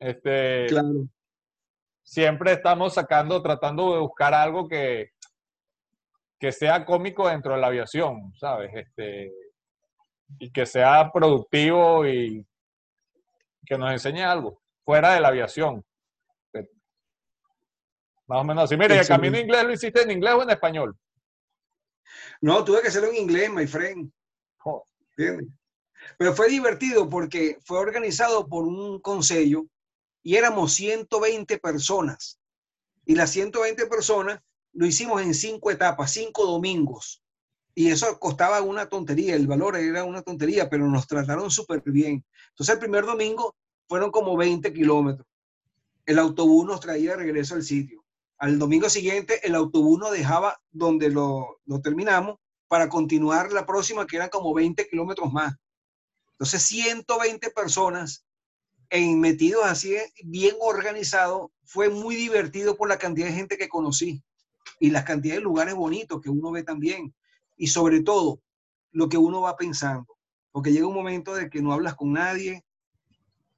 [0.00, 1.06] Este, Claro.
[2.02, 5.10] siempre estamos sacando, tratando de buscar algo que,
[6.38, 8.70] que sea cómico dentro de la aviación, ¿sabes?
[8.74, 9.32] Este,
[10.38, 12.46] y que sea productivo y
[13.66, 15.84] que nos enseñe algo fuera de la aviación.
[16.52, 16.68] Que-
[18.26, 18.76] Más o menos así.
[18.76, 20.96] Mire, ¿y el camino inglés lo hiciste en inglés o en español?
[22.40, 24.10] No, tuve que hacerlo en inglés, my friend.
[25.16, 25.48] ¿entiendes?
[26.16, 29.66] Pero fue divertido porque fue organizado por un consejo
[30.22, 32.38] y éramos 120 personas.
[33.04, 34.40] Y las 120 personas
[34.72, 37.22] lo hicimos en cinco etapas, cinco domingos.
[37.74, 42.24] Y eso costaba una tontería, el valor era una tontería, pero nos trataron súper bien.
[42.50, 43.54] Entonces el primer domingo
[43.88, 45.26] fueron como 20 kilómetros.
[46.04, 48.04] El autobús nos traía de regreso al sitio.
[48.38, 54.16] Al domingo siguiente el autobús nos dejaba donde lo, terminamos para continuar la próxima, que
[54.16, 55.54] eran como 20 kilómetros más.
[56.32, 58.24] Entonces, 120 personas
[58.90, 61.52] en, metidos así, bien organizado.
[61.64, 64.22] Fue muy divertido por la cantidad de gente que conocí
[64.80, 67.14] y la cantidad de lugares bonitos que uno ve también.
[67.56, 68.40] Y sobre todo,
[68.92, 70.16] lo que uno va pensando.
[70.50, 72.64] Porque llega un momento de que no hablas con nadie,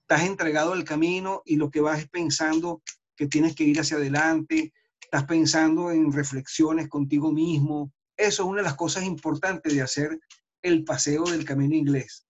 [0.03, 2.83] estás entregado al camino y lo que vas es pensando
[3.17, 8.59] que tienes que ir hacia adelante, estás pensando en reflexiones contigo mismo, eso es una
[8.59, 10.21] de las cosas importantes de hacer
[10.63, 12.27] el paseo del camino inglés.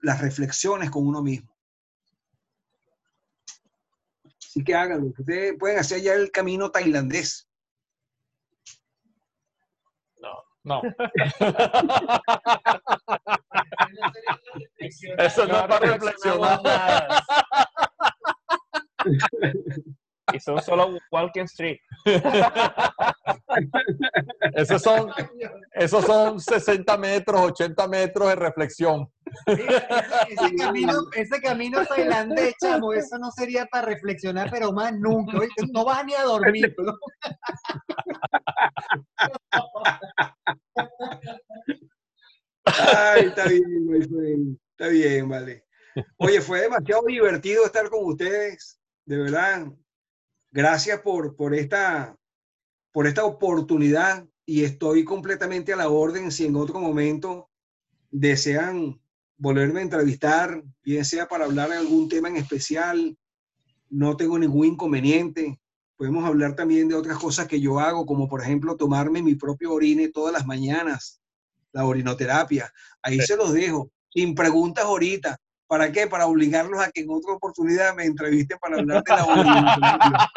[0.00, 1.56] Las reflexiones con uno mismo.
[4.24, 5.06] Así que háganlo.
[5.18, 7.45] Ustedes pueden hacer ya el camino tailandés.
[10.66, 10.82] No.
[15.18, 17.08] Eso no es para reflexionar.
[20.32, 21.78] Y son solo walking street.
[24.54, 25.10] Esos son,
[25.72, 29.10] esos son 60 metros, 80 metros de reflexión.
[29.46, 35.38] Ese camino, ese camino tailandés, chamo, eso no sería para reflexionar, pero más nunca.
[35.72, 36.74] No vas ni a dormir.
[36.78, 36.98] ¿no?
[42.64, 44.58] Ay, está bien, my friend.
[44.70, 45.64] Está bien, vale.
[46.18, 48.80] Oye, fue demasiado divertido estar con ustedes.
[49.04, 49.66] De verdad.
[50.56, 52.16] Gracias por, por, esta,
[52.90, 57.50] por esta oportunidad y estoy completamente a la orden si en otro momento
[58.10, 58.98] desean
[59.36, 63.18] volverme a entrevistar, bien sea para hablar de algún tema en especial.
[63.90, 65.60] No tengo ningún inconveniente.
[65.94, 69.74] Podemos hablar también de otras cosas que yo hago, como por ejemplo tomarme mi propio
[69.74, 71.20] orine todas las mañanas,
[71.72, 72.72] la orinoterapia.
[73.02, 75.36] Ahí se los dejo, sin preguntas ahorita.
[75.66, 76.06] ¿Para qué?
[76.06, 80.30] Para obligarlos a que en otra oportunidad me entrevisten para hablar de la orinoterapia.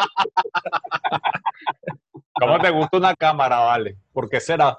[2.34, 3.98] ¿Cómo te gusta una cámara, vale?
[4.12, 4.78] ¿Por qué será?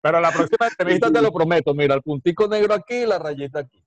[0.00, 1.74] Pero la próxima entrevista te lo prometo.
[1.74, 3.84] Mira, el puntico negro aquí y la rayita aquí.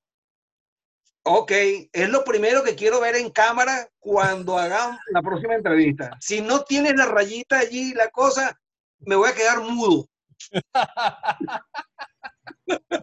[1.27, 1.51] Ok,
[1.91, 6.15] es lo primero que quiero ver en cámara cuando hagan la próxima entrevista.
[6.21, 8.57] Si no tienes la rayita allí, la cosa,
[8.99, 10.07] me voy a quedar mudo.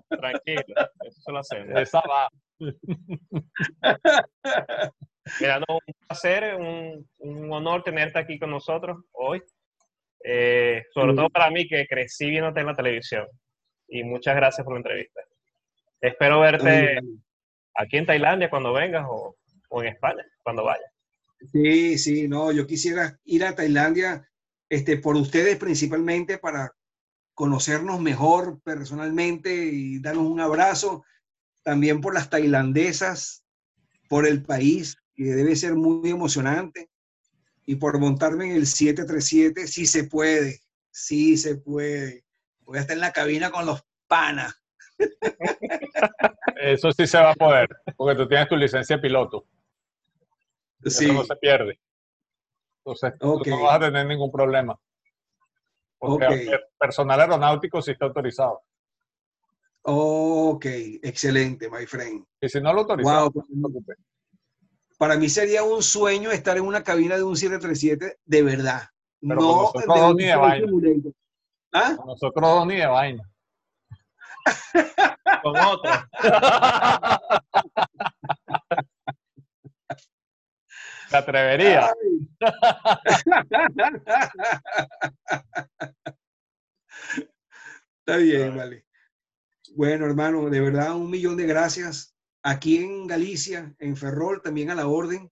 [0.09, 0.64] Tranquilo,
[1.05, 1.81] eso se lo hacemos.
[1.81, 2.28] Esa va.
[5.40, 9.43] Mira, no, un placer, un, un honor tenerte aquí con nosotros hoy.
[10.24, 11.16] Eh, sobre Sí.
[11.16, 13.27] todo para mí, que crecí viéndote en la televisión.
[13.89, 15.20] Y muchas gracias por la entrevista.
[16.01, 16.98] Espero verte
[17.74, 19.36] aquí en Tailandia cuando vengas o,
[19.69, 20.90] o en España cuando vayas.
[21.52, 24.28] Sí, sí, no, yo quisiera ir a Tailandia
[24.69, 26.73] este, por ustedes principalmente para
[27.43, 31.05] conocernos mejor personalmente y darnos un abrazo.
[31.64, 33.44] También por las tailandesas,
[34.09, 36.89] por el país, que debe ser muy emocionante.
[37.66, 40.60] Y por montarme en el 737, sí se puede,
[40.93, 42.24] sí se puede.
[42.60, 44.55] Voy a estar en la cabina con los panas.
[46.62, 49.48] Eso sí se va a poder, porque tú tienes tu licencia de piloto.
[50.85, 51.81] Sí, Eso no se pierde.
[52.85, 54.78] Entonces, tú no vas a tener ningún problema.
[56.02, 56.32] Porque Ok.
[56.32, 58.60] el personal aeronáutico sí está autorizado.
[59.84, 60.64] ok,
[61.02, 62.24] excelente, my friend.
[62.40, 63.94] Y si no lo autorizado, Wow, no preocupe.
[64.98, 68.82] para mí sería un sueño estar en una cabina de un 737 de verdad.
[69.20, 70.66] Pero con no nosotros de dos ni de vaina.
[71.72, 71.94] ¿Ah?
[71.96, 73.30] Con nosotros dos ni de vaina.
[75.42, 75.90] Con otro.
[81.12, 81.94] ¿Te atrevería?
[87.98, 88.86] Está bien, vale.
[89.74, 92.16] Bueno, hermano, de verdad, un millón de gracias.
[92.43, 95.30] Aquí en Galicia, en Ferrol, también a la orden.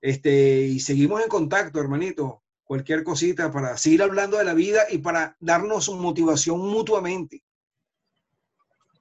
[0.00, 2.42] Este, y seguimos en contacto, hermanito.
[2.64, 7.44] Cualquier cosita para seguir hablando de la vida y para darnos motivación mutuamente.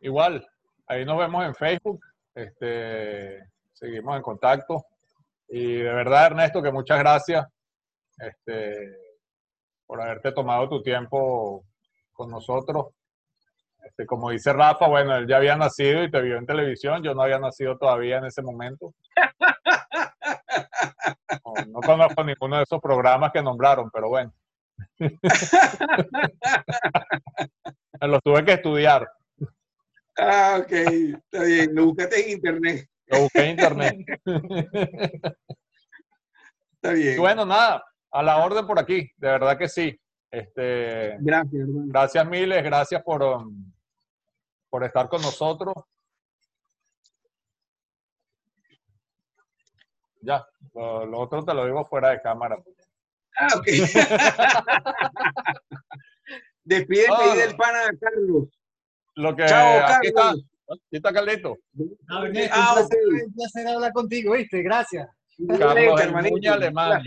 [0.01, 0.45] Igual,
[0.85, 2.05] ahí nos vemos en Facebook.
[2.35, 4.85] Este, seguimos en contacto.
[5.47, 7.45] Y de verdad, Ernesto, que muchas gracias
[8.17, 8.97] este,
[9.85, 11.65] por haberte tomado tu tiempo
[12.11, 12.87] con nosotros.
[13.83, 17.13] Este, como dice Rafa, bueno, él ya había nacido y te vio en televisión, yo
[17.13, 18.93] no había nacido todavía en ese momento.
[21.45, 24.33] No, no conozco ninguno de esos programas que nombraron, pero bueno.
[28.01, 29.07] Los tuve que estudiar,
[30.17, 31.73] Ah, ok, está bien.
[31.73, 32.87] Lo buscaste en internet.
[33.07, 33.95] Lo busqué en internet.
[36.75, 37.15] Está bien.
[37.15, 39.97] Y bueno, nada, a la orden por aquí, de verdad que sí.
[40.31, 41.85] Este, Gracias, hermano.
[41.87, 43.71] gracias miles, gracias por, um,
[44.69, 45.73] por estar con nosotros.
[50.21, 52.57] Ya, lo, lo otro te lo digo fuera de cámara.
[53.37, 53.65] Ah, ok.
[56.63, 57.35] Despídete Ah.
[57.35, 58.47] del pana Carlos.
[59.15, 59.97] Lo que Chao, Carlos.
[59.97, 60.33] aquí está
[61.13, 61.57] Carlito.
[62.09, 64.61] Ah, Ernesto, Ah, un, placer, un placer hablar contigo, ¿viste?
[64.63, 65.07] Gracias.
[65.59, 66.01] Carlos.
[66.31, 67.01] Muñe Alemán.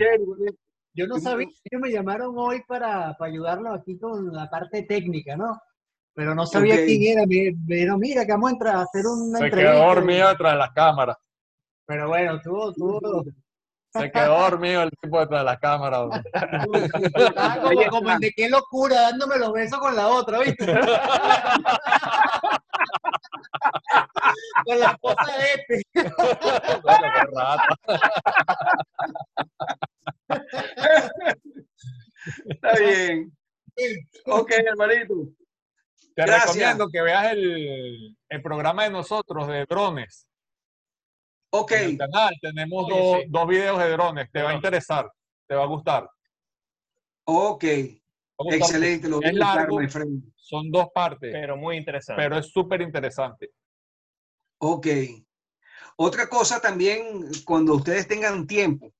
[0.93, 5.35] Yo no sabía, ellos me llamaron hoy para, para ayudarlos aquí con la parte técnica,
[5.37, 5.59] ¿no?
[6.15, 6.81] Pero no sabía Ok.
[6.85, 7.27] quién era.
[7.27, 9.73] Me, pero mira, que vamos a entrar a hacer una Se entrevista.
[9.73, 11.17] quedó dormido detrás de las cámaras.
[11.85, 13.23] Pero bueno, tuvo, tuvo,
[13.93, 16.09] Se quedó dormido el tipo detrás de las cámaras.
[17.13, 20.65] estaba como, como el de qué locura, dándome los besos con la otra, ¿viste?
[24.65, 25.83] con la esposa de este.
[26.83, 27.67] Bueno, qué rata.
[32.49, 33.31] Está bien.
[34.25, 35.13] Ok, hermanito.
[36.15, 36.45] Te Gracias.
[36.55, 40.27] recomiendo que veas el, el programa de nosotros de drones.
[41.51, 43.25] Ok, En el canal tenemos dos, sí.
[43.29, 44.29] dos videos de drones.
[44.31, 45.09] Te va a interesar.
[45.47, 46.09] Te va a gustar.
[47.25, 47.63] ok.
[48.51, 49.09] Excelente.
[49.09, 49.79] Lo voy a buscar, largo.
[49.79, 50.23] my friend.
[50.35, 52.21] Son dos partes, Pero muy interesante.
[52.21, 53.51] pero es súper interesante.
[54.59, 54.87] Ok.
[55.97, 58.93] Otra cosa también, cuando ustedes tengan tiempo,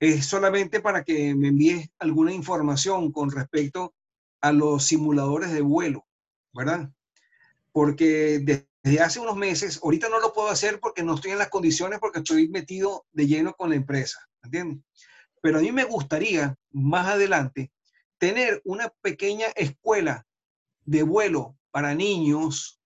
[0.00, 3.94] es solamente para que me envíes alguna información con respecto
[4.40, 6.06] a los simuladores de vuelo,
[6.52, 6.90] ¿verdad?
[7.72, 11.48] Porque desde hace unos meses, ahorita no lo puedo hacer porque no estoy en las
[11.48, 14.84] condiciones, porque estoy metido de lleno con la empresa, ¿entiendes?
[15.40, 17.70] Pero a mí me gustaría más adelante
[18.24, 20.26] tener una pequeña escuela
[20.86, 22.80] de vuelo para niños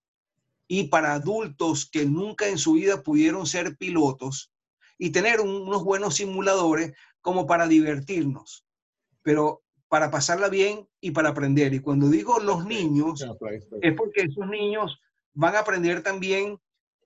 [0.67, 4.51] y para adultos que nunca en su vida pudieron ser pilotos
[4.99, 8.65] y tener un- unos buenos simuladores como para divertirnos,
[9.23, 11.73] pero para pasarla bien y para aprender.
[11.73, 13.21] Y cuando digo los niños,
[13.81, 14.99] es porque esos niños
[15.35, 16.59] van a aprender también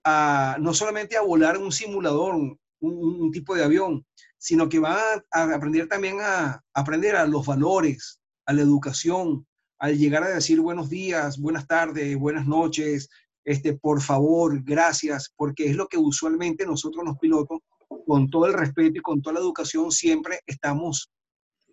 [0.05, 4.07] a no solamente a volar un simulador, un, un- un tipo de avión,
[4.39, 4.97] sino que van
[5.31, 9.47] a, a aprender también a, aprender a los valores, a la educación,
[9.79, 13.09] al llegar a decir buenos días, buenas tardes, buenas noches,
[13.45, 17.59] este, por favor, gracias, porque es lo que usualmente nosotros los pilotos,
[18.07, 21.11] con todo el respeto y con toda la educación, siempre estamos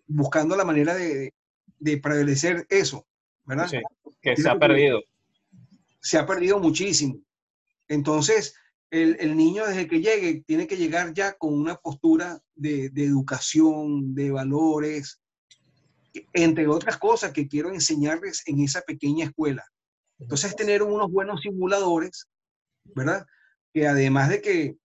[0.06, 1.32] buscando la manera de,
[1.78, 3.06] de prevalecer eso,
[3.44, 3.68] ¿verdad?
[3.68, 3.78] Sí,
[4.20, 5.00] que se ha perdido.
[6.00, 7.20] se ha perdido muchísimo.
[7.88, 8.54] Entonces,
[8.90, 13.04] el, el niño desde que llegue tiene que llegar ya con una postura de, de
[13.04, 15.20] educación, de valores,
[16.32, 19.64] entre otras cosas que quiero enseñarles en esa pequeña escuela.
[20.18, 22.28] Entonces, tener unos buenos simuladores,
[22.84, 23.26] ¿verdad?
[23.72, 24.76] Que además de que,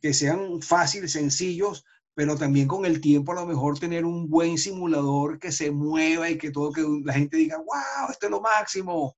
[0.00, 1.84] que sean fáciles, sencillos,
[2.14, 6.30] pero también con el tiempo a lo mejor tener un buen simulador que se mueva
[6.30, 9.16] y que todo, que la gente diga, wow, esto es lo máximo.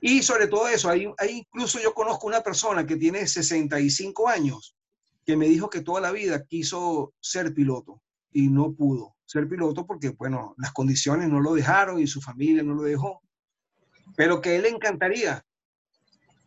[0.00, 4.76] Y sobre todo eso, hay, hay incluso yo conozco una persona que tiene 65 años
[5.24, 8.02] que me dijo que toda la vida quiso ser piloto
[8.32, 12.62] y no pudo ser piloto porque, bueno, las condiciones no lo dejaron y su familia
[12.62, 13.22] no lo dejó,
[14.16, 15.42] pero que él encantaría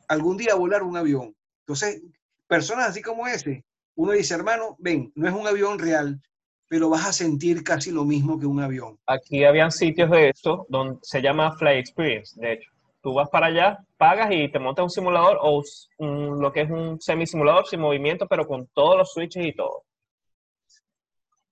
[0.07, 1.35] algún día volar un avión.
[1.61, 2.01] Entonces,
[2.47, 6.21] personas así como ese, uno dice, hermano, ven, no es un avión real,
[6.67, 8.97] pero vas a sentir casi lo mismo que un avión.
[9.07, 12.69] Aquí habían sitios de eso donde se llama Fly Experience, de hecho.
[13.01, 15.63] Tú vas para allá, pagas y te montas un simulador o
[15.99, 19.83] un- lo que es un semisimulador sin movimiento, pero con todos los switches y todo,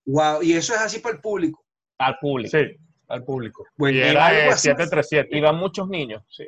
[0.06, 1.64] Wow, y eso es así para el público.
[1.98, 2.50] al público.
[2.58, 2.64] Sí,
[3.08, 3.64] al público.
[3.76, 5.36] Bueno, y y era algo de así- 737.
[5.36, 6.44] Y van muchos niños, sí.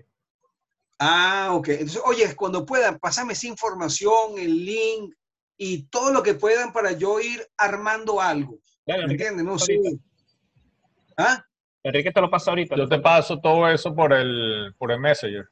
[0.98, 1.68] Ah, ok.
[1.68, 5.14] Entonces, oye, cuando puedan, pásame esa información, el link
[5.56, 8.58] y todo lo que puedan para yo ir armando algo.
[8.86, 9.44] ¿Me entiendes?
[9.44, 9.76] No sé.
[9.76, 10.02] ahorita.
[11.18, 11.44] ¿Ah?
[11.82, 12.76] Enrique te lo pasa ahorita.
[12.76, 15.48] Yo te paso todo eso por el, por el Messenger.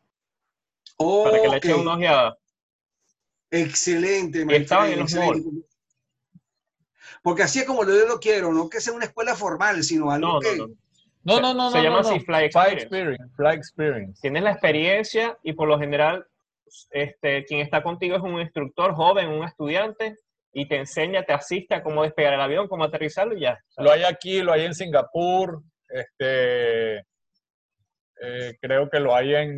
[0.98, 1.64] Para que le Ok.
[1.64, 2.38] eches una ojeada.
[3.50, 5.48] Excelente, estaban en los excelente.
[7.24, 10.34] Porque así es como yo lo quiero, no que sea una escuela formal, sino algo
[10.34, 10.56] No, que...
[10.58, 10.74] no, no.
[11.26, 11.84] No, Se- no, no, se no.
[11.84, 12.24] llama no, así, no.
[12.26, 13.34] Fly Fly Experience.
[13.34, 14.20] Fly Experience.
[14.20, 16.26] Tienes la experiencia y por lo general,
[16.90, 20.16] este, quien está contigo es un instructor joven, un estudiante,
[20.52, 23.58] y te enseña, te asiste a cómo despegar el avión, cómo aterrizarlo y ya.
[23.78, 29.56] Lo hay aquí, lo hay en Singapur, este, eh, creo que lo hay en,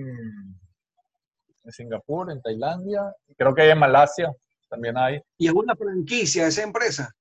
[1.65, 3.01] en Singapur, en Tailandia,
[3.37, 4.33] creo que hay en Malasia,
[4.69, 5.21] también hay.
[5.37, 7.13] Y es una franquicia de esa empresa.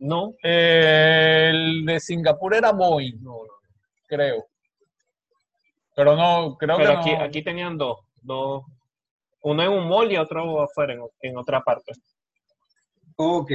[0.00, 3.20] No, Eh, el de Singapur era Boeing,
[4.06, 4.46] creo.
[5.94, 7.22] Pero no, creo pero que aquí, no.
[7.22, 8.64] aquí tenían dos, dos,
[9.42, 11.92] uno en un mall y otro afuera, en, en otra parte.
[13.16, 13.50] Ok.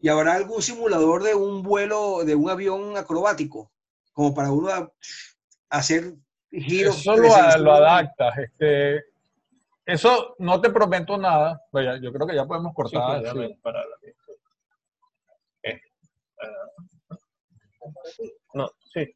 [0.00, 3.70] ¿Y habrá algún simulador de un vuelo, de un avión acrobático?
[4.12, 4.92] Como para uno a-
[5.70, 6.14] hacer
[6.50, 6.98] giros.
[6.98, 7.58] Eso lo, 360.
[7.58, 8.38] lo adaptas.
[8.38, 9.04] Este,
[9.86, 11.60] eso no te prometo nada.
[11.70, 13.22] Vaya, yo creo que ya podemos Sí, cortar.
[13.32, 13.54] pues, sí.
[13.62, 14.10] parar aquí.
[15.64, 15.80] Eh,
[16.42, 17.16] ah.
[18.54, 19.06] No, sí.